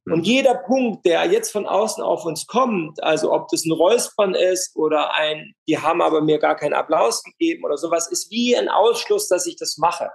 Und 0.05 0.25
jeder 0.25 0.55
Punkt, 0.55 1.05
der 1.05 1.25
jetzt 1.25 1.51
von 1.51 1.67
außen 1.67 2.03
auf 2.03 2.25
uns 2.25 2.47
kommt, 2.47 3.01
also 3.03 3.31
ob 3.31 3.47
das 3.49 3.63
ein 3.65 3.71
Räuspern 3.71 4.33
ist 4.33 4.75
oder 4.75 5.13
ein, 5.13 5.53
die 5.67 5.77
haben 5.77 6.01
aber 6.01 6.21
mir 6.21 6.39
gar 6.39 6.55
keinen 6.55 6.73
Applaus 6.73 7.23
gegeben 7.23 7.63
oder 7.63 7.77
sowas, 7.77 8.07
ist 8.07 8.31
wie 8.31 8.57
ein 8.57 8.69
Ausschluss, 8.69 9.27
dass 9.27 9.45
ich 9.45 9.55
das 9.55 9.77
mache. 9.77 10.09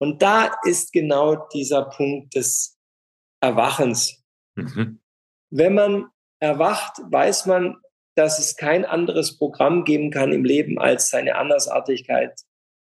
Und 0.00 0.22
da 0.22 0.52
ist 0.62 0.94
genau 0.94 1.36
dieser 1.52 1.82
Punkt 1.82 2.34
des 2.34 2.78
Erwachens. 3.42 4.22
Mhm. 4.54 5.02
Wenn 5.50 5.74
man 5.74 6.10
erwacht, 6.40 6.98
weiß 7.10 7.44
man, 7.44 7.76
dass 8.18 8.40
es 8.40 8.56
kein 8.56 8.84
anderes 8.84 9.38
Programm 9.38 9.84
geben 9.84 10.10
kann 10.10 10.32
im 10.32 10.44
Leben, 10.44 10.78
als 10.78 11.08
seine 11.08 11.36
Andersartigkeit, 11.36 12.34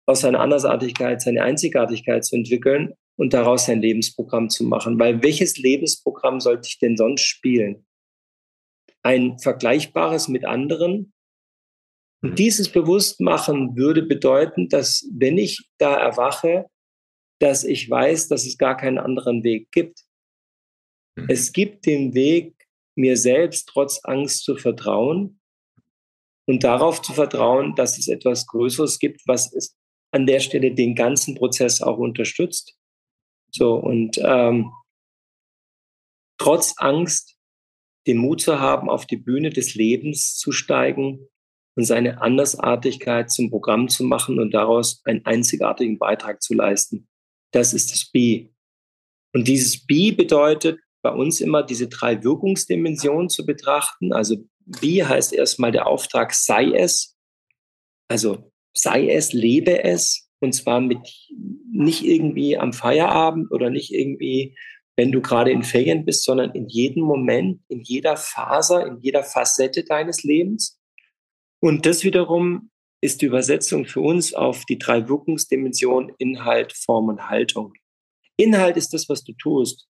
aus 0.05 0.21
seiner 0.21 0.41
Andersartigkeit 0.41 1.21
seine 1.21 1.43
Einzigartigkeit 1.43 2.25
zu 2.25 2.35
entwickeln 2.35 2.93
und 3.17 3.33
daraus 3.33 3.69
ein 3.69 3.81
Lebensprogramm 3.81 4.49
zu 4.49 4.65
machen. 4.65 4.99
Weil 4.99 5.23
welches 5.23 5.57
Lebensprogramm 5.57 6.41
sollte 6.41 6.67
ich 6.67 6.79
denn 6.79 6.97
sonst 6.97 7.21
spielen? 7.21 7.85
Ein 9.03 9.39
vergleichbares 9.39 10.27
mit 10.27 10.43
anderen? 10.43 11.13
Und 12.21 12.31
mhm. 12.31 12.35
dieses 12.35 12.69
Bewusstmachen 12.69 13.77
würde 13.77 14.03
bedeuten, 14.03 14.67
dass 14.67 15.07
wenn 15.13 15.37
ich 15.37 15.69
da 15.77 15.95
erwache, 15.95 16.65
dass 17.39 17.63
ich 17.63 17.89
weiß, 17.89 18.27
dass 18.27 18.45
es 18.45 18.57
gar 18.57 18.75
keinen 18.75 18.97
anderen 18.97 19.45
Weg 19.45 19.71
gibt. 19.71 20.01
Mhm. 21.15 21.27
Es 21.29 21.53
gibt 21.53 21.85
den 21.85 22.13
Weg, 22.13 22.60
mir 22.95 23.17
selbst 23.17 23.67
trotz 23.67 24.03
Angst 24.03 24.43
zu 24.43 24.55
vertrauen 24.55 25.39
und 26.47 26.63
darauf 26.63 27.01
zu 27.01 27.13
vertrauen, 27.13 27.75
dass 27.75 27.97
es 27.97 28.07
etwas 28.07 28.47
Größeres 28.47 28.99
gibt, 28.99 29.21
was 29.27 29.53
es 29.53 29.77
an 30.11 30.25
der 30.25 30.39
Stelle 30.39 30.73
den 30.73 30.95
ganzen 30.95 31.35
Prozess 31.35 31.81
auch 31.81 31.97
unterstützt. 31.97 32.77
So, 33.51 33.75
und 33.75 34.19
ähm, 34.23 34.71
trotz 36.37 36.73
Angst 36.77 37.37
den 38.07 38.17
Mut 38.17 38.41
zu 38.41 38.59
haben, 38.59 38.89
auf 38.89 39.05
die 39.05 39.17
Bühne 39.17 39.51
des 39.51 39.75
Lebens 39.75 40.37
zu 40.37 40.51
steigen 40.51 41.27
und 41.75 41.85
seine 41.85 42.21
Andersartigkeit 42.21 43.31
zum 43.31 43.49
Programm 43.49 43.87
zu 43.89 44.03
machen 44.03 44.39
und 44.39 44.51
daraus 44.51 45.01
einen 45.05 45.25
einzigartigen 45.25 45.99
Beitrag 45.99 46.41
zu 46.41 46.53
leisten. 46.53 47.07
Das 47.51 47.73
ist 47.73 47.91
das 47.91 48.09
B. 48.11 48.49
Und 49.33 49.47
dieses 49.47 49.85
B 49.85 50.11
bedeutet 50.11 50.79
bei 51.01 51.11
uns 51.11 51.41
immer 51.41 51.63
diese 51.63 51.87
drei 51.87 52.23
Wirkungsdimensionen 52.23 53.29
zu 53.29 53.45
betrachten. 53.45 54.13
Also 54.13 54.37
B 54.65 55.03
heißt 55.03 55.33
erstmal 55.33 55.71
der 55.71 55.87
Auftrag, 55.87 56.33
sei 56.33 56.71
es. 56.71 57.17
Also 58.07 58.51
sei 58.73 59.09
es, 59.09 59.33
lebe 59.33 59.83
es. 59.83 60.29
Und 60.39 60.53
zwar 60.53 60.81
mit 60.81 60.99
nicht 61.71 62.03
irgendwie 62.03 62.57
am 62.57 62.73
Feierabend 62.73 63.51
oder 63.51 63.69
nicht 63.69 63.93
irgendwie, 63.93 64.55
wenn 64.95 65.11
du 65.11 65.21
gerade 65.21 65.51
in 65.51 65.63
Ferien 65.63 66.05
bist, 66.05 66.23
sondern 66.23 66.51
in 66.51 66.67
jedem 66.67 67.03
Moment, 67.03 67.61
in 67.67 67.81
jeder 67.81 68.17
Faser, 68.17 68.85
in 68.85 68.99
jeder 68.99 69.23
Facette 69.23 69.83
deines 69.83 70.23
Lebens. 70.23 70.79
Und 71.59 71.85
das 71.85 72.03
wiederum 72.03 72.71
ist 73.01 73.21
die 73.21 73.27
Übersetzung 73.27 73.85
für 73.85 74.01
uns 74.01 74.33
auf 74.33 74.65
die 74.65 74.77
drei 74.77 75.07
Wirkungsdimensionen 75.07 76.13
Inhalt, 76.17 76.73
Form 76.73 77.07
und 77.07 77.29
Haltung. 77.29 77.73
Inhalt 78.37 78.77
ist 78.77 78.93
das, 78.93 79.09
was 79.09 79.23
du 79.23 79.33
tust, 79.33 79.87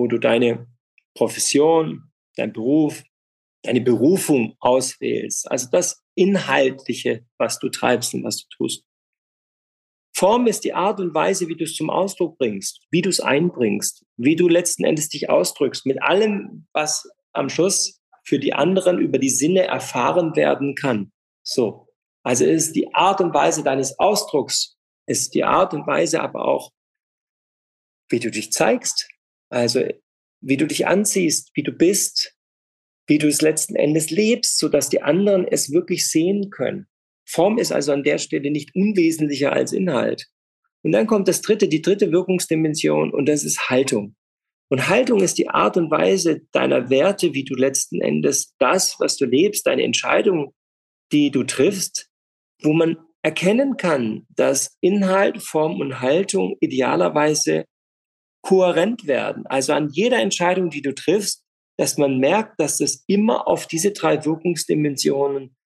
wo 0.00 0.06
du 0.06 0.16
deine 0.16 0.66
Profession, 1.14 2.10
dein 2.36 2.54
Beruf, 2.54 3.02
deine 3.62 3.82
Berufung 3.82 4.56
auswählst, 4.58 5.50
also 5.50 5.68
das 5.70 6.02
Inhaltliche, 6.14 7.26
was 7.36 7.58
du 7.58 7.68
treibst 7.68 8.14
und 8.14 8.24
was 8.24 8.38
du 8.38 8.46
tust. 8.56 8.82
Form 10.16 10.46
ist 10.46 10.64
die 10.64 10.72
Art 10.72 11.00
und 11.00 11.12
Weise, 11.12 11.48
wie 11.48 11.54
du 11.54 11.64
es 11.64 11.74
zum 11.74 11.90
Ausdruck 11.90 12.38
bringst, 12.38 12.80
wie 12.90 13.02
du 13.02 13.10
es 13.10 13.20
einbringst, 13.20 14.06
wie 14.16 14.36
du 14.36 14.48
letzten 14.48 14.84
Endes 14.84 15.10
dich 15.10 15.28
ausdrückst, 15.28 15.84
mit 15.84 16.02
allem, 16.02 16.66
was 16.72 17.06
am 17.34 17.50
Schluss 17.50 18.00
für 18.24 18.38
die 18.38 18.54
anderen 18.54 18.98
über 18.98 19.18
die 19.18 19.28
Sinne 19.28 19.64
erfahren 19.64 20.34
werden 20.34 20.76
kann. 20.76 21.12
So. 21.42 21.88
Also 22.22 22.46
es 22.46 22.68
ist 22.68 22.76
die 22.76 22.94
Art 22.94 23.20
und 23.20 23.34
Weise 23.34 23.62
deines 23.62 23.98
Ausdrucks, 23.98 24.78
ist 25.06 25.34
die 25.34 25.44
Art 25.44 25.74
und 25.74 25.86
Weise 25.86 26.22
aber 26.22 26.46
auch, 26.48 26.70
wie 28.08 28.18
du 28.18 28.30
dich 28.30 28.50
zeigst, 28.50 29.09
also 29.50 29.82
wie 30.40 30.56
du 30.56 30.66
dich 30.66 30.86
anziehst, 30.86 31.50
wie 31.54 31.62
du 31.62 31.72
bist, 31.72 32.34
wie 33.06 33.18
du 33.18 33.28
es 33.28 33.42
letzten 33.42 33.76
Endes 33.76 34.10
lebst, 34.10 34.58
so 34.58 34.68
dass 34.68 34.88
die 34.88 35.02
anderen 35.02 35.46
es 35.46 35.72
wirklich 35.72 36.08
sehen 36.08 36.50
können. 36.50 36.86
Form 37.26 37.58
ist 37.58 37.72
also 37.72 37.92
an 37.92 38.02
der 38.02 38.18
Stelle 38.18 38.50
nicht 38.50 38.74
unwesentlicher 38.74 39.52
als 39.52 39.72
Inhalt. 39.72 40.26
Und 40.82 40.92
dann 40.92 41.06
kommt 41.06 41.28
das 41.28 41.42
dritte, 41.42 41.68
die 41.68 41.82
dritte 41.82 42.10
Wirkungsdimension 42.10 43.12
und 43.12 43.28
das 43.28 43.44
ist 43.44 43.68
Haltung. 43.68 44.16
Und 44.70 44.88
Haltung 44.88 45.20
ist 45.20 45.36
die 45.38 45.48
Art 45.48 45.76
und 45.76 45.90
Weise 45.90 46.42
deiner 46.52 46.90
Werte, 46.90 47.34
wie 47.34 47.44
du 47.44 47.54
letzten 47.54 48.00
Endes 48.00 48.54
das, 48.58 48.96
was 49.00 49.16
du 49.16 49.26
lebst, 49.26 49.66
deine 49.66 49.82
Entscheidung, 49.82 50.54
die 51.12 51.30
du 51.30 51.42
triffst, 51.42 52.08
wo 52.62 52.72
man 52.72 52.96
erkennen 53.22 53.76
kann, 53.76 54.26
dass 54.30 54.76
Inhalt, 54.80 55.42
Form 55.42 55.80
und 55.80 56.00
Haltung 56.00 56.56
idealerweise 56.60 57.64
kohärent 58.42 59.06
werden. 59.06 59.46
Also 59.46 59.72
an 59.72 59.88
jeder 59.90 60.18
Entscheidung, 60.18 60.70
die 60.70 60.82
du 60.82 60.94
triffst, 60.94 61.44
dass 61.76 61.96
man 61.96 62.18
merkt, 62.18 62.60
dass 62.60 62.78
das 62.78 63.04
immer 63.06 63.48
auf 63.48 63.66
diese 63.66 63.92
drei 63.92 64.24
Wirkungsdimensionen 64.24 65.56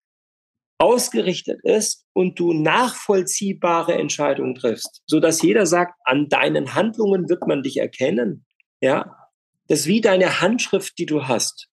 ausgerichtet 0.79 1.61
ist 1.63 2.05
und 2.13 2.39
du 2.39 2.53
nachvollziehbare 2.53 3.95
Entscheidungen 3.95 4.55
triffst, 4.55 5.03
so 5.07 5.21
dass 5.21 5.43
jeder 5.43 5.67
sagt, 5.67 5.95
an 6.05 6.29
deinen 6.29 6.75
Handlungen 6.75 7.29
wird 7.29 7.47
man 7.47 7.63
dich 7.63 7.79
erkennen. 7.79 8.45
Ja, 8.81 9.17
das 9.69 9.81
ist 9.81 9.87
wie 9.87 10.01
deine 10.01 10.41
Handschrift, 10.41 10.99
die 10.99 11.07
du 11.07 11.27
hast. 11.27 11.69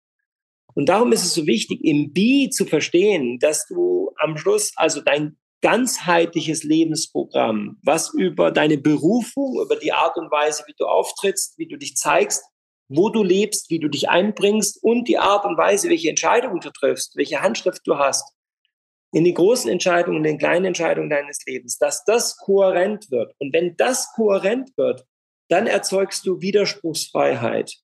Und 0.74 0.88
darum 0.88 1.12
ist 1.12 1.24
es 1.24 1.34
so 1.34 1.46
wichtig, 1.46 1.84
im 1.84 2.12
Bi 2.12 2.48
zu 2.50 2.64
verstehen, 2.64 3.38
dass 3.38 3.66
du 3.66 4.12
am 4.18 4.36
Schluss 4.36 4.72
also 4.76 5.02
dein 5.02 5.36
ganzheitliches 5.62 6.64
Lebensprogramm, 6.64 7.78
was 7.82 8.12
über 8.12 8.50
deine 8.50 8.78
Berufung, 8.78 9.60
über 9.62 9.76
die 9.76 9.92
Art 9.92 10.16
und 10.16 10.30
Weise, 10.30 10.64
wie 10.66 10.74
du 10.76 10.86
auftrittst, 10.86 11.56
wie 11.56 11.68
du 11.68 11.76
dich 11.76 11.96
zeigst, 11.96 12.44
wo 12.88 13.08
du 13.08 13.22
lebst, 13.22 13.70
wie 13.70 13.78
du 13.78 13.88
dich 13.88 14.10
einbringst 14.10 14.82
und 14.82 15.08
die 15.08 15.18
Art 15.18 15.44
und 15.44 15.56
Weise, 15.56 15.88
welche 15.88 16.10
Entscheidungen 16.10 16.60
du 16.60 16.70
triffst, 16.70 17.16
welche 17.16 17.40
Handschrift 17.40 17.80
du 17.86 17.96
hast, 17.96 18.34
in 19.12 19.24
den 19.24 19.34
großen 19.34 19.70
Entscheidungen, 19.70 20.18
in 20.18 20.24
den 20.24 20.38
kleinen 20.38 20.66
Entscheidungen 20.66 21.10
deines 21.10 21.44
Lebens, 21.46 21.78
dass 21.78 22.04
das 22.04 22.36
kohärent 22.38 23.10
wird. 23.10 23.34
Und 23.38 23.52
wenn 23.52 23.76
das 23.76 24.12
kohärent 24.14 24.70
wird, 24.76 25.04
dann 25.48 25.66
erzeugst 25.66 26.26
du 26.26 26.40
Widerspruchsfreiheit. 26.40 27.74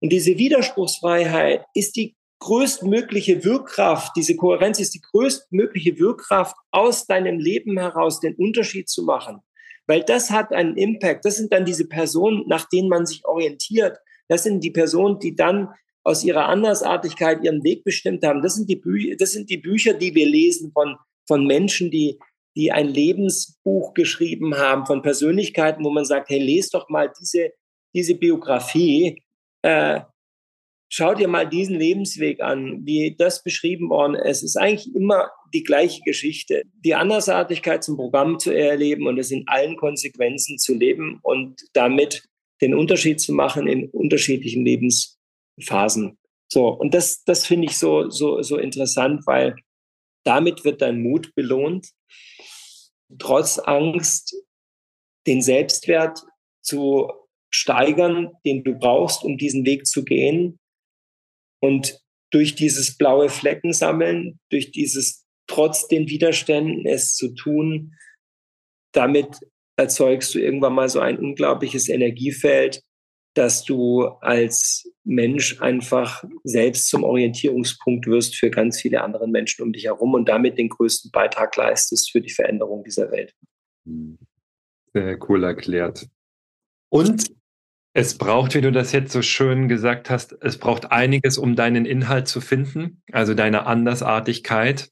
Und 0.00 0.10
diese 0.10 0.36
Widerspruchsfreiheit 0.38 1.64
ist 1.74 1.96
die 1.96 2.16
größtmögliche 2.42 3.44
Wirkkraft, 3.44 4.16
diese 4.16 4.34
Kohärenz 4.34 4.80
ist 4.80 4.94
die 4.94 5.00
größtmögliche 5.00 5.98
Wirkkraft, 5.98 6.56
aus 6.72 7.06
deinem 7.06 7.38
Leben 7.38 7.78
heraus 7.78 8.18
den 8.18 8.34
Unterschied 8.34 8.88
zu 8.88 9.04
machen. 9.04 9.38
Weil 9.86 10.02
das 10.02 10.30
hat 10.30 10.52
einen 10.52 10.76
Impact. 10.76 11.24
Das 11.24 11.36
sind 11.36 11.52
dann 11.52 11.64
diese 11.64 11.86
Personen, 11.86 12.42
nach 12.48 12.68
denen 12.68 12.88
man 12.88 13.06
sich 13.06 13.24
orientiert. 13.24 13.96
Das 14.28 14.42
sind 14.42 14.62
die 14.64 14.72
Personen, 14.72 15.20
die 15.20 15.36
dann 15.36 15.68
aus 16.02 16.24
ihrer 16.24 16.46
Andersartigkeit 16.46 17.44
ihren 17.44 17.62
Weg 17.62 17.84
bestimmt 17.84 18.24
haben. 18.24 18.42
Das 18.42 18.56
sind 18.56 18.68
die, 18.68 18.76
Bü 18.76 19.14
das 19.16 19.32
sind 19.32 19.48
die 19.48 19.58
Bücher, 19.58 19.94
die 19.94 20.14
wir 20.14 20.26
lesen 20.26 20.72
von, 20.72 20.96
von 21.28 21.46
Menschen, 21.46 21.92
die, 21.92 22.18
die 22.56 22.72
ein 22.72 22.88
Lebensbuch 22.88 23.94
geschrieben 23.94 24.56
haben, 24.56 24.84
von 24.84 25.02
Persönlichkeiten, 25.02 25.84
wo 25.84 25.90
man 25.90 26.04
sagt, 26.04 26.28
hey, 26.30 26.40
lest 26.40 26.74
doch 26.74 26.88
mal 26.88 27.12
diese, 27.20 27.50
diese 27.94 28.16
Biografie. 28.16 29.22
Äh, 29.62 30.00
schau 30.92 31.14
dir 31.14 31.26
mal 31.26 31.48
diesen 31.48 31.76
Lebensweg 31.76 32.42
an, 32.42 32.84
wie 32.84 33.16
das 33.16 33.42
beschrieben 33.42 33.88
worden 33.88 34.14
ist. 34.14 34.38
Es 34.38 34.42
ist 34.42 34.56
eigentlich 34.56 34.94
immer 34.94 35.30
die 35.54 35.62
gleiche 35.62 36.02
Geschichte. 36.02 36.64
Die 36.84 36.94
Andersartigkeit 36.94 37.82
zum 37.82 37.96
Programm 37.96 38.38
zu 38.38 38.50
erleben 38.54 39.06
und 39.06 39.18
es 39.18 39.30
in 39.30 39.44
allen 39.46 39.78
Konsequenzen 39.78 40.58
zu 40.58 40.74
leben 40.74 41.18
und 41.22 41.62
damit 41.72 42.28
den 42.60 42.74
Unterschied 42.74 43.22
zu 43.22 43.32
machen 43.32 43.66
in 43.66 43.88
unterschiedlichen 43.88 44.66
Lebens 44.66 45.18
Phasen. 45.62 46.18
So, 46.48 46.68
und 46.68 46.92
das, 46.92 47.24
das 47.24 47.46
finde 47.46 47.68
ich 47.68 47.78
so, 47.78 48.10
so, 48.10 48.42
so 48.42 48.58
interessant, 48.58 49.26
weil 49.26 49.56
damit 50.24 50.62
wird 50.62 50.82
dein 50.82 51.02
Mut 51.02 51.34
belohnt, 51.34 51.88
trotz 53.18 53.58
Angst 53.58 54.36
den 55.26 55.40
Selbstwert 55.40 56.22
zu 56.60 57.10
steigern, 57.48 58.32
den 58.44 58.62
du 58.62 58.74
brauchst, 58.74 59.24
um 59.24 59.38
diesen 59.38 59.64
Weg 59.64 59.86
zu 59.86 60.04
gehen. 60.04 60.58
Und 61.62 62.00
durch 62.30 62.54
dieses 62.54 62.96
blaue 62.96 63.28
Flecken 63.28 63.72
sammeln, 63.72 64.40
durch 64.50 64.72
dieses 64.72 65.24
trotz 65.46 65.86
den 65.86 66.08
Widerständen 66.08 66.86
es 66.86 67.14
zu 67.14 67.34
tun, 67.34 67.94
damit 68.92 69.38
erzeugst 69.76 70.34
du 70.34 70.38
irgendwann 70.38 70.74
mal 70.74 70.88
so 70.88 71.00
ein 71.00 71.18
unglaubliches 71.18 71.88
Energiefeld, 71.88 72.82
dass 73.34 73.64
du 73.64 74.04
als 74.20 74.90
Mensch 75.04 75.60
einfach 75.60 76.24
selbst 76.44 76.88
zum 76.88 77.02
Orientierungspunkt 77.04 78.06
wirst 78.06 78.36
für 78.36 78.50
ganz 78.50 78.80
viele 78.80 79.02
andere 79.02 79.28
Menschen 79.28 79.62
um 79.62 79.72
dich 79.72 79.84
herum 79.84 80.14
und 80.14 80.28
damit 80.28 80.58
den 80.58 80.68
größten 80.68 81.10
Beitrag 81.10 81.56
leistest 81.56 82.10
für 82.12 82.20
die 82.20 82.32
Veränderung 82.32 82.84
dieser 82.84 83.10
Welt. 83.10 83.34
Sehr 84.92 85.18
cool 85.28 85.44
erklärt. 85.44 86.08
Und 86.90 87.32
es 87.94 88.16
braucht, 88.16 88.54
wie 88.54 88.60
du 88.60 88.72
das 88.72 88.92
jetzt 88.92 89.12
so 89.12 89.22
schön 89.22 89.68
gesagt 89.68 90.08
hast, 90.08 90.36
es 90.40 90.58
braucht 90.58 90.90
einiges, 90.92 91.36
um 91.36 91.56
deinen 91.56 91.84
Inhalt 91.84 92.26
zu 92.26 92.40
finden, 92.40 93.02
also 93.12 93.34
deine 93.34 93.66
Andersartigkeit, 93.66 94.90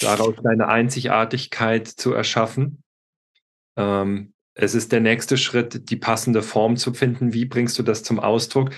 daraus 0.00 0.34
deine 0.42 0.68
Einzigartigkeit 0.68 1.86
zu 1.86 2.12
erschaffen. 2.12 2.82
Ähm, 3.76 4.32
es 4.54 4.74
ist 4.74 4.92
der 4.92 5.00
nächste 5.00 5.36
Schritt, 5.36 5.90
die 5.90 5.96
passende 5.96 6.42
Form 6.42 6.76
zu 6.76 6.92
finden. 6.92 7.32
Wie 7.32 7.44
bringst 7.44 7.78
du 7.78 7.82
das 7.82 8.02
zum 8.02 8.18
Ausdruck? 8.18 8.70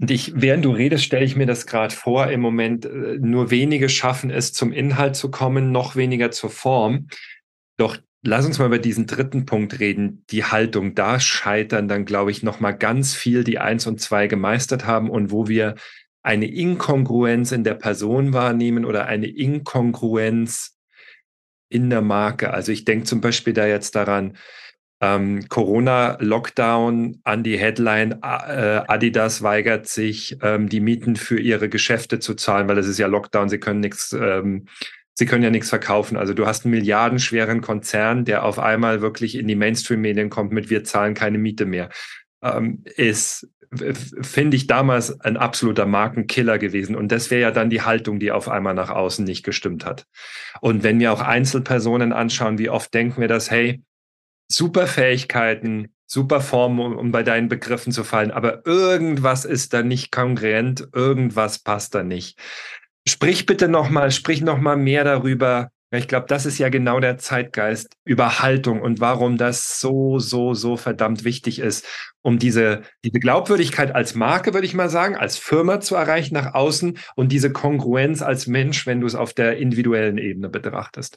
Und 0.00 0.10
ich, 0.10 0.32
während 0.36 0.64
du 0.64 0.70
redest, 0.70 1.04
stelle 1.04 1.24
ich 1.24 1.36
mir 1.36 1.46
das 1.46 1.66
gerade 1.66 1.94
vor. 1.94 2.28
Im 2.28 2.40
Moment 2.40 2.86
äh, 2.86 3.18
nur 3.20 3.50
wenige 3.50 3.88
schaffen 3.88 4.30
es, 4.30 4.52
zum 4.52 4.72
Inhalt 4.72 5.16
zu 5.16 5.30
kommen, 5.30 5.72
noch 5.72 5.96
weniger 5.96 6.30
zur 6.30 6.50
Form. 6.50 7.08
Doch 7.76 7.98
lass 8.22 8.46
uns 8.46 8.58
mal 8.58 8.66
über 8.66 8.78
diesen 8.78 9.06
dritten 9.06 9.46
Punkt 9.46 9.78
reden, 9.80 10.24
die 10.30 10.44
Haltung. 10.44 10.94
Da 10.94 11.20
scheitern 11.20 11.88
dann, 11.88 12.04
glaube 12.04 12.30
ich, 12.30 12.42
noch 12.42 12.60
mal 12.60 12.72
ganz 12.72 13.14
viel, 13.14 13.44
die 13.44 13.58
eins 13.58 13.86
und 13.86 14.00
zwei 14.00 14.26
gemeistert 14.26 14.86
haben 14.86 15.10
und 15.10 15.30
wo 15.30 15.48
wir 15.48 15.76
eine 16.22 16.46
Inkongruenz 16.46 17.52
in 17.52 17.64
der 17.64 17.74
Person 17.74 18.32
wahrnehmen 18.32 18.84
oder 18.84 19.06
eine 19.06 19.28
Inkongruenz 19.28 20.76
in 21.70 21.90
der 21.90 22.02
Marke. 22.02 22.52
Also 22.52 22.72
ich 22.72 22.84
denke 22.84 23.04
zum 23.04 23.20
Beispiel 23.20 23.52
da 23.52 23.66
jetzt 23.66 23.94
daran, 23.94 24.36
ähm, 25.00 25.48
Corona-Lockdown 25.48 27.20
an 27.22 27.42
die 27.44 27.56
Headline, 27.56 28.18
äh, 28.22 28.82
Adidas 28.88 29.42
weigert 29.42 29.86
sich, 29.86 30.36
ähm, 30.42 30.68
die 30.68 30.80
Mieten 30.80 31.14
für 31.14 31.38
ihre 31.38 31.68
Geschäfte 31.68 32.18
zu 32.18 32.34
zahlen, 32.34 32.68
weil 32.68 32.78
es 32.78 32.88
ist 32.88 32.98
ja 32.98 33.06
Lockdown, 33.06 33.48
sie 33.48 33.58
können 33.58 33.80
nichts, 33.80 34.12
ähm, 34.12 34.66
sie 35.18 35.26
können 35.26 35.42
ja 35.42 35.50
nichts 35.50 35.68
verkaufen. 35.68 36.16
Also 36.16 36.32
du 36.32 36.46
hast 36.46 36.64
einen 36.64 36.74
milliardenschweren 36.74 37.60
Konzern, 37.60 38.24
der 38.24 38.44
auf 38.44 38.60
einmal 38.60 39.00
wirklich 39.00 39.36
in 39.36 39.48
die 39.48 39.56
Mainstream-Medien 39.56 40.30
kommt 40.30 40.52
mit 40.52 40.70
wir 40.70 40.84
zahlen 40.84 41.14
keine 41.14 41.38
Miete 41.38 41.66
mehr. 41.66 41.88
Ähm, 42.42 42.84
ist 42.96 43.48
finde 44.22 44.56
ich 44.56 44.66
damals 44.66 45.20
ein 45.20 45.36
absoluter 45.36 45.84
Markenkiller 45.84 46.56
gewesen. 46.56 46.96
Und 46.96 47.12
das 47.12 47.30
wäre 47.30 47.42
ja 47.42 47.50
dann 47.50 47.68
die 47.68 47.82
Haltung, 47.82 48.18
die 48.18 48.32
auf 48.32 48.48
einmal 48.48 48.72
nach 48.72 48.88
außen 48.88 49.26
nicht 49.26 49.44
gestimmt 49.44 49.84
hat. 49.84 50.06
Und 50.62 50.82
wenn 50.82 50.98
wir 50.98 51.12
auch 51.12 51.20
Einzelpersonen 51.20 52.14
anschauen, 52.14 52.56
wie 52.58 52.70
oft 52.70 52.94
denken 52.94 53.20
wir 53.20 53.28
das, 53.28 53.50
hey, 53.50 53.82
super 54.50 54.86
Fähigkeiten, 54.86 55.92
super 56.06 56.40
Form, 56.40 56.80
um, 56.80 56.96
um 56.96 57.12
bei 57.12 57.22
deinen 57.22 57.48
Begriffen 57.48 57.92
zu 57.92 58.04
fallen, 58.04 58.30
aber 58.30 58.64
irgendwas 58.66 59.44
ist 59.44 59.74
da 59.74 59.82
nicht 59.82 60.12
kongruent, 60.12 60.88
irgendwas 60.94 61.58
passt 61.58 61.94
da 61.94 62.02
nicht. 62.02 62.40
Sprich 63.08 63.46
bitte 63.46 63.68
nochmal, 63.68 64.10
sprich 64.10 64.42
nochmal 64.42 64.76
mehr 64.76 65.02
darüber. 65.02 65.70
Ich 65.90 66.08
glaube, 66.08 66.26
das 66.28 66.44
ist 66.44 66.58
ja 66.58 66.68
genau 66.68 67.00
der 67.00 67.16
Zeitgeist 67.16 67.94
über 68.04 68.40
Haltung 68.40 68.82
und 68.82 69.00
warum 69.00 69.38
das 69.38 69.80
so, 69.80 70.18
so, 70.18 70.52
so 70.52 70.76
verdammt 70.76 71.24
wichtig 71.24 71.58
ist, 71.60 71.86
um 72.20 72.38
diese, 72.38 72.82
diese 73.02 73.18
Glaubwürdigkeit 73.18 73.94
als 73.94 74.14
Marke, 74.14 74.52
würde 74.52 74.66
ich 74.66 74.74
mal 74.74 74.90
sagen, 74.90 75.16
als 75.16 75.38
Firma 75.38 75.80
zu 75.80 75.94
erreichen 75.94 76.34
nach 76.34 76.52
außen 76.52 76.98
und 77.16 77.32
diese 77.32 77.50
Kongruenz 77.50 78.20
als 78.20 78.46
Mensch, 78.46 78.86
wenn 78.86 79.00
du 79.00 79.06
es 79.06 79.14
auf 79.14 79.32
der 79.32 79.56
individuellen 79.56 80.18
Ebene 80.18 80.50
betrachtest. 80.50 81.16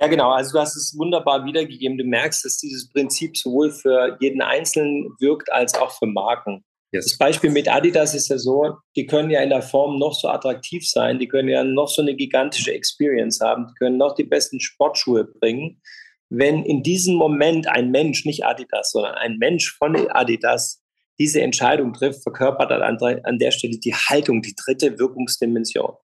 Ja, 0.00 0.08
genau. 0.08 0.32
Also 0.32 0.54
du 0.54 0.58
hast 0.58 0.74
es 0.74 0.96
wunderbar 0.98 1.44
wiedergegeben. 1.44 1.98
Du 1.98 2.04
merkst, 2.04 2.44
dass 2.44 2.58
dieses 2.58 2.88
Prinzip 2.90 3.36
sowohl 3.36 3.70
für 3.70 4.16
jeden 4.18 4.42
Einzelnen 4.42 5.14
wirkt 5.20 5.52
als 5.52 5.74
auch 5.74 5.92
für 5.96 6.06
Marken. 6.06 6.64
Yes. 6.90 7.04
Das 7.04 7.18
Beispiel 7.18 7.50
mit 7.50 7.68
Adidas 7.68 8.14
ist 8.14 8.28
ja 8.28 8.38
so, 8.38 8.76
die 8.96 9.06
können 9.06 9.30
ja 9.30 9.42
in 9.42 9.50
der 9.50 9.60
Form 9.60 9.98
noch 9.98 10.14
so 10.14 10.28
attraktiv 10.28 10.88
sein, 10.88 11.18
die 11.18 11.28
können 11.28 11.48
ja 11.48 11.62
noch 11.62 11.88
so 11.88 12.00
eine 12.00 12.16
gigantische 12.16 12.72
Experience 12.72 13.40
haben, 13.40 13.66
die 13.68 13.74
können 13.74 13.98
noch 13.98 14.14
die 14.14 14.24
besten 14.24 14.58
Sportschuhe 14.58 15.24
bringen. 15.24 15.82
Wenn 16.30 16.64
in 16.64 16.82
diesem 16.82 17.14
Moment 17.14 17.68
ein 17.68 17.90
Mensch, 17.90 18.24
nicht 18.24 18.44
Adidas, 18.44 18.90
sondern 18.92 19.14
ein 19.14 19.36
Mensch 19.36 19.76
von 19.76 19.96
Adidas 20.10 20.82
diese 21.18 21.42
Entscheidung 21.42 21.92
trifft, 21.92 22.22
verkörpert 22.22 22.70
er 22.70 22.82
an, 22.82 22.98
an 23.24 23.38
der 23.38 23.50
Stelle 23.50 23.78
die 23.78 23.94
Haltung, 23.94 24.40
die 24.40 24.54
dritte 24.54 24.98
Wirkungsdimension. 24.98 25.94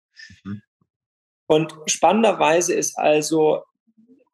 Mhm. 0.45 0.63
Und 1.47 1.75
spannenderweise 1.87 2.75
ist 2.75 2.99
also 2.99 3.63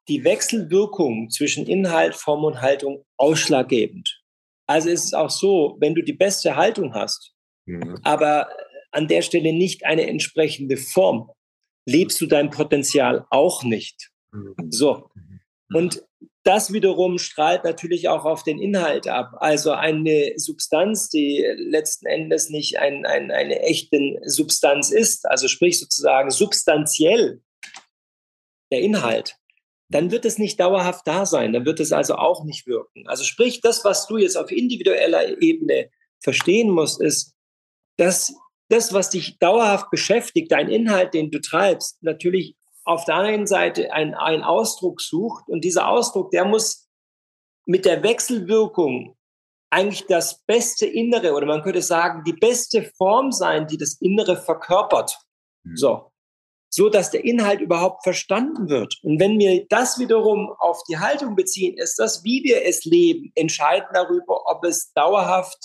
die 0.09 0.25
Wechselwirkung 0.25 1.31
zwischen 1.31 1.67
Inhalt, 1.67 2.15
Form 2.15 2.45
und 2.45 2.61
Haltung 2.61 3.05
ausschlaggebend. 3.17 4.20
Also 4.71 4.89
ist 4.89 5.07
es 5.07 5.15
auch 5.15 5.31
so, 5.31 5.77
wenn 5.81 5.97
du 5.97 6.03
die 6.03 6.13
beste 6.13 6.55
Haltung 6.55 6.95
hast, 6.95 7.33
mhm. 7.67 7.99
aber 8.05 8.49
an 8.93 9.09
der 9.09 9.21
Stelle 9.23 9.53
nicht 9.53 9.85
eine 9.85 10.07
entsprechende 10.07 10.77
Form, 10.77 11.29
lebst 11.89 12.21
du 12.21 12.27
dein 12.27 12.51
Potenzial 12.51 13.27
auch 13.31 13.65
nicht. 13.65 14.13
Mhm. 14.31 14.55
So. 14.71 15.11
Mhm. 15.15 15.41
Und 15.77 16.05
das 16.45 16.73
wiederum 16.73 17.19
strahlt 17.19 17.65
natürlich 17.65 18.09
auch 18.09 18.25
auf 18.25 18.45
den 18.45 18.61
Inhalt 18.61 19.09
ab. 19.09 19.33
Also 19.39 19.73
eine 19.73 20.35
Substanz, 20.37 21.09
die 21.09 21.45
letzten 21.57 22.07
Endes 22.07 22.49
nicht 22.49 22.79
ein, 22.79 23.05
ein, 23.05 23.33
eine 23.33 23.63
echte 23.63 24.21
Substanz 24.25 24.93
ist, 24.93 25.27
also 25.27 25.49
sprich 25.49 25.81
sozusagen 25.81 26.31
substanziell 26.31 27.43
der 28.71 28.83
Inhalt, 28.83 29.37
dann 29.91 30.11
wird 30.13 30.25
es 30.25 30.39
nicht 30.39 30.59
dauerhaft 30.61 31.07
da 31.07 31.27
sein, 31.27 31.53
dann 31.53 31.65
wird 31.65 31.81
es 31.81 31.93
also 31.93 32.15
auch 32.15 32.45
nicht 32.45 32.67
wirken. 32.67 33.07
Also 33.09 33.25
sprich, 33.25 33.61
das, 33.61 33.85
was 33.85 34.07
du 34.07 34.17
jetzt 34.17 34.37
auf 34.37 34.51
individueller 34.51 35.43
Ebene 35.43 35.91
verstehen 36.21 36.71
musst, 36.71 37.01
ist, 37.03 37.35
dass 37.97 38.33
das, 38.69 38.93
was 38.93 39.11
dich 39.11 39.39
dauerhaft 39.39 39.91
beschäftigt, 39.91 40.53
dein 40.53 40.69
Inhalt, 40.69 41.13
den 41.13 41.31
du 41.31 41.41
treibst, 41.41 42.03
natürlich 42.03 42.57
auf 42.85 43.05
der 43.05 43.17
einen 43.17 43.47
Seite 43.47 43.93
einen, 43.93 44.15
einen 44.15 44.45
Ausdruck 44.45 45.01
sucht 45.01 45.49
und 45.49 45.65
dieser 45.65 45.89
Ausdruck, 45.89 46.31
der 46.31 46.45
muss 46.45 46.89
mit 47.67 47.85
der 47.85 48.03
Wechselwirkung 48.03 49.17
eigentlich 49.71 50.07
das 50.07 50.43
beste 50.45 50.87
Innere 50.87 51.33
oder 51.35 51.47
man 51.47 51.63
könnte 51.63 51.83
sagen, 51.83 52.23
die 52.25 52.33
beste 52.33 52.83
Form 52.97 53.33
sein, 53.33 53.67
die 53.67 53.77
das 53.77 54.01
Innere 54.01 54.37
verkörpert. 54.37 55.19
Mhm. 55.65 55.77
So. 55.77 56.10
So 56.73 56.89
dass 56.89 57.11
der 57.11 57.25
Inhalt 57.25 57.61
überhaupt 57.61 58.05
verstanden 58.05 58.69
wird. 58.69 58.95
Und 59.03 59.19
wenn 59.19 59.39
wir 59.39 59.67
das 59.69 59.99
wiederum 59.99 60.53
auf 60.59 60.81
die 60.89 60.99
Haltung 60.99 61.35
beziehen, 61.35 61.77
ist 61.77 61.99
das, 61.99 62.23
wie 62.23 62.45
wir 62.45 62.65
es 62.65 62.85
leben, 62.85 63.33
entscheidend 63.35 63.91
darüber, 63.93 64.49
ob 64.49 64.65
es 64.65 64.93
dauerhaft 64.93 65.59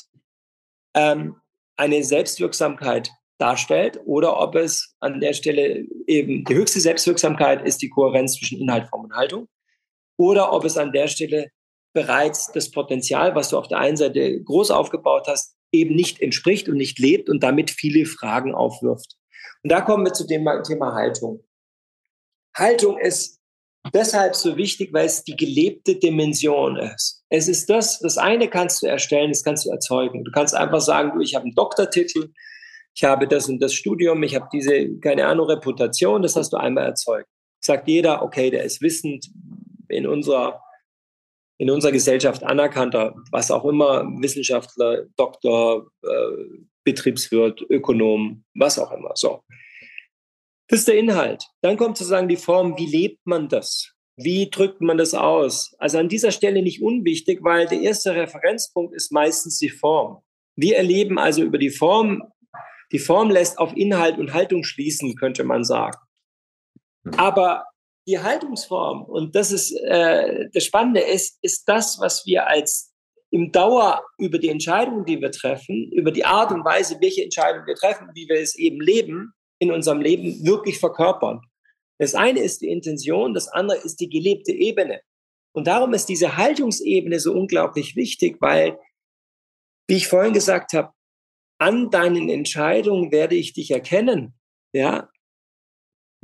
ähm, 0.95 1.35
eine 1.77 2.03
Selbstwirksamkeit 2.03 3.11
darstellt 3.37 3.99
oder 4.05 4.39
ob 4.39 4.55
es 4.55 4.95
an 4.99 5.19
der 5.19 5.33
Stelle 5.33 5.85
eben 6.07 6.45
die 6.45 6.55
höchste 6.55 6.79
Selbstwirksamkeit 6.79 7.65
ist 7.65 7.81
die 7.81 7.89
Kohärenz 7.89 8.37
zwischen 8.37 8.59
Inhalt, 8.59 8.87
Form 8.89 9.05
und 9.05 9.13
Haltung 9.13 9.47
oder 10.17 10.53
ob 10.53 10.63
es 10.63 10.77
an 10.77 10.91
der 10.91 11.07
Stelle 11.07 11.49
bereits 11.93 12.51
das 12.51 12.71
Potenzial, 12.71 13.35
was 13.35 13.49
du 13.49 13.57
auf 13.57 13.67
der 13.67 13.79
einen 13.79 13.97
Seite 13.97 14.41
groß 14.43 14.71
aufgebaut 14.71 15.27
hast, 15.27 15.55
eben 15.71 15.95
nicht 15.95 16.21
entspricht 16.21 16.69
und 16.69 16.77
nicht 16.77 16.99
lebt 16.99 17.29
und 17.29 17.43
damit 17.43 17.71
viele 17.71 18.05
Fragen 18.05 18.53
aufwirft. 18.53 19.15
Und 19.65 19.71
da 19.71 19.81
kommen 19.81 20.05
wir 20.05 20.13
zu 20.13 20.27
dem 20.27 20.47
Thema 20.63 20.93
Haltung. 20.93 21.43
Haltung 22.55 22.99
ist 22.99 23.41
deshalb 23.95 24.35
so 24.35 24.57
wichtig, 24.57 24.93
weil 24.93 25.07
es 25.07 25.23
die 25.23 25.35
gelebte 25.35 25.95
Dimension 25.95 26.77
ist. 26.77 27.25
Es 27.29 27.47
ist 27.47 27.67
das, 27.67 27.97
das 27.97 28.19
eine 28.19 28.47
kannst 28.47 28.83
du 28.83 28.85
erstellen, 28.85 29.31
das 29.31 29.43
kannst 29.43 29.65
du 29.65 29.71
erzeugen. 29.71 30.23
Du 30.23 30.29
kannst 30.29 30.53
einfach 30.53 30.81
sagen, 30.81 31.13
du, 31.15 31.21
ich 31.21 31.33
habe 31.33 31.45
einen 31.45 31.55
Doktortitel, 31.55 32.31
ich 32.93 33.03
habe 33.03 33.27
das 33.27 33.49
und 33.49 33.59
das 33.59 33.73
Studium, 33.73 34.21
ich 34.21 34.35
habe 34.35 34.47
diese, 34.53 34.99
keine 34.99 35.25
Ahnung, 35.25 35.47
Reputation, 35.47 36.21
das 36.21 36.35
hast 36.35 36.53
du 36.53 36.57
einmal 36.57 36.85
erzeugt. 36.85 37.27
Sagt 37.59 37.87
jeder, 37.87 38.21
okay, 38.21 38.51
der 38.51 38.65
ist 38.65 38.83
wissend 38.83 39.31
in 39.89 40.05
unserer, 40.05 40.61
in 41.57 41.71
unserer 41.71 41.91
Gesellschaft 41.91 42.43
anerkannter, 42.43 43.15
was 43.31 43.49
auch 43.49 43.65
immer, 43.65 44.03
Wissenschaftler, 44.21 45.05
Doktor, 45.17 45.87
äh, 46.03 46.65
Betriebswirt, 46.85 47.61
Ökonom, 47.69 48.45
was 48.53 48.79
auch 48.79 48.91
immer. 48.91 49.11
So. 49.15 49.41
Das 50.69 50.79
ist 50.79 50.87
der 50.87 50.97
Inhalt. 50.97 51.43
Dann 51.61 51.75
kommt 51.75 51.97
sozusagen 51.97 52.29
die 52.29 52.37
Form, 52.37 52.77
wie 52.77 52.85
lebt 52.85 53.19
man 53.25 53.49
das? 53.49 53.91
Wie 54.15 54.49
drückt 54.49 54.79
man 54.79 54.97
das 54.97 55.13
aus? 55.13 55.75
Also 55.77 55.97
an 55.97 56.07
dieser 56.07 56.31
Stelle 56.31 56.61
nicht 56.61 56.81
unwichtig, 56.81 57.39
weil 57.43 57.67
der 57.67 57.81
erste 57.81 58.15
Referenzpunkt 58.15 58.95
ist 58.95 59.11
meistens 59.11 59.59
die 59.59 59.69
Form. 59.69 60.21
Wir 60.55 60.77
erleben 60.77 61.19
also 61.19 61.43
über 61.43 61.57
die 61.57 61.69
Form 61.69 62.23
die 62.91 62.99
Form 62.99 63.29
lässt 63.29 63.57
auf 63.57 63.75
Inhalt 63.75 64.17
und 64.17 64.33
Haltung 64.33 64.63
schließen, 64.63 65.15
könnte 65.15 65.43
man 65.43 65.63
sagen. 65.63 65.97
Mhm. 67.03 67.13
Aber 67.15 67.65
die 68.07 68.19
Haltungsform, 68.19 69.03
und 69.03 69.35
das 69.35 69.51
ist 69.51 69.71
äh, 69.71 70.49
das 70.53 70.63
Spannende, 70.63 71.01
ist, 71.01 71.39
ist 71.41 71.67
das, 71.67 71.99
was 71.99 72.25
wir 72.25 72.47
als 72.47 72.93
im 73.31 73.51
Dauer 73.51 74.03
über 74.17 74.39
die 74.39 74.49
Entscheidungen, 74.49 75.05
die 75.05 75.19
wir 75.19 75.31
treffen, 75.31 75.91
über 75.91 76.11
die 76.11 76.25
Art 76.25 76.51
und 76.51 76.63
Weise, 76.63 76.97
welche 77.01 77.23
Entscheidungen 77.23 77.67
wir 77.67 77.75
treffen, 77.75 78.09
wie 78.13 78.27
wir 78.27 78.39
es 78.39 78.55
eben 78.55 78.79
leben, 78.79 79.33
in 79.59 79.71
unserem 79.71 80.01
Leben 80.01 80.45
wirklich 80.45 80.79
verkörpern. 80.79 81.41
Das 81.97 82.13
eine 82.13 82.41
ist 82.41 82.61
die 82.61 82.69
Intention, 82.69 83.33
das 83.33 83.47
andere 83.47 83.79
ist 83.79 83.99
die 83.99 84.09
gelebte 84.09 84.51
Ebene. 84.51 85.01
Und 85.53 85.67
darum 85.67 85.93
ist 85.93 86.07
diese 86.07 86.35
Haltungsebene 86.35 87.19
so 87.19 87.33
unglaublich 87.33 87.95
wichtig, 87.95 88.37
weil, 88.41 88.77
wie 89.87 89.95
ich 89.95 90.07
vorhin 90.07 90.33
gesagt 90.33 90.73
habe, 90.73 90.91
an 91.57 91.89
deinen 91.89 92.27
Entscheidungen 92.29 93.11
werde 93.11 93.35
ich 93.35 93.53
dich 93.53 93.71
erkennen, 93.71 94.33
ja, 94.73 95.09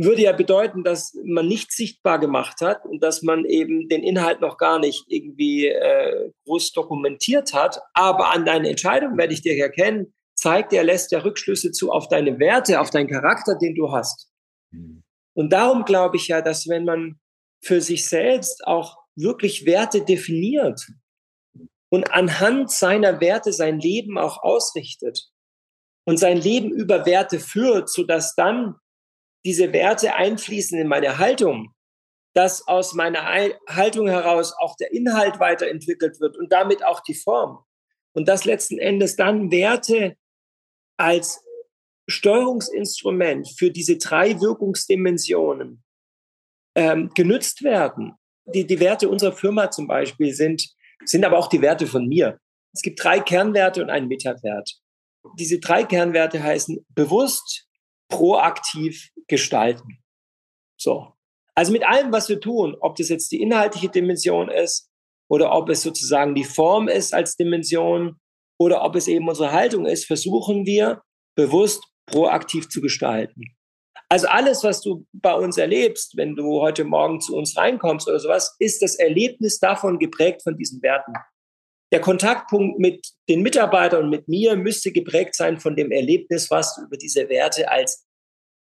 würde 0.03 0.21
ja 0.21 0.31
bedeuten, 0.31 0.83
dass 0.83 1.17
man 1.23 1.47
nicht 1.47 1.71
sichtbar 1.71 2.19
gemacht 2.19 2.61
hat 2.61 2.85
und 2.85 3.03
dass 3.03 3.21
man 3.21 3.45
eben 3.45 3.89
den 3.89 4.03
Inhalt 4.03 4.41
noch 4.41 4.57
gar 4.57 4.79
nicht 4.79 5.05
irgendwie 5.07 5.67
äh, 5.67 6.31
groß 6.45 6.71
dokumentiert 6.71 7.53
hat. 7.53 7.81
Aber 7.93 8.31
an 8.31 8.45
deinen 8.45 8.65
Entscheidungen 8.65 9.17
werde 9.17 9.33
ich 9.33 9.41
dich 9.41 9.59
erkennen, 9.59 10.13
zeigt 10.35 10.73
er, 10.73 10.83
lässt 10.83 11.11
er 11.13 11.25
Rückschlüsse 11.25 11.71
zu 11.71 11.91
auf 11.91 12.07
deine 12.07 12.39
Werte, 12.39 12.79
auf 12.79 12.89
deinen 12.89 13.09
Charakter, 13.09 13.55
den 13.55 13.75
du 13.75 13.91
hast. 13.91 14.29
Mhm. 14.71 15.03
Und 15.33 15.53
darum 15.53 15.85
glaube 15.85 16.17
ich 16.17 16.27
ja, 16.27 16.41
dass 16.41 16.67
wenn 16.67 16.85
man 16.85 17.19
für 17.63 17.81
sich 17.81 18.07
selbst 18.07 18.65
auch 18.65 18.97
wirklich 19.15 19.65
Werte 19.65 20.03
definiert, 20.03 20.81
und 21.91 22.13
anhand 22.13 22.71
seiner 22.71 23.19
Werte 23.19 23.51
sein 23.51 23.79
Leben 23.79 24.17
auch 24.17 24.41
ausrichtet 24.41 25.29
und 26.05 26.17
sein 26.17 26.37
Leben 26.37 26.71
über 26.71 27.05
Werte 27.05 27.39
führt, 27.39 27.89
sodass 27.89 28.33
dann 28.33 28.75
diese 29.45 29.73
Werte 29.73 30.15
einfließen 30.15 30.79
in 30.79 30.87
meine 30.87 31.17
Haltung, 31.17 31.73
dass 32.33 32.67
aus 32.67 32.93
meiner 32.93 33.25
Haltung 33.67 34.07
heraus 34.07 34.53
auch 34.59 34.75
der 34.77 34.93
Inhalt 34.93 35.39
weiterentwickelt 35.39 36.19
wird 36.19 36.37
und 36.37 36.51
damit 36.51 36.85
auch 36.85 37.01
die 37.01 37.15
Form. 37.15 37.59
Und 38.13 38.27
dass 38.27 38.45
letzten 38.45 38.77
Endes 38.77 39.15
dann 39.15 39.51
Werte 39.51 40.15
als 40.97 41.43
Steuerungsinstrument 42.07 43.49
für 43.57 43.71
diese 43.71 43.97
drei 43.97 44.39
Wirkungsdimensionen 44.39 45.83
ähm, 46.75 47.09
genützt 47.15 47.63
werden. 47.63 48.15
Die, 48.45 48.65
die 48.65 48.79
Werte 48.79 49.09
unserer 49.09 49.33
Firma 49.33 49.71
zum 49.71 49.87
Beispiel 49.87 50.33
sind 50.33 50.73
sind 51.05 51.25
aber 51.25 51.37
auch 51.37 51.47
die 51.47 51.61
Werte 51.61 51.87
von 51.87 52.07
mir. 52.07 52.39
Es 52.73 52.81
gibt 52.81 53.03
drei 53.03 53.19
Kernwerte 53.19 53.81
und 53.81 53.89
einen 53.89 54.07
Metawert. 54.07 54.71
Diese 55.37 55.59
drei 55.59 55.83
Kernwerte 55.83 56.41
heißen 56.41 56.85
bewusst, 56.89 57.67
proaktiv, 58.11 59.09
gestalten. 59.27 59.97
So. 60.79 61.13
Also 61.55 61.71
mit 61.71 61.83
allem, 61.83 62.11
was 62.11 62.29
wir 62.29 62.39
tun, 62.39 62.77
ob 62.79 62.95
das 62.95 63.09
jetzt 63.09 63.31
die 63.31 63.41
inhaltliche 63.41 63.89
Dimension 63.89 64.49
ist 64.49 64.89
oder 65.29 65.51
ob 65.51 65.69
es 65.69 65.81
sozusagen 65.81 66.35
die 66.35 66.43
Form 66.43 66.87
ist 66.87 67.13
als 67.13 67.35
Dimension 67.35 68.17
oder 68.59 68.83
ob 68.83 68.95
es 68.95 69.07
eben 69.07 69.27
unsere 69.27 69.51
Haltung 69.51 69.85
ist, 69.85 70.05
versuchen 70.05 70.65
wir 70.65 71.01
bewusst 71.35 71.83
proaktiv 72.05 72.69
zu 72.69 72.81
gestalten. 72.81 73.43
Also 74.09 74.27
alles, 74.27 74.63
was 74.63 74.81
du 74.81 75.05
bei 75.13 75.33
uns 75.33 75.57
erlebst, 75.57 76.17
wenn 76.17 76.35
du 76.35 76.61
heute 76.61 76.83
Morgen 76.83 77.21
zu 77.21 77.35
uns 77.35 77.55
reinkommst 77.55 78.07
oder 78.07 78.19
sowas, 78.19 78.55
ist 78.59 78.81
das 78.81 78.95
Erlebnis 78.95 79.59
davon 79.59 79.99
geprägt 79.99 80.43
von 80.43 80.57
diesen 80.57 80.81
Werten. 80.81 81.13
Der 81.91 81.99
Kontaktpunkt 81.99 82.79
mit 82.79 83.05
den 83.27 83.41
Mitarbeitern 83.41 84.05
und 84.05 84.09
mit 84.09 84.27
mir 84.27 84.55
müsste 84.55 84.91
geprägt 84.91 85.35
sein 85.35 85.59
von 85.59 85.75
dem 85.75 85.91
Erlebnis, 85.91 86.49
was 86.49 86.75
du 86.75 86.83
über 86.83 86.97
diese 86.97 87.27
Werte 87.27 87.69
als 87.69 88.07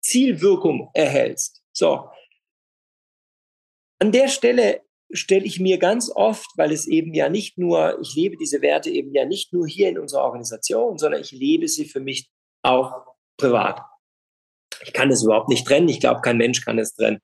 Zielwirkung 0.01 0.89
erhältst. 0.93 1.61
So. 1.72 2.09
An 3.99 4.11
der 4.11 4.28
Stelle 4.28 4.82
stelle 5.11 5.45
ich 5.45 5.59
mir 5.59 5.78
ganz 5.78 6.11
oft, 6.14 6.47
weil 6.57 6.72
es 6.72 6.88
eben 6.88 7.14
ja 7.14 7.30
nicht 7.30 7.57
nur, 7.57 7.99
ich 8.01 8.16
lebe 8.16 8.36
diese 8.36 8.61
Werte 8.61 8.89
eben 8.89 9.14
ja 9.14 9.26
nicht 9.26 9.53
nur 9.53 9.68
hier 9.68 9.89
in 9.89 9.99
unserer 9.99 10.24
Organisation, 10.24 10.97
sondern 10.97 11.22
ich 11.22 11.32
lebe 11.32 11.68
sie 11.68 11.86
für 11.86 11.99
mich 11.99 12.30
auch 12.64 13.05
privat. 13.38 13.82
Ich 14.84 14.93
kann 14.93 15.09
das 15.09 15.24
überhaupt 15.24 15.49
nicht 15.49 15.68
trennen. 15.68 15.88
Ich 15.88 15.99
glaube, 15.99 16.22
kein 16.22 16.38
Mensch 16.38 16.66
kann 16.66 16.80
es 16.80 16.95
trennen. 16.95 17.22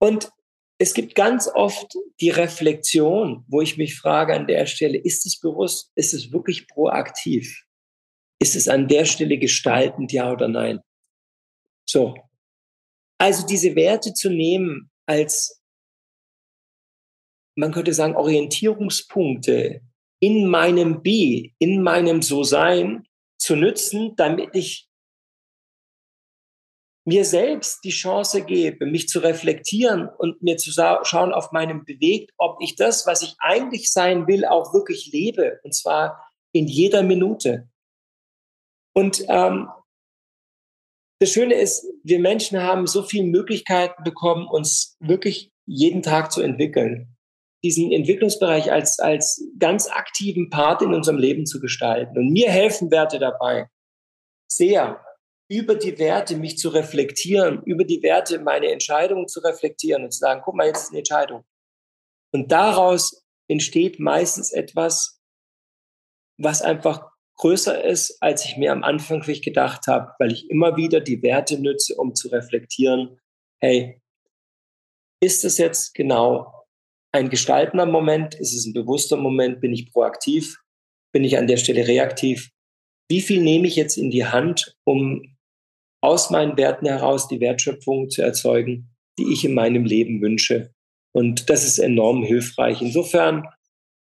Und 0.00 0.30
es 0.78 0.94
gibt 0.94 1.14
ganz 1.14 1.48
oft 1.48 1.94
die 2.20 2.30
Reflexion, 2.30 3.44
wo 3.48 3.60
ich 3.60 3.76
mich 3.76 3.96
frage 3.96 4.34
an 4.34 4.46
der 4.46 4.66
Stelle, 4.66 4.98
ist 4.98 5.24
es 5.26 5.38
bewusst, 5.38 5.92
ist 5.94 6.14
es 6.14 6.32
wirklich 6.32 6.66
proaktiv? 6.68 7.64
Ist 8.40 8.56
es 8.56 8.68
an 8.68 8.88
der 8.88 9.04
Stelle 9.04 9.38
gestaltend, 9.38 10.12
ja 10.12 10.32
oder 10.32 10.48
nein? 10.48 10.80
So. 11.88 12.14
Also 13.18 13.46
diese 13.46 13.76
Werte 13.76 14.12
zu 14.12 14.28
nehmen 14.28 14.90
als, 15.06 15.62
man 17.56 17.72
könnte 17.72 17.92
sagen, 17.92 18.16
Orientierungspunkte 18.16 19.80
in 20.20 20.46
meinem 20.48 21.02
B, 21.02 21.52
in 21.58 21.82
meinem 21.82 22.22
So-Sein 22.22 23.06
zu 23.38 23.54
nützen, 23.54 24.16
damit 24.16 24.50
ich 24.54 24.88
mir 27.04 27.24
selbst 27.24 27.84
die 27.84 27.90
Chance 27.90 28.42
gebe, 28.42 28.86
mich 28.86 29.08
zu 29.08 29.18
reflektieren 29.18 30.08
und 30.18 30.42
mir 30.42 30.56
zu 30.56 30.70
schauen 30.72 31.34
auf 31.34 31.52
meinem 31.52 31.84
Bewegt, 31.84 32.32
ob 32.38 32.58
ich 32.62 32.76
das, 32.76 33.06
was 33.06 33.22
ich 33.22 33.34
eigentlich 33.38 33.92
sein 33.92 34.26
will, 34.26 34.44
auch 34.46 34.72
wirklich 34.72 35.10
lebe. 35.12 35.60
Und 35.62 35.74
zwar 35.74 36.30
in 36.52 36.66
jeder 36.66 37.02
Minute. 37.02 37.68
Und 38.94 39.24
ähm, 39.28 39.68
das 41.20 41.30
Schöne 41.30 41.54
ist, 41.54 41.86
wir 42.02 42.20
Menschen 42.20 42.62
haben 42.62 42.86
so 42.86 43.02
viele 43.02 43.26
Möglichkeiten 43.26 44.02
bekommen, 44.02 44.46
uns 44.48 44.96
wirklich 45.00 45.50
jeden 45.66 46.02
Tag 46.02 46.32
zu 46.32 46.42
entwickeln. 46.42 47.16
Diesen 47.62 47.92
Entwicklungsbereich 47.92 48.70
als, 48.70 48.98
als 48.98 49.42
ganz 49.58 49.88
aktiven 49.88 50.50
Part 50.50 50.82
in 50.82 50.94
unserem 50.94 51.18
Leben 51.18 51.46
zu 51.46 51.60
gestalten. 51.60 52.16
Und 52.18 52.30
mir 52.30 52.50
helfen 52.50 52.90
Werte 52.90 53.18
dabei. 53.18 53.68
Sehr 54.50 55.00
über 55.48 55.74
die 55.74 55.98
Werte 55.98 56.36
mich 56.36 56.58
zu 56.58 56.70
reflektieren, 56.70 57.62
über 57.64 57.84
die 57.84 58.02
Werte 58.02 58.38
meine 58.38 58.70
Entscheidungen 58.72 59.28
zu 59.28 59.40
reflektieren 59.40 60.04
und 60.04 60.12
zu 60.12 60.18
sagen, 60.18 60.40
guck 60.44 60.54
mal, 60.54 60.66
jetzt 60.66 60.84
ist 60.84 60.90
eine 60.90 60.98
Entscheidung. 60.98 61.44
Und 62.32 62.50
daraus 62.50 63.24
entsteht 63.48 64.00
meistens 64.00 64.52
etwas, 64.52 65.20
was 66.38 66.62
einfach 66.62 67.10
größer 67.36 67.84
ist, 67.84 68.16
als 68.22 68.44
ich 68.44 68.56
mir 68.56 68.72
am 68.72 68.82
Anfang 68.82 69.22
vielleicht 69.22 69.44
gedacht 69.44 69.86
habe, 69.86 70.12
weil 70.18 70.32
ich 70.32 70.48
immer 70.50 70.76
wieder 70.76 71.00
die 71.00 71.22
Werte 71.22 71.60
nütze, 71.60 71.94
um 71.96 72.14
zu 72.14 72.28
reflektieren, 72.28 73.20
hey, 73.60 74.00
ist 75.20 75.44
es 75.44 75.58
jetzt 75.58 75.94
genau 75.94 76.66
ein 77.12 77.30
gestaltender 77.30 77.86
Moment? 77.86 78.34
Ist 78.34 78.54
es 78.54 78.66
ein 78.66 78.72
bewusster 78.72 79.16
Moment? 79.16 79.60
Bin 79.60 79.72
ich 79.72 79.92
proaktiv? 79.92 80.58
Bin 81.12 81.24
ich 81.24 81.38
an 81.38 81.46
der 81.46 81.56
Stelle 81.56 81.86
reaktiv? 81.86 82.50
Wie 83.08 83.20
viel 83.20 83.42
nehme 83.42 83.68
ich 83.68 83.76
jetzt 83.76 83.96
in 83.96 84.10
die 84.10 84.26
Hand, 84.26 84.76
um 84.84 85.33
aus 86.04 86.30
meinen 86.30 86.56
Werten 86.56 86.86
heraus 86.86 87.28
die 87.28 87.40
Wertschöpfung 87.40 88.10
zu 88.10 88.22
erzeugen, 88.22 88.90
die 89.18 89.32
ich 89.32 89.44
in 89.44 89.54
meinem 89.54 89.84
Leben 89.84 90.20
wünsche. 90.20 90.72
Und 91.12 91.48
das 91.48 91.64
ist 91.64 91.78
enorm 91.78 92.22
hilfreich. 92.22 92.82
Insofern 92.82 93.44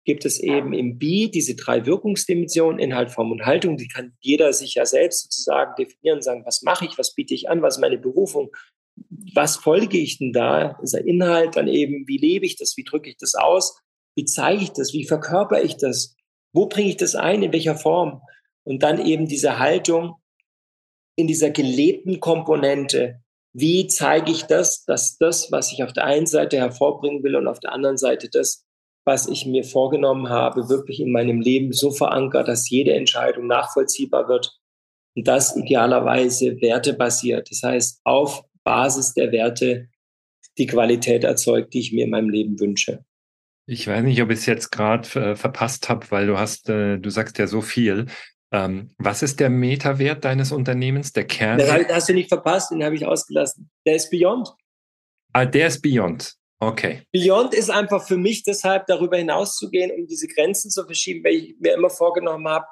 gibt 0.04 0.24
es 0.24 0.40
eben 0.40 0.72
im 0.72 0.98
B 0.98 1.28
diese 1.28 1.54
drei 1.54 1.86
Wirkungsdimensionen, 1.86 2.80
Inhalt, 2.80 3.10
Form 3.10 3.30
und 3.30 3.46
Haltung. 3.46 3.76
Die 3.76 3.86
kann 3.86 4.16
jeder 4.20 4.52
sich 4.52 4.74
ja 4.74 4.84
selbst 4.84 5.22
sozusagen 5.22 5.74
definieren, 5.78 6.22
sagen, 6.22 6.44
was 6.44 6.62
mache 6.62 6.86
ich, 6.86 6.98
was 6.98 7.14
biete 7.14 7.34
ich 7.34 7.48
an, 7.48 7.62
was 7.62 7.76
ist 7.76 7.80
meine 7.80 7.98
Berufung, 7.98 8.50
was 9.34 9.56
folge 9.56 9.98
ich 9.98 10.18
denn 10.18 10.32
da? 10.32 10.78
Dieser 10.82 11.04
Inhalt 11.04 11.56
dann 11.56 11.68
eben, 11.68 12.08
wie 12.08 12.18
lebe 12.18 12.46
ich 12.46 12.56
das, 12.56 12.76
wie 12.76 12.84
drücke 12.84 13.10
ich 13.10 13.16
das 13.16 13.34
aus, 13.34 13.78
wie 14.16 14.24
zeige 14.24 14.62
ich 14.62 14.72
das, 14.72 14.92
wie 14.92 15.06
verkörper 15.06 15.62
ich 15.62 15.76
das, 15.76 16.16
wo 16.52 16.66
bringe 16.66 16.88
ich 16.88 16.96
das 16.96 17.14
ein, 17.14 17.42
in 17.42 17.52
welcher 17.52 17.76
Form? 17.76 18.22
Und 18.64 18.82
dann 18.82 19.04
eben 19.04 19.26
diese 19.26 19.58
Haltung, 19.58 20.16
in 21.22 21.28
dieser 21.28 21.50
gelebten 21.50 22.18
Komponente, 22.18 23.20
wie 23.54 23.86
zeige 23.86 24.32
ich 24.32 24.42
das, 24.42 24.84
dass 24.84 25.18
das, 25.18 25.52
was 25.52 25.72
ich 25.72 25.84
auf 25.84 25.92
der 25.92 26.04
einen 26.04 26.26
Seite 26.26 26.56
hervorbringen 26.56 27.22
will 27.22 27.36
und 27.36 27.46
auf 27.46 27.60
der 27.60 27.72
anderen 27.72 27.96
Seite 27.96 28.28
das, 28.28 28.64
was 29.04 29.28
ich 29.28 29.46
mir 29.46 29.62
vorgenommen 29.62 30.28
habe, 30.28 30.68
wirklich 30.68 31.00
in 31.00 31.12
meinem 31.12 31.40
Leben 31.40 31.72
so 31.72 31.92
verankert, 31.92 32.48
dass 32.48 32.70
jede 32.70 32.94
Entscheidung 32.94 33.46
nachvollziehbar 33.46 34.28
wird 34.28 34.58
und 35.14 35.28
das 35.28 35.56
idealerweise 35.56 36.60
wertebasiert. 36.60 37.50
Das 37.50 37.62
heißt, 37.62 38.00
auf 38.04 38.44
Basis 38.64 39.14
der 39.14 39.30
Werte 39.30 39.88
die 40.58 40.66
Qualität 40.66 41.22
erzeugt, 41.22 41.72
die 41.72 41.80
ich 41.80 41.92
mir 41.92 42.04
in 42.04 42.10
meinem 42.10 42.30
Leben 42.30 42.58
wünsche. 42.58 43.04
Ich 43.66 43.86
weiß 43.86 44.02
nicht, 44.02 44.20
ob 44.22 44.30
ich 44.30 44.40
es 44.40 44.46
jetzt 44.46 44.70
gerade 44.70 45.08
äh, 45.20 45.36
verpasst 45.36 45.88
habe, 45.88 46.10
weil 46.10 46.26
du 46.26 46.36
hast, 46.36 46.68
äh, 46.68 46.98
du 46.98 47.10
sagst 47.10 47.38
ja 47.38 47.46
so 47.46 47.60
viel. 47.60 48.06
Ähm, 48.52 48.90
was 48.98 49.22
ist 49.22 49.40
der 49.40 49.50
Metawert 49.50 50.24
deines 50.24 50.52
Unternehmens, 50.52 51.12
der 51.12 51.24
Kern? 51.24 51.58
Das 51.58 51.70
hast 51.70 52.08
du 52.08 52.14
nicht 52.14 52.28
verpasst, 52.28 52.70
den 52.70 52.84
habe 52.84 52.94
ich 52.94 53.06
ausgelassen. 53.06 53.70
Der 53.86 53.96
ist 53.96 54.10
Beyond. 54.10 54.50
Ah, 55.32 55.46
der 55.46 55.68
ist 55.68 55.80
Beyond. 55.80 56.34
Okay. 56.60 57.02
Beyond 57.12 57.54
ist 57.54 57.70
einfach 57.70 58.06
für 58.06 58.16
mich 58.16 58.44
deshalb 58.44 58.86
darüber 58.86 59.16
hinauszugehen, 59.16 59.90
um 59.90 60.06
diese 60.06 60.28
Grenzen 60.28 60.70
zu 60.70 60.84
verschieben, 60.84 61.24
weil 61.24 61.34
ich 61.34 61.56
mir 61.58 61.74
immer 61.74 61.90
vorgenommen 61.90 62.46
habe, 62.46 62.66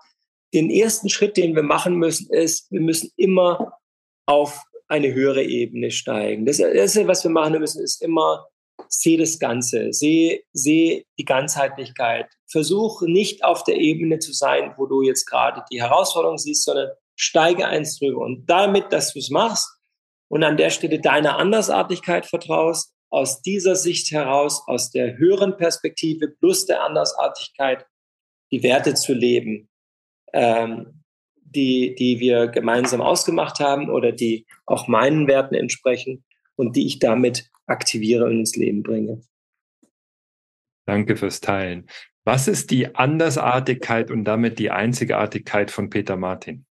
den 0.52 0.70
ersten 0.70 1.08
Schritt, 1.08 1.36
den 1.36 1.56
wir 1.56 1.62
machen 1.62 1.96
müssen, 1.96 2.30
ist, 2.32 2.70
wir 2.70 2.80
müssen 2.80 3.10
immer 3.16 3.78
auf 4.26 4.62
eine 4.86 5.12
höhere 5.14 5.42
Ebene 5.42 5.90
steigen. 5.90 6.46
Das 6.46 6.58
Erste, 6.58 7.06
was 7.08 7.24
wir 7.24 7.30
machen 7.30 7.58
müssen, 7.58 7.82
ist 7.82 8.02
immer 8.02 8.46
sehe 8.88 9.18
das 9.18 9.38
Ganze, 9.38 9.92
sehe, 9.92 10.42
sehe 10.52 11.04
die 11.18 11.24
Ganzheitlichkeit. 11.24 12.26
Versuch 12.50 13.02
nicht 13.02 13.44
auf 13.44 13.64
der 13.64 13.76
Ebene 13.76 14.18
zu 14.18 14.32
sein, 14.32 14.74
wo 14.76 14.86
du 14.86 15.02
jetzt 15.02 15.26
gerade 15.26 15.64
die 15.70 15.80
Herausforderung 15.80 16.38
siehst, 16.38 16.64
sondern 16.64 16.90
steige 17.14 17.66
eins 17.66 17.98
drüber. 17.98 18.20
Und 18.20 18.46
damit, 18.46 18.92
dass 18.92 19.12
du 19.12 19.18
es 19.18 19.30
machst 19.30 19.68
und 20.28 20.42
an 20.42 20.56
der 20.56 20.70
Stelle 20.70 21.00
deiner 21.00 21.38
Andersartigkeit 21.38 22.26
vertraust, 22.26 22.92
aus 23.10 23.42
dieser 23.42 23.74
Sicht 23.74 24.12
heraus, 24.12 24.62
aus 24.66 24.90
der 24.90 25.18
höheren 25.18 25.56
Perspektive 25.56 26.28
plus 26.28 26.66
der 26.66 26.82
Andersartigkeit, 26.84 27.84
die 28.52 28.62
Werte 28.62 28.94
zu 28.94 29.12
leben, 29.12 29.68
ähm, 30.32 31.02
die, 31.42 31.94
die 31.96 32.20
wir 32.20 32.46
gemeinsam 32.46 33.00
ausgemacht 33.00 33.58
haben 33.58 33.90
oder 33.90 34.12
die 34.12 34.46
auch 34.66 34.86
meinen 34.86 35.26
Werten 35.26 35.56
entsprechen 35.56 36.24
und 36.54 36.76
die 36.76 36.86
ich 36.86 37.00
damit 37.00 37.50
aktiviere 37.66 38.24
und 38.24 38.38
ins 38.38 38.56
Leben 38.56 38.82
bringe. 38.82 39.20
Danke 40.86 41.16
fürs 41.16 41.40
Teilen. 41.40 41.88
Was 42.32 42.46
ist 42.46 42.70
die 42.70 42.94
Andersartigkeit 42.94 44.08
und 44.08 44.22
damit 44.22 44.60
die 44.60 44.70
Einzigartigkeit 44.70 45.72
von 45.72 45.90
Peter 45.90 46.16
Martin? 46.16 46.64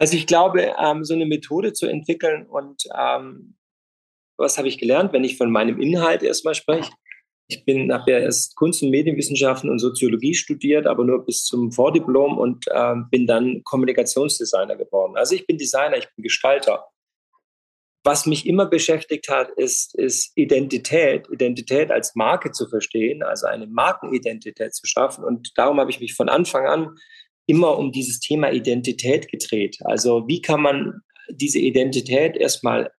Also 0.00 0.16
ich 0.16 0.26
glaube, 0.26 0.74
ähm, 0.76 1.04
so 1.04 1.14
eine 1.14 1.24
Methode 1.24 1.72
zu 1.72 1.86
entwickeln 1.86 2.46
und 2.46 2.82
ähm, 2.98 3.54
was 4.36 4.58
habe 4.58 4.66
ich 4.66 4.76
gelernt, 4.76 5.12
wenn 5.12 5.22
ich 5.22 5.36
von 5.36 5.52
meinem 5.52 5.80
Inhalt 5.80 6.24
erstmal 6.24 6.56
spreche? 6.56 6.90
Ich 7.46 7.64
bin, 7.64 7.92
habe 7.92 8.10
ja 8.10 8.18
erst 8.18 8.56
Kunst- 8.56 8.82
und 8.82 8.90
Medienwissenschaften 8.90 9.70
und 9.70 9.78
Soziologie 9.78 10.34
studiert, 10.34 10.88
aber 10.88 11.04
nur 11.04 11.24
bis 11.24 11.44
zum 11.44 11.70
Vordiplom 11.70 12.38
und 12.38 12.64
ähm, 12.74 13.06
bin 13.08 13.28
dann 13.28 13.62
Kommunikationsdesigner 13.62 14.74
geworden. 14.74 15.16
Also 15.16 15.36
ich 15.36 15.46
bin 15.46 15.58
Designer, 15.58 15.96
ich 15.96 16.12
bin 16.16 16.24
Gestalter. 16.24 16.88
Was 18.04 18.26
mich 18.26 18.46
immer 18.46 18.66
beschäftigt 18.66 19.28
hat, 19.28 19.50
ist, 19.56 19.94
ist 19.94 20.32
Identität, 20.34 21.28
Identität 21.30 21.90
als 21.92 22.16
Marke 22.16 22.50
zu 22.50 22.68
verstehen, 22.68 23.22
also 23.22 23.46
eine 23.46 23.68
Markenidentität 23.68 24.74
zu 24.74 24.86
schaffen. 24.86 25.24
Und 25.24 25.56
darum 25.56 25.78
habe 25.78 25.90
ich 25.90 26.00
mich 26.00 26.14
von 26.14 26.28
Anfang 26.28 26.66
an 26.66 26.96
immer 27.46 27.78
um 27.78 27.92
dieses 27.92 28.18
Thema 28.18 28.52
Identität 28.52 29.30
gedreht. 29.30 29.78
Also 29.84 30.26
wie 30.26 30.40
kann 30.40 30.62
man 30.62 31.02
diese 31.30 31.58
Identität 31.60 32.36
erstmal 32.36 32.90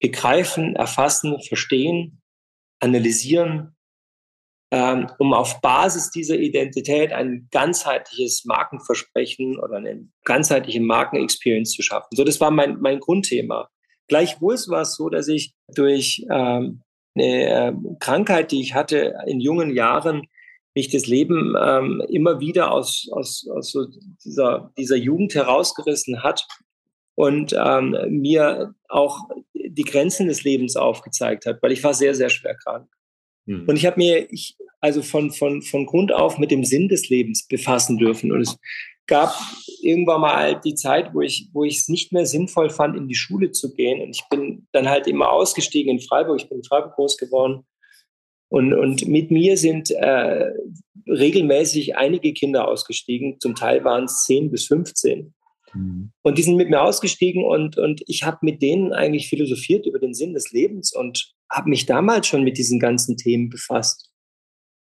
begreifen, 0.00 0.76
erfassen, 0.76 1.40
verstehen, 1.42 2.22
analysieren, 2.80 3.74
ähm, 4.70 5.10
um 5.18 5.32
auf 5.32 5.60
Basis 5.60 6.10
dieser 6.10 6.36
Identität 6.36 7.12
ein 7.12 7.48
ganzheitliches 7.50 8.44
Markenversprechen 8.44 9.58
oder 9.58 9.76
eine 9.76 10.08
ganzheitliche 10.24 10.80
Markenexperience 10.80 11.72
zu 11.72 11.82
schaffen. 11.82 12.08
So, 12.12 12.24
das 12.24 12.40
war 12.40 12.50
mein, 12.50 12.80
mein 12.80 13.00
Grundthema. 13.00 13.68
Gleichwohl 14.08 14.56
war 14.68 14.82
es 14.82 14.96
so, 14.96 15.08
dass 15.08 15.28
ich 15.28 15.54
durch 15.74 16.26
ähm, 16.30 16.82
eine 17.14 17.68
äh, 17.68 17.72
Krankheit, 18.00 18.52
die 18.52 18.60
ich 18.60 18.74
hatte 18.74 19.14
in 19.26 19.40
jungen 19.40 19.74
Jahren, 19.74 20.28
mich 20.74 20.90
das 20.90 21.06
Leben 21.06 21.54
ähm, 21.60 22.02
immer 22.08 22.40
wieder 22.40 22.72
aus, 22.72 23.08
aus, 23.12 23.46
aus 23.48 23.70
so 23.70 23.86
dieser, 24.24 24.72
dieser 24.76 24.96
Jugend 24.96 25.34
herausgerissen 25.34 26.22
hat 26.22 26.46
und 27.14 27.54
ähm, 27.56 27.96
mir 28.08 28.74
auch 28.88 29.20
die 29.54 29.84
Grenzen 29.84 30.26
des 30.26 30.42
Lebens 30.42 30.76
aufgezeigt 30.76 31.46
hat, 31.46 31.62
weil 31.62 31.72
ich 31.72 31.84
war 31.84 31.94
sehr, 31.94 32.14
sehr 32.14 32.28
schwer 32.28 32.56
krank. 32.56 32.88
Mhm. 33.46 33.68
Und 33.68 33.76
ich 33.76 33.86
habe 33.86 33.98
mir 33.98 34.30
ich, 34.32 34.56
also 34.80 35.02
von, 35.02 35.30
von, 35.30 35.62
von 35.62 35.86
Grund 35.86 36.12
auf 36.12 36.38
mit 36.38 36.50
dem 36.50 36.64
Sinn 36.64 36.88
des 36.88 37.08
Lebens 37.08 37.46
befassen 37.46 37.96
dürfen. 37.98 38.32
Und 38.32 38.40
es 38.40 38.56
gab 39.06 39.34
irgendwann 39.82 40.20
mal 40.22 40.60
die 40.60 40.74
Zeit, 40.74 41.14
wo 41.14 41.20
ich, 41.20 41.48
wo 41.52 41.64
ich 41.64 41.78
es 41.78 41.88
nicht 41.88 42.12
mehr 42.12 42.26
sinnvoll 42.26 42.70
fand, 42.70 42.96
in 42.96 43.08
die 43.08 43.14
Schule 43.14 43.50
zu 43.50 43.74
gehen. 43.74 44.00
Und 44.02 44.16
ich 44.16 44.22
bin 44.30 44.66
dann 44.72 44.88
halt 44.88 45.06
immer 45.06 45.30
ausgestiegen 45.30 45.92
in 45.92 46.00
Freiburg. 46.00 46.40
Ich 46.40 46.48
bin 46.48 46.58
in 46.58 46.64
Freiburg 46.64 46.94
groß 46.94 47.18
geworden. 47.18 47.64
Und, 48.48 48.72
und 48.72 49.06
mit 49.08 49.30
mir 49.30 49.56
sind 49.56 49.90
äh, 49.90 50.52
regelmäßig 51.06 51.96
einige 51.96 52.32
Kinder 52.32 52.68
ausgestiegen. 52.68 53.38
Zum 53.40 53.54
Teil 53.54 53.84
waren 53.84 54.04
es 54.04 54.24
10 54.24 54.50
bis 54.50 54.66
15. 54.66 55.34
Mhm. 55.74 56.12
Und 56.22 56.38
die 56.38 56.42
sind 56.42 56.56
mit 56.56 56.70
mir 56.70 56.82
ausgestiegen 56.82 57.44
und, 57.44 57.76
und 57.76 58.02
ich 58.06 58.22
habe 58.22 58.38
mit 58.42 58.62
denen 58.62 58.92
eigentlich 58.92 59.28
philosophiert 59.28 59.86
über 59.86 59.98
den 59.98 60.14
Sinn 60.14 60.34
des 60.34 60.52
Lebens 60.52 60.94
und 60.94 61.34
habe 61.50 61.68
mich 61.68 61.86
damals 61.86 62.26
schon 62.26 62.42
mit 62.42 62.56
diesen 62.58 62.78
ganzen 62.78 63.16
Themen 63.16 63.48
befasst. 63.48 64.10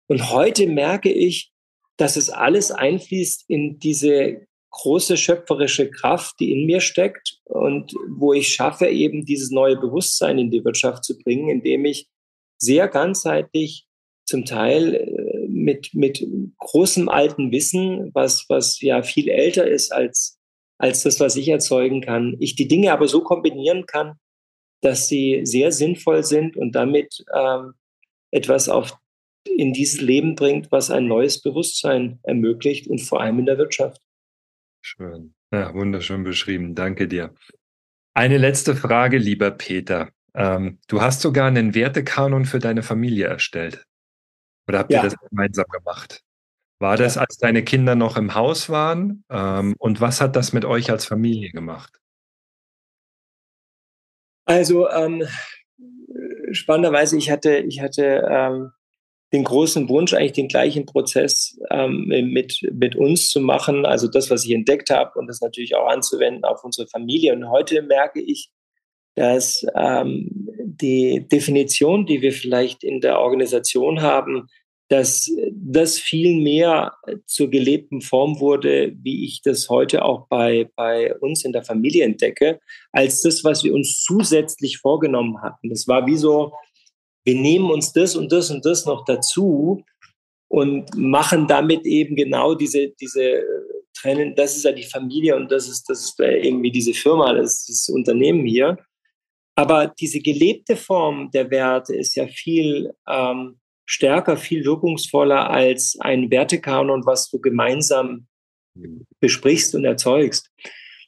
Und 0.09 0.31
heute 0.33 0.67
merke 0.67 1.13
ich, 1.13 1.53
dass 2.01 2.17
es 2.17 2.31
alles 2.31 2.71
einfließt 2.71 3.45
in 3.49 3.79
diese 3.79 4.47
große 4.71 5.17
schöpferische 5.17 5.91
Kraft, 5.91 6.37
die 6.41 6.53
in 6.53 6.65
mir 6.65 6.81
steckt 6.81 7.41
und 7.45 7.93
wo 8.09 8.33
ich 8.33 8.55
schaffe, 8.55 8.89
eben 8.89 9.27
dieses 9.27 9.51
neue 9.51 9.77
Bewusstsein 9.77 10.39
in 10.39 10.51
die 10.51 10.65
Wirtschaft 10.65 11.05
zu 11.05 11.19
bringen, 11.19 11.51
indem 11.51 11.85
ich 11.85 12.09
sehr 12.57 12.89
ganzheitlich 12.89 13.87
zum 14.25 14.45
Teil 14.45 14.95
äh, 14.95 15.49
mit, 15.49 15.91
mit 15.93 16.27
großem 16.59 17.09
alten 17.09 17.53
Wissen, 17.53 18.11
was, 18.15 18.47
was 18.49 18.81
ja 18.81 19.03
viel 19.03 19.29
älter 19.29 19.67
ist 19.67 19.93
als, 19.93 20.39
als 20.79 21.03
das, 21.03 21.21
was 21.21 21.37
ich 21.37 21.49
erzeugen 21.49 22.01
kann, 22.01 22.37
ich 22.39 22.55
die 22.55 22.69
Dinge 22.69 22.93
aber 22.93 23.09
so 23.09 23.23
kombinieren 23.23 23.87
kann, 23.87 24.15
dass 24.81 25.09
sie 25.09 25.41
sehr 25.45 25.73
sinnvoll 25.73 26.25
sind 26.25 26.57
und 26.57 26.75
damit 26.75 27.25
ähm, 27.37 27.75
etwas 28.31 28.69
auf, 28.69 28.97
in 29.57 29.73
dieses 29.73 30.01
Leben 30.01 30.35
bringt, 30.35 30.71
was 30.73 30.91
ein 30.91 31.07
neues 31.07 31.43
Bewusstsein 31.43 32.19
ermöglicht 32.23 32.87
und 32.87 33.01
vor 33.01 33.21
allem 33.21 33.39
in 33.39 33.47
der 33.47 33.59
Wirtschaft. 33.59 34.01
Schön. 34.83 35.35
Ja, 35.53 35.75
wunderschön 35.75 36.25
beschrieben. 36.25 36.75
Danke 36.75 37.09
dir. 37.09 37.35
Eine 38.15 38.39
letzte 38.39 38.77
Frage, 38.77 39.19
lieber 39.19 39.51
Peter. 39.51 40.11
Ähm, 40.35 40.79
du 40.89 41.01
hast 41.01 41.21
sogar 41.21 41.49
einen 41.49 41.75
Wertekanon 41.75 42.45
für 42.45 42.59
deine 42.59 42.83
Familie 42.83 43.27
erstellt. 43.27 43.85
Oder 44.69 44.79
habt 44.81 44.93
ja. 44.93 45.01
ihr 45.01 45.11
das 45.11 45.17
gemeinsam 45.29 45.67
gemacht? 45.71 46.23
War 46.79 46.97
das, 46.97 47.19
als 47.19 47.37
deine 47.37 47.63
Kinder 47.63 47.95
noch 47.95 48.17
im 48.17 48.35
Haus 48.35 48.71
waren? 48.71 49.25
Ähm, 49.29 49.75
und 49.79 50.01
was 50.01 50.21
hat 50.21 50.37
das 50.37 50.53
mit 50.53 50.65
euch 50.65 50.91
als 50.91 51.05
Familie 51.05 51.51
gemacht? 51.51 52.01
Also 54.47 54.89
ähm, 54.89 55.25
spannenderweise, 56.53 57.17
ich 57.17 57.31
hatte, 57.31 57.59
ich 57.59 57.81
hatte 57.81 58.27
ähm, 58.29 58.73
den 59.33 59.45
großen 59.45 59.89
Wunsch, 59.89 60.13
eigentlich 60.13 60.33
den 60.33 60.49
gleichen 60.49 60.87
Prozess 60.87 61.59
ähm, 61.71 62.07
mit, 62.07 62.61
mit 62.73 62.97
uns 62.97 63.29
zu 63.29 63.41
machen. 63.41 63.87
Also 63.87 64.09
das, 64.09 64.31
was 64.31 64.45
ich 64.45 64.53
entdeckt 64.53 64.91
habe 64.91 65.19
und 65.19 65.29
das 65.29 65.41
natürlich 65.41 65.77
auch 65.77 65.89
anzuwenden 65.89 66.45
auf 66.45 66.65
unsere 66.65 66.89
Familie. 66.89 67.33
Und 67.33 67.49
heute 67.49 67.83
merke 67.83 68.21
ich, 68.21 68.51
dass 69.15 69.65
ähm, 69.77 70.49
die 70.65 71.29
Definition, 71.29 72.07
die 72.07 72.23
wir 72.23 72.33
vielleicht 72.33 72.83
in 72.83 73.01
der 73.01 73.21
Organisation 73.21 74.03
haben, 74.03 74.49
dass 74.89 75.31
das 75.53 76.01
viel 76.01 76.43
mehr 76.43 76.95
zur 77.25 77.49
gelebten 77.49 78.01
Form 78.01 78.41
wurde, 78.41 78.93
wie 79.01 79.25
ich 79.25 79.41
das 79.41 79.69
heute 79.69 80.05
auch 80.05 80.27
bei, 80.27 80.69
bei 80.75 81.15
uns 81.19 81.45
in 81.45 81.53
der 81.53 81.63
Familie 81.63 82.05
entdecke, 82.05 82.59
als 82.91 83.23
das, 83.23 83.45
was 83.45 83.63
wir 83.63 83.73
uns 83.73 84.03
zusätzlich 84.03 84.79
vorgenommen 84.79 85.41
hatten. 85.43 85.69
Das 85.69 85.87
war 85.87 86.07
wie 86.07 86.17
so, 86.17 86.53
wir 87.25 87.35
nehmen 87.35 87.71
uns 87.71 87.93
das 87.93 88.17
und 88.17 88.33
das 88.33 88.51
und 88.51 88.65
das 88.65 88.87
noch 88.87 89.05
dazu 89.05 89.85
und 90.49 90.95
machen 90.97 91.47
damit 91.47 91.85
eben 91.87 92.17
genau 92.17 92.55
diese, 92.55 92.89
diese 93.01 93.45
Trennen, 93.95 94.35
das 94.35 94.57
ist 94.57 94.65
ja 94.65 94.73
die 94.73 94.85
Familie 94.85 95.37
und 95.37 95.51
das 95.51 95.69
ist, 95.69 95.89
das 95.89 96.01
ist 96.01 96.19
irgendwie 96.19 96.71
diese 96.71 96.95
Firma, 96.95 97.33
das 97.35 97.69
ist 97.69 97.69
das 97.69 97.89
Unternehmen 97.95 98.47
hier. 98.47 98.79
Aber 99.57 99.89
diese 99.89 100.21
gelebte 100.21 100.77
Form 100.77 101.31
der 101.33 101.51
Werte 101.51 101.95
ist 101.95 102.15
ja 102.15 102.27
viel 102.27 102.93
ähm, 103.09 103.61
stärker, 103.85 104.37
viel 104.37 104.65
wirkungsvoller 104.65 105.51
als 105.51 105.99
ein 106.01 106.31
Wertekanon, 106.31 107.05
was 107.05 107.29
du 107.29 107.41
gemeinsam 107.41 108.27
besprichst 109.21 109.75
und 109.75 109.85
erzeugst. 109.85 110.51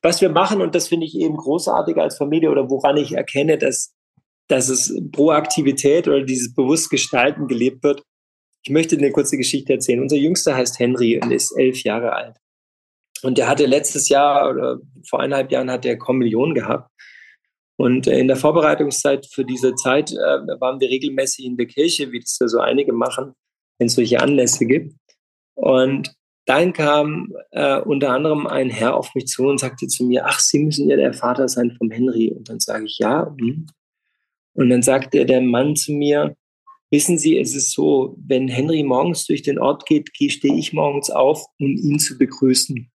Was 0.02 0.20
wir 0.20 0.30
machen, 0.30 0.60
und 0.60 0.74
das 0.74 0.88
finde 0.88 1.06
ich 1.06 1.16
eben 1.16 1.36
großartig 1.36 1.96
als 1.96 2.18
Familie 2.18 2.50
oder 2.50 2.68
woran 2.68 2.96
ich 2.96 3.12
erkenne, 3.12 3.56
dass, 3.56 3.94
dass 4.52 4.68
es 4.68 4.94
Proaktivität 5.12 6.06
oder 6.06 6.22
dieses 6.22 6.54
Bewusstgestalten 6.54 7.48
gelebt 7.48 7.82
wird. 7.82 8.02
Ich 8.62 8.70
möchte 8.70 8.98
eine 8.98 9.10
kurze 9.10 9.38
Geschichte 9.38 9.72
erzählen. 9.72 10.02
Unser 10.02 10.16
Jüngster 10.16 10.54
heißt 10.54 10.78
Henry 10.78 11.18
und 11.18 11.32
ist 11.32 11.52
elf 11.58 11.82
Jahre 11.82 12.12
alt. 12.12 12.36
Und 13.22 13.38
der 13.38 13.48
hatte 13.48 13.64
letztes 13.64 14.10
Jahr 14.10 14.50
oder 14.50 14.78
vor 15.08 15.20
eineinhalb 15.20 15.50
Jahren 15.50 15.70
hat 15.70 15.86
er 15.86 15.96
kaum 15.96 16.18
Millionen 16.18 16.54
gehabt. 16.54 16.90
Und 17.78 18.06
äh, 18.06 18.18
in 18.18 18.28
der 18.28 18.36
Vorbereitungszeit 18.36 19.26
für 19.32 19.44
diese 19.46 19.74
Zeit 19.74 20.12
äh, 20.12 20.16
waren 20.60 20.80
wir 20.80 20.90
regelmäßig 20.90 21.46
in 21.46 21.56
der 21.56 21.66
Kirche, 21.66 22.12
wie 22.12 22.20
das 22.20 22.36
ja 22.38 22.46
so 22.46 22.58
einige 22.58 22.92
machen, 22.92 23.32
wenn 23.78 23.86
es 23.86 23.94
solche 23.94 24.20
Anlässe 24.20 24.66
gibt. 24.66 24.94
Und 25.54 26.14
dann 26.44 26.74
kam 26.74 27.32
äh, 27.52 27.80
unter 27.80 28.10
anderem 28.10 28.46
ein 28.46 28.68
Herr 28.68 28.96
auf 28.96 29.14
mich 29.14 29.28
zu 29.28 29.44
und 29.44 29.60
sagte 29.60 29.86
zu 29.86 30.04
mir, 30.04 30.26
ach, 30.26 30.40
Sie 30.40 30.58
müssen 30.58 30.90
ja 30.90 30.96
der 30.96 31.14
Vater 31.14 31.48
sein 31.48 31.74
vom 31.78 31.90
Henry. 31.90 32.30
Und 32.36 32.50
dann 32.50 32.60
sage 32.60 32.84
ich, 32.84 32.98
ja. 32.98 33.34
Hm. 33.40 33.66
Und 34.54 34.70
dann 34.70 34.82
sagte 34.82 35.24
der 35.24 35.40
Mann 35.40 35.76
zu 35.76 35.92
mir, 35.92 36.36
wissen 36.90 37.18
Sie, 37.18 37.38
es 37.38 37.54
ist 37.54 37.72
so, 37.72 38.16
wenn 38.18 38.48
Henry 38.48 38.82
morgens 38.82 39.26
durch 39.26 39.42
den 39.42 39.58
Ort 39.58 39.86
geht, 39.86 40.10
stehe 40.14 40.56
ich 40.56 40.72
morgens 40.72 41.10
auf, 41.10 41.44
um 41.58 41.68
ihn 41.68 41.98
zu 41.98 42.18
begrüßen. 42.18 42.90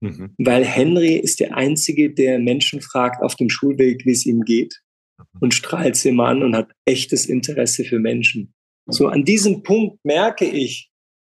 Mhm. 0.00 0.34
Weil 0.38 0.64
Henry 0.64 1.14
ist 1.14 1.40
der 1.40 1.56
Einzige, 1.56 2.12
der 2.12 2.38
Menschen 2.38 2.80
fragt 2.82 3.22
auf 3.22 3.34
dem 3.34 3.48
Schulweg, 3.48 4.04
wie 4.04 4.12
es 4.12 4.26
ihm 4.26 4.42
geht 4.42 4.82
mhm. 5.18 5.24
und 5.40 5.54
strahlt 5.54 5.96
sie 5.96 6.10
immer 6.10 6.26
an 6.26 6.42
und 6.42 6.54
hat 6.54 6.70
echtes 6.84 7.26
Interesse 7.26 7.84
für 7.84 7.98
Menschen. 7.98 8.52
So 8.88 9.08
an 9.08 9.24
diesem 9.24 9.62
Punkt 9.62 10.04
merke 10.04 10.44
ich, 10.44 10.90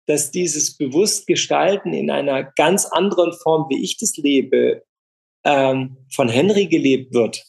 dass 0.07 0.31
dieses 0.31 0.77
Bewusstgestalten 0.77 1.93
in 1.93 2.11
einer 2.11 2.45
ganz 2.45 2.87
anderen 2.87 3.33
Form, 3.33 3.67
wie 3.69 3.83
ich 3.83 3.99
das 3.99 4.17
lebe, 4.17 4.83
ähm, 5.45 5.97
von 6.13 6.29
Henry 6.29 6.67
gelebt 6.67 7.13
wird. 7.13 7.45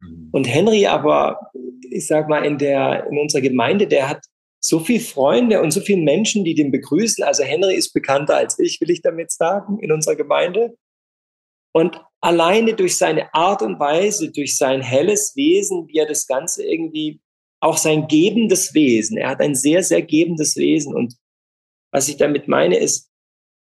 Mhm. 0.00 0.28
Und 0.32 0.44
Henry 0.44 0.86
aber, 0.86 1.50
ich 1.90 2.06
sag 2.06 2.28
mal, 2.28 2.44
in 2.44 2.58
der, 2.58 3.06
in 3.10 3.18
unserer 3.18 3.42
Gemeinde, 3.42 3.86
der 3.86 4.08
hat 4.08 4.24
so 4.60 4.80
viele 4.80 5.00
Freunde 5.00 5.62
und 5.62 5.70
so 5.70 5.80
viele 5.80 6.02
Menschen, 6.02 6.44
die 6.44 6.54
den 6.54 6.70
begrüßen. 6.70 7.22
Also 7.24 7.44
Henry 7.44 7.74
ist 7.74 7.92
bekannter 7.92 8.36
als 8.36 8.58
ich, 8.58 8.80
will 8.80 8.90
ich 8.90 9.02
damit 9.02 9.30
sagen, 9.30 9.78
in 9.78 9.92
unserer 9.92 10.16
Gemeinde. 10.16 10.76
Und 11.72 12.00
alleine 12.20 12.74
durch 12.74 12.98
seine 12.98 13.32
Art 13.34 13.62
und 13.62 13.78
Weise, 13.78 14.32
durch 14.32 14.56
sein 14.56 14.82
helles 14.82 15.36
Wesen, 15.36 15.86
wie 15.88 15.98
er 15.98 16.06
das 16.06 16.26
Ganze 16.26 16.64
irgendwie, 16.64 17.20
auch 17.60 17.76
sein 17.76 18.06
gebendes 18.08 18.74
Wesen, 18.74 19.16
er 19.16 19.30
hat 19.30 19.40
ein 19.40 19.54
sehr, 19.54 19.82
sehr 19.82 20.02
gebendes 20.02 20.56
Wesen. 20.56 20.94
Und 20.94 21.14
was 21.92 22.08
ich 22.08 22.16
damit 22.16 22.48
meine, 22.48 22.78
ist, 22.78 23.07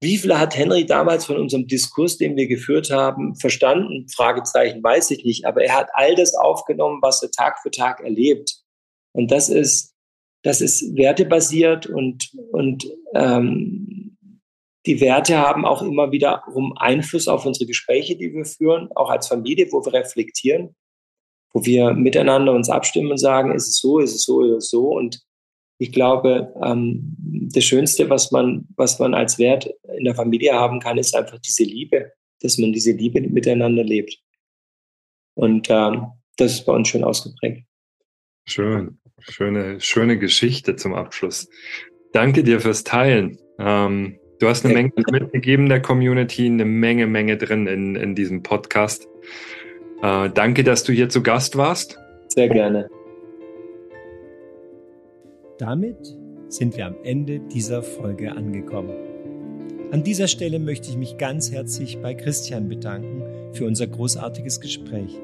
wie 0.04 0.18
viel 0.18 0.38
hat 0.38 0.56
Henry 0.56 0.86
damals 0.86 1.24
von 1.24 1.36
unserem 1.36 1.66
Diskurs, 1.66 2.16
den 2.16 2.36
wir 2.36 2.46
geführt 2.46 2.90
haben, 2.90 3.34
verstanden? 3.34 4.06
Fragezeichen 4.14 4.82
weiß 4.82 5.10
ich 5.10 5.24
nicht. 5.24 5.46
Aber 5.46 5.64
er 5.64 5.76
hat 5.76 5.88
all 5.94 6.14
das 6.14 6.34
aufgenommen, 6.34 7.00
was 7.02 7.22
er 7.22 7.32
Tag 7.32 7.58
für 7.60 7.72
Tag 7.72 8.00
erlebt. 8.00 8.62
Und 9.12 9.32
das 9.32 9.48
ist 9.48 9.94
das 10.44 10.60
ist 10.60 10.94
wertebasiert 10.94 11.86
und, 11.86 12.30
und 12.52 12.86
ähm, 13.14 14.18
die 14.86 15.00
Werte 15.00 15.38
haben 15.38 15.64
auch 15.64 15.80
immer 15.80 16.12
wiederum 16.12 16.74
Einfluss 16.76 17.28
auf 17.28 17.46
unsere 17.46 17.66
Gespräche, 17.66 18.16
die 18.16 18.32
wir 18.34 18.44
führen, 18.44 18.90
auch 18.94 19.08
als 19.08 19.26
Familie, 19.26 19.68
wo 19.72 19.82
wir 19.86 19.94
reflektieren, 19.94 20.76
wo 21.54 21.64
wir 21.64 21.94
miteinander 21.94 22.52
uns 22.52 22.68
abstimmen 22.68 23.12
und 23.12 23.16
sagen, 23.16 23.54
ist 23.54 23.68
es 23.68 23.78
so, 23.78 23.98
ist 23.98 24.14
es 24.14 24.24
so, 24.24 24.42
ist 24.42 24.64
es 24.64 24.68
so. 24.68 24.88
Und 24.88 25.22
ich 25.78 25.92
glaube, 25.92 26.52
ähm, 26.62 27.16
das 27.52 27.64
Schönste, 27.64 28.08
was 28.10 28.30
man, 28.30 28.66
was 28.76 28.98
man 28.98 29.14
als 29.14 29.38
Wert 29.38 29.68
in 29.96 30.04
der 30.04 30.14
Familie 30.14 30.54
haben 30.54 30.80
kann, 30.80 30.98
ist 30.98 31.16
einfach 31.16 31.38
diese 31.38 31.64
Liebe, 31.64 32.12
dass 32.40 32.58
man 32.58 32.72
diese 32.72 32.92
Liebe 32.92 33.20
miteinander 33.20 33.82
lebt. 33.82 34.18
Und 35.34 35.68
ähm, 35.70 36.06
das 36.36 36.52
ist 36.52 36.66
bei 36.66 36.72
uns 36.72 36.88
schön 36.88 37.04
ausgeprägt. 37.04 37.64
Schön. 38.46 38.98
Schöne, 39.20 39.80
schöne 39.80 40.18
Geschichte 40.18 40.76
zum 40.76 40.94
Abschluss. 40.94 41.48
Danke 42.12 42.44
dir 42.44 42.60
fürs 42.60 42.84
Teilen. 42.84 43.38
Ähm, 43.58 44.18
du 44.38 44.48
hast 44.48 44.64
eine 44.64 44.74
Menge 44.74 44.92
mitgegeben 45.10 45.68
der 45.68 45.80
Community, 45.80 46.46
eine 46.46 46.64
Menge, 46.64 47.06
Menge 47.06 47.36
drin 47.36 47.66
in, 47.66 47.96
in 47.96 48.14
diesem 48.14 48.42
Podcast. 48.42 49.08
Äh, 50.02 50.30
danke, 50.30 50.62
dass 50.62 50.84
du 50.84 50.92
hier 50.92 51.08
zu 51.08 51.22
Gast 51.22 51.56
warst. 51.56 51.98
Sehr 52.28 52.48
gerne. 52.48 52.88
Damit 55.64 56.14
sind 56.48 56.76
wir 56.76 56.84
am 56.84 56.96
Ende 57.04 57.40
dieser 57.40 57.82
Folge 57.82 58.32
angekommen. 58.32 58.92
An 59.92 60.02
dieser 60.02 60.28
Stelle 60.28 60.58
möchte 60.58 60.90
ich 60.90 60.98
mich 60.98 61.16
ganz 61.16 61.50
herzlich 61.50 62.02
bei 62.02 62.12
Christian 62.12 62.68
bedanken 62.68 63.22
für 63.54 63.64
unser 63.64 63.86
großartiges 63.86 64.60
Gespräch. 64.60 65.18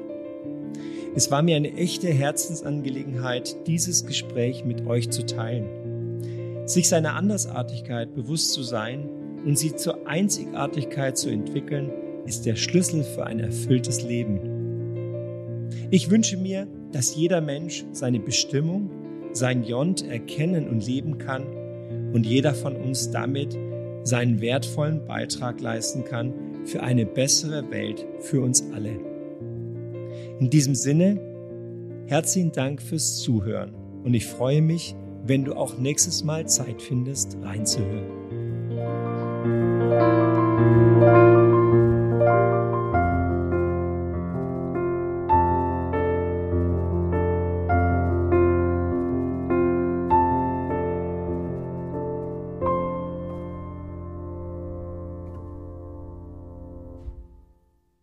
Es 1.13 1.29
war 1.29 1.43
mir 1.43 1.57
eine 1.57 1.75
echte 1.75 2.07
Herzensangelegenheit, 2.07 3.67
dieses 3.67 4.07
Gespräch 4.07 4.65
mit 4.65 4.87
euch 4.87 5.11
zu 5.11 5.27
teilen. 5.27 6.65
Sich 6.65 6.89
seiner 6.89 7.13
Andersartigkeit 7.13 8.15
bewusst 8.15 8.53
zu 8.53 8.63
sein 8.63 9.07
und 9.45 9.59
sie 9.59 9.75
zur 9.75 10.07
Einzigartigkeit 10.07 11.19
zu 11.19 11.29
entwickeln, 11.29 11.91
ist 12.25 12.47
der 12.47 12.55
Schlüssel 12.55 13.03
für 13.03 13.27
ein 13.27 13.39
erfülltes 13.39 14.01
Leben. 14.01 15.69
Ich 15.91 16.09
wünsche 16.09 16.37
mir, 16.37 16.67
dass 16.91 17.15
jeder 17.15 17.41
Mensch 17.41 17.85
seine 17.91 18.19
Bestimmung, 18.19 18.89
sein 19.33 19.63
Jont 19.63 20.07
erkennen 20.07 20.67
und 20.67 20.85
leben 20.85 21.17
kann 21.17 21.43
und 22.13 22.25
jeder 22.25 22.53
von 22.53 22.75
uns 22.75 23.11
damit 23.11 23.57
seinen 24.03 24.41
wertvollen 24.41 25.05
Beitrag 25.05 25.61
leisten 25.61 26.03
kann 26.03 26.33
für 26.65 26.83
eine 26.83 27.05
bessere 27.05 27.69
Welt 27.71 28.05
für 28.19 28.41
uns 28.41 28.63
alle. 28.73 28.99
In 30.39 30.49
diesem 30.49 30.75
Sinne, 30.75 31.19
herzlichen 32.07 32.51
Dank 32.51 32.81
fürs 32.81 33.17
Zuhören 33.17 33.73
und 34.03 34.13
ich 34.13 34.25
freue 34.25 34.61
mich, 34.61 34.95
wenn 35.23 35.45
du 35.45 35.53
auch 35.53 35.77
nächstes 35.77 36.23
Mal 36.23 36.47
Zeit 36.47 36.81
findest, 36.81 37.37
reinzuhören. 37.43 38.20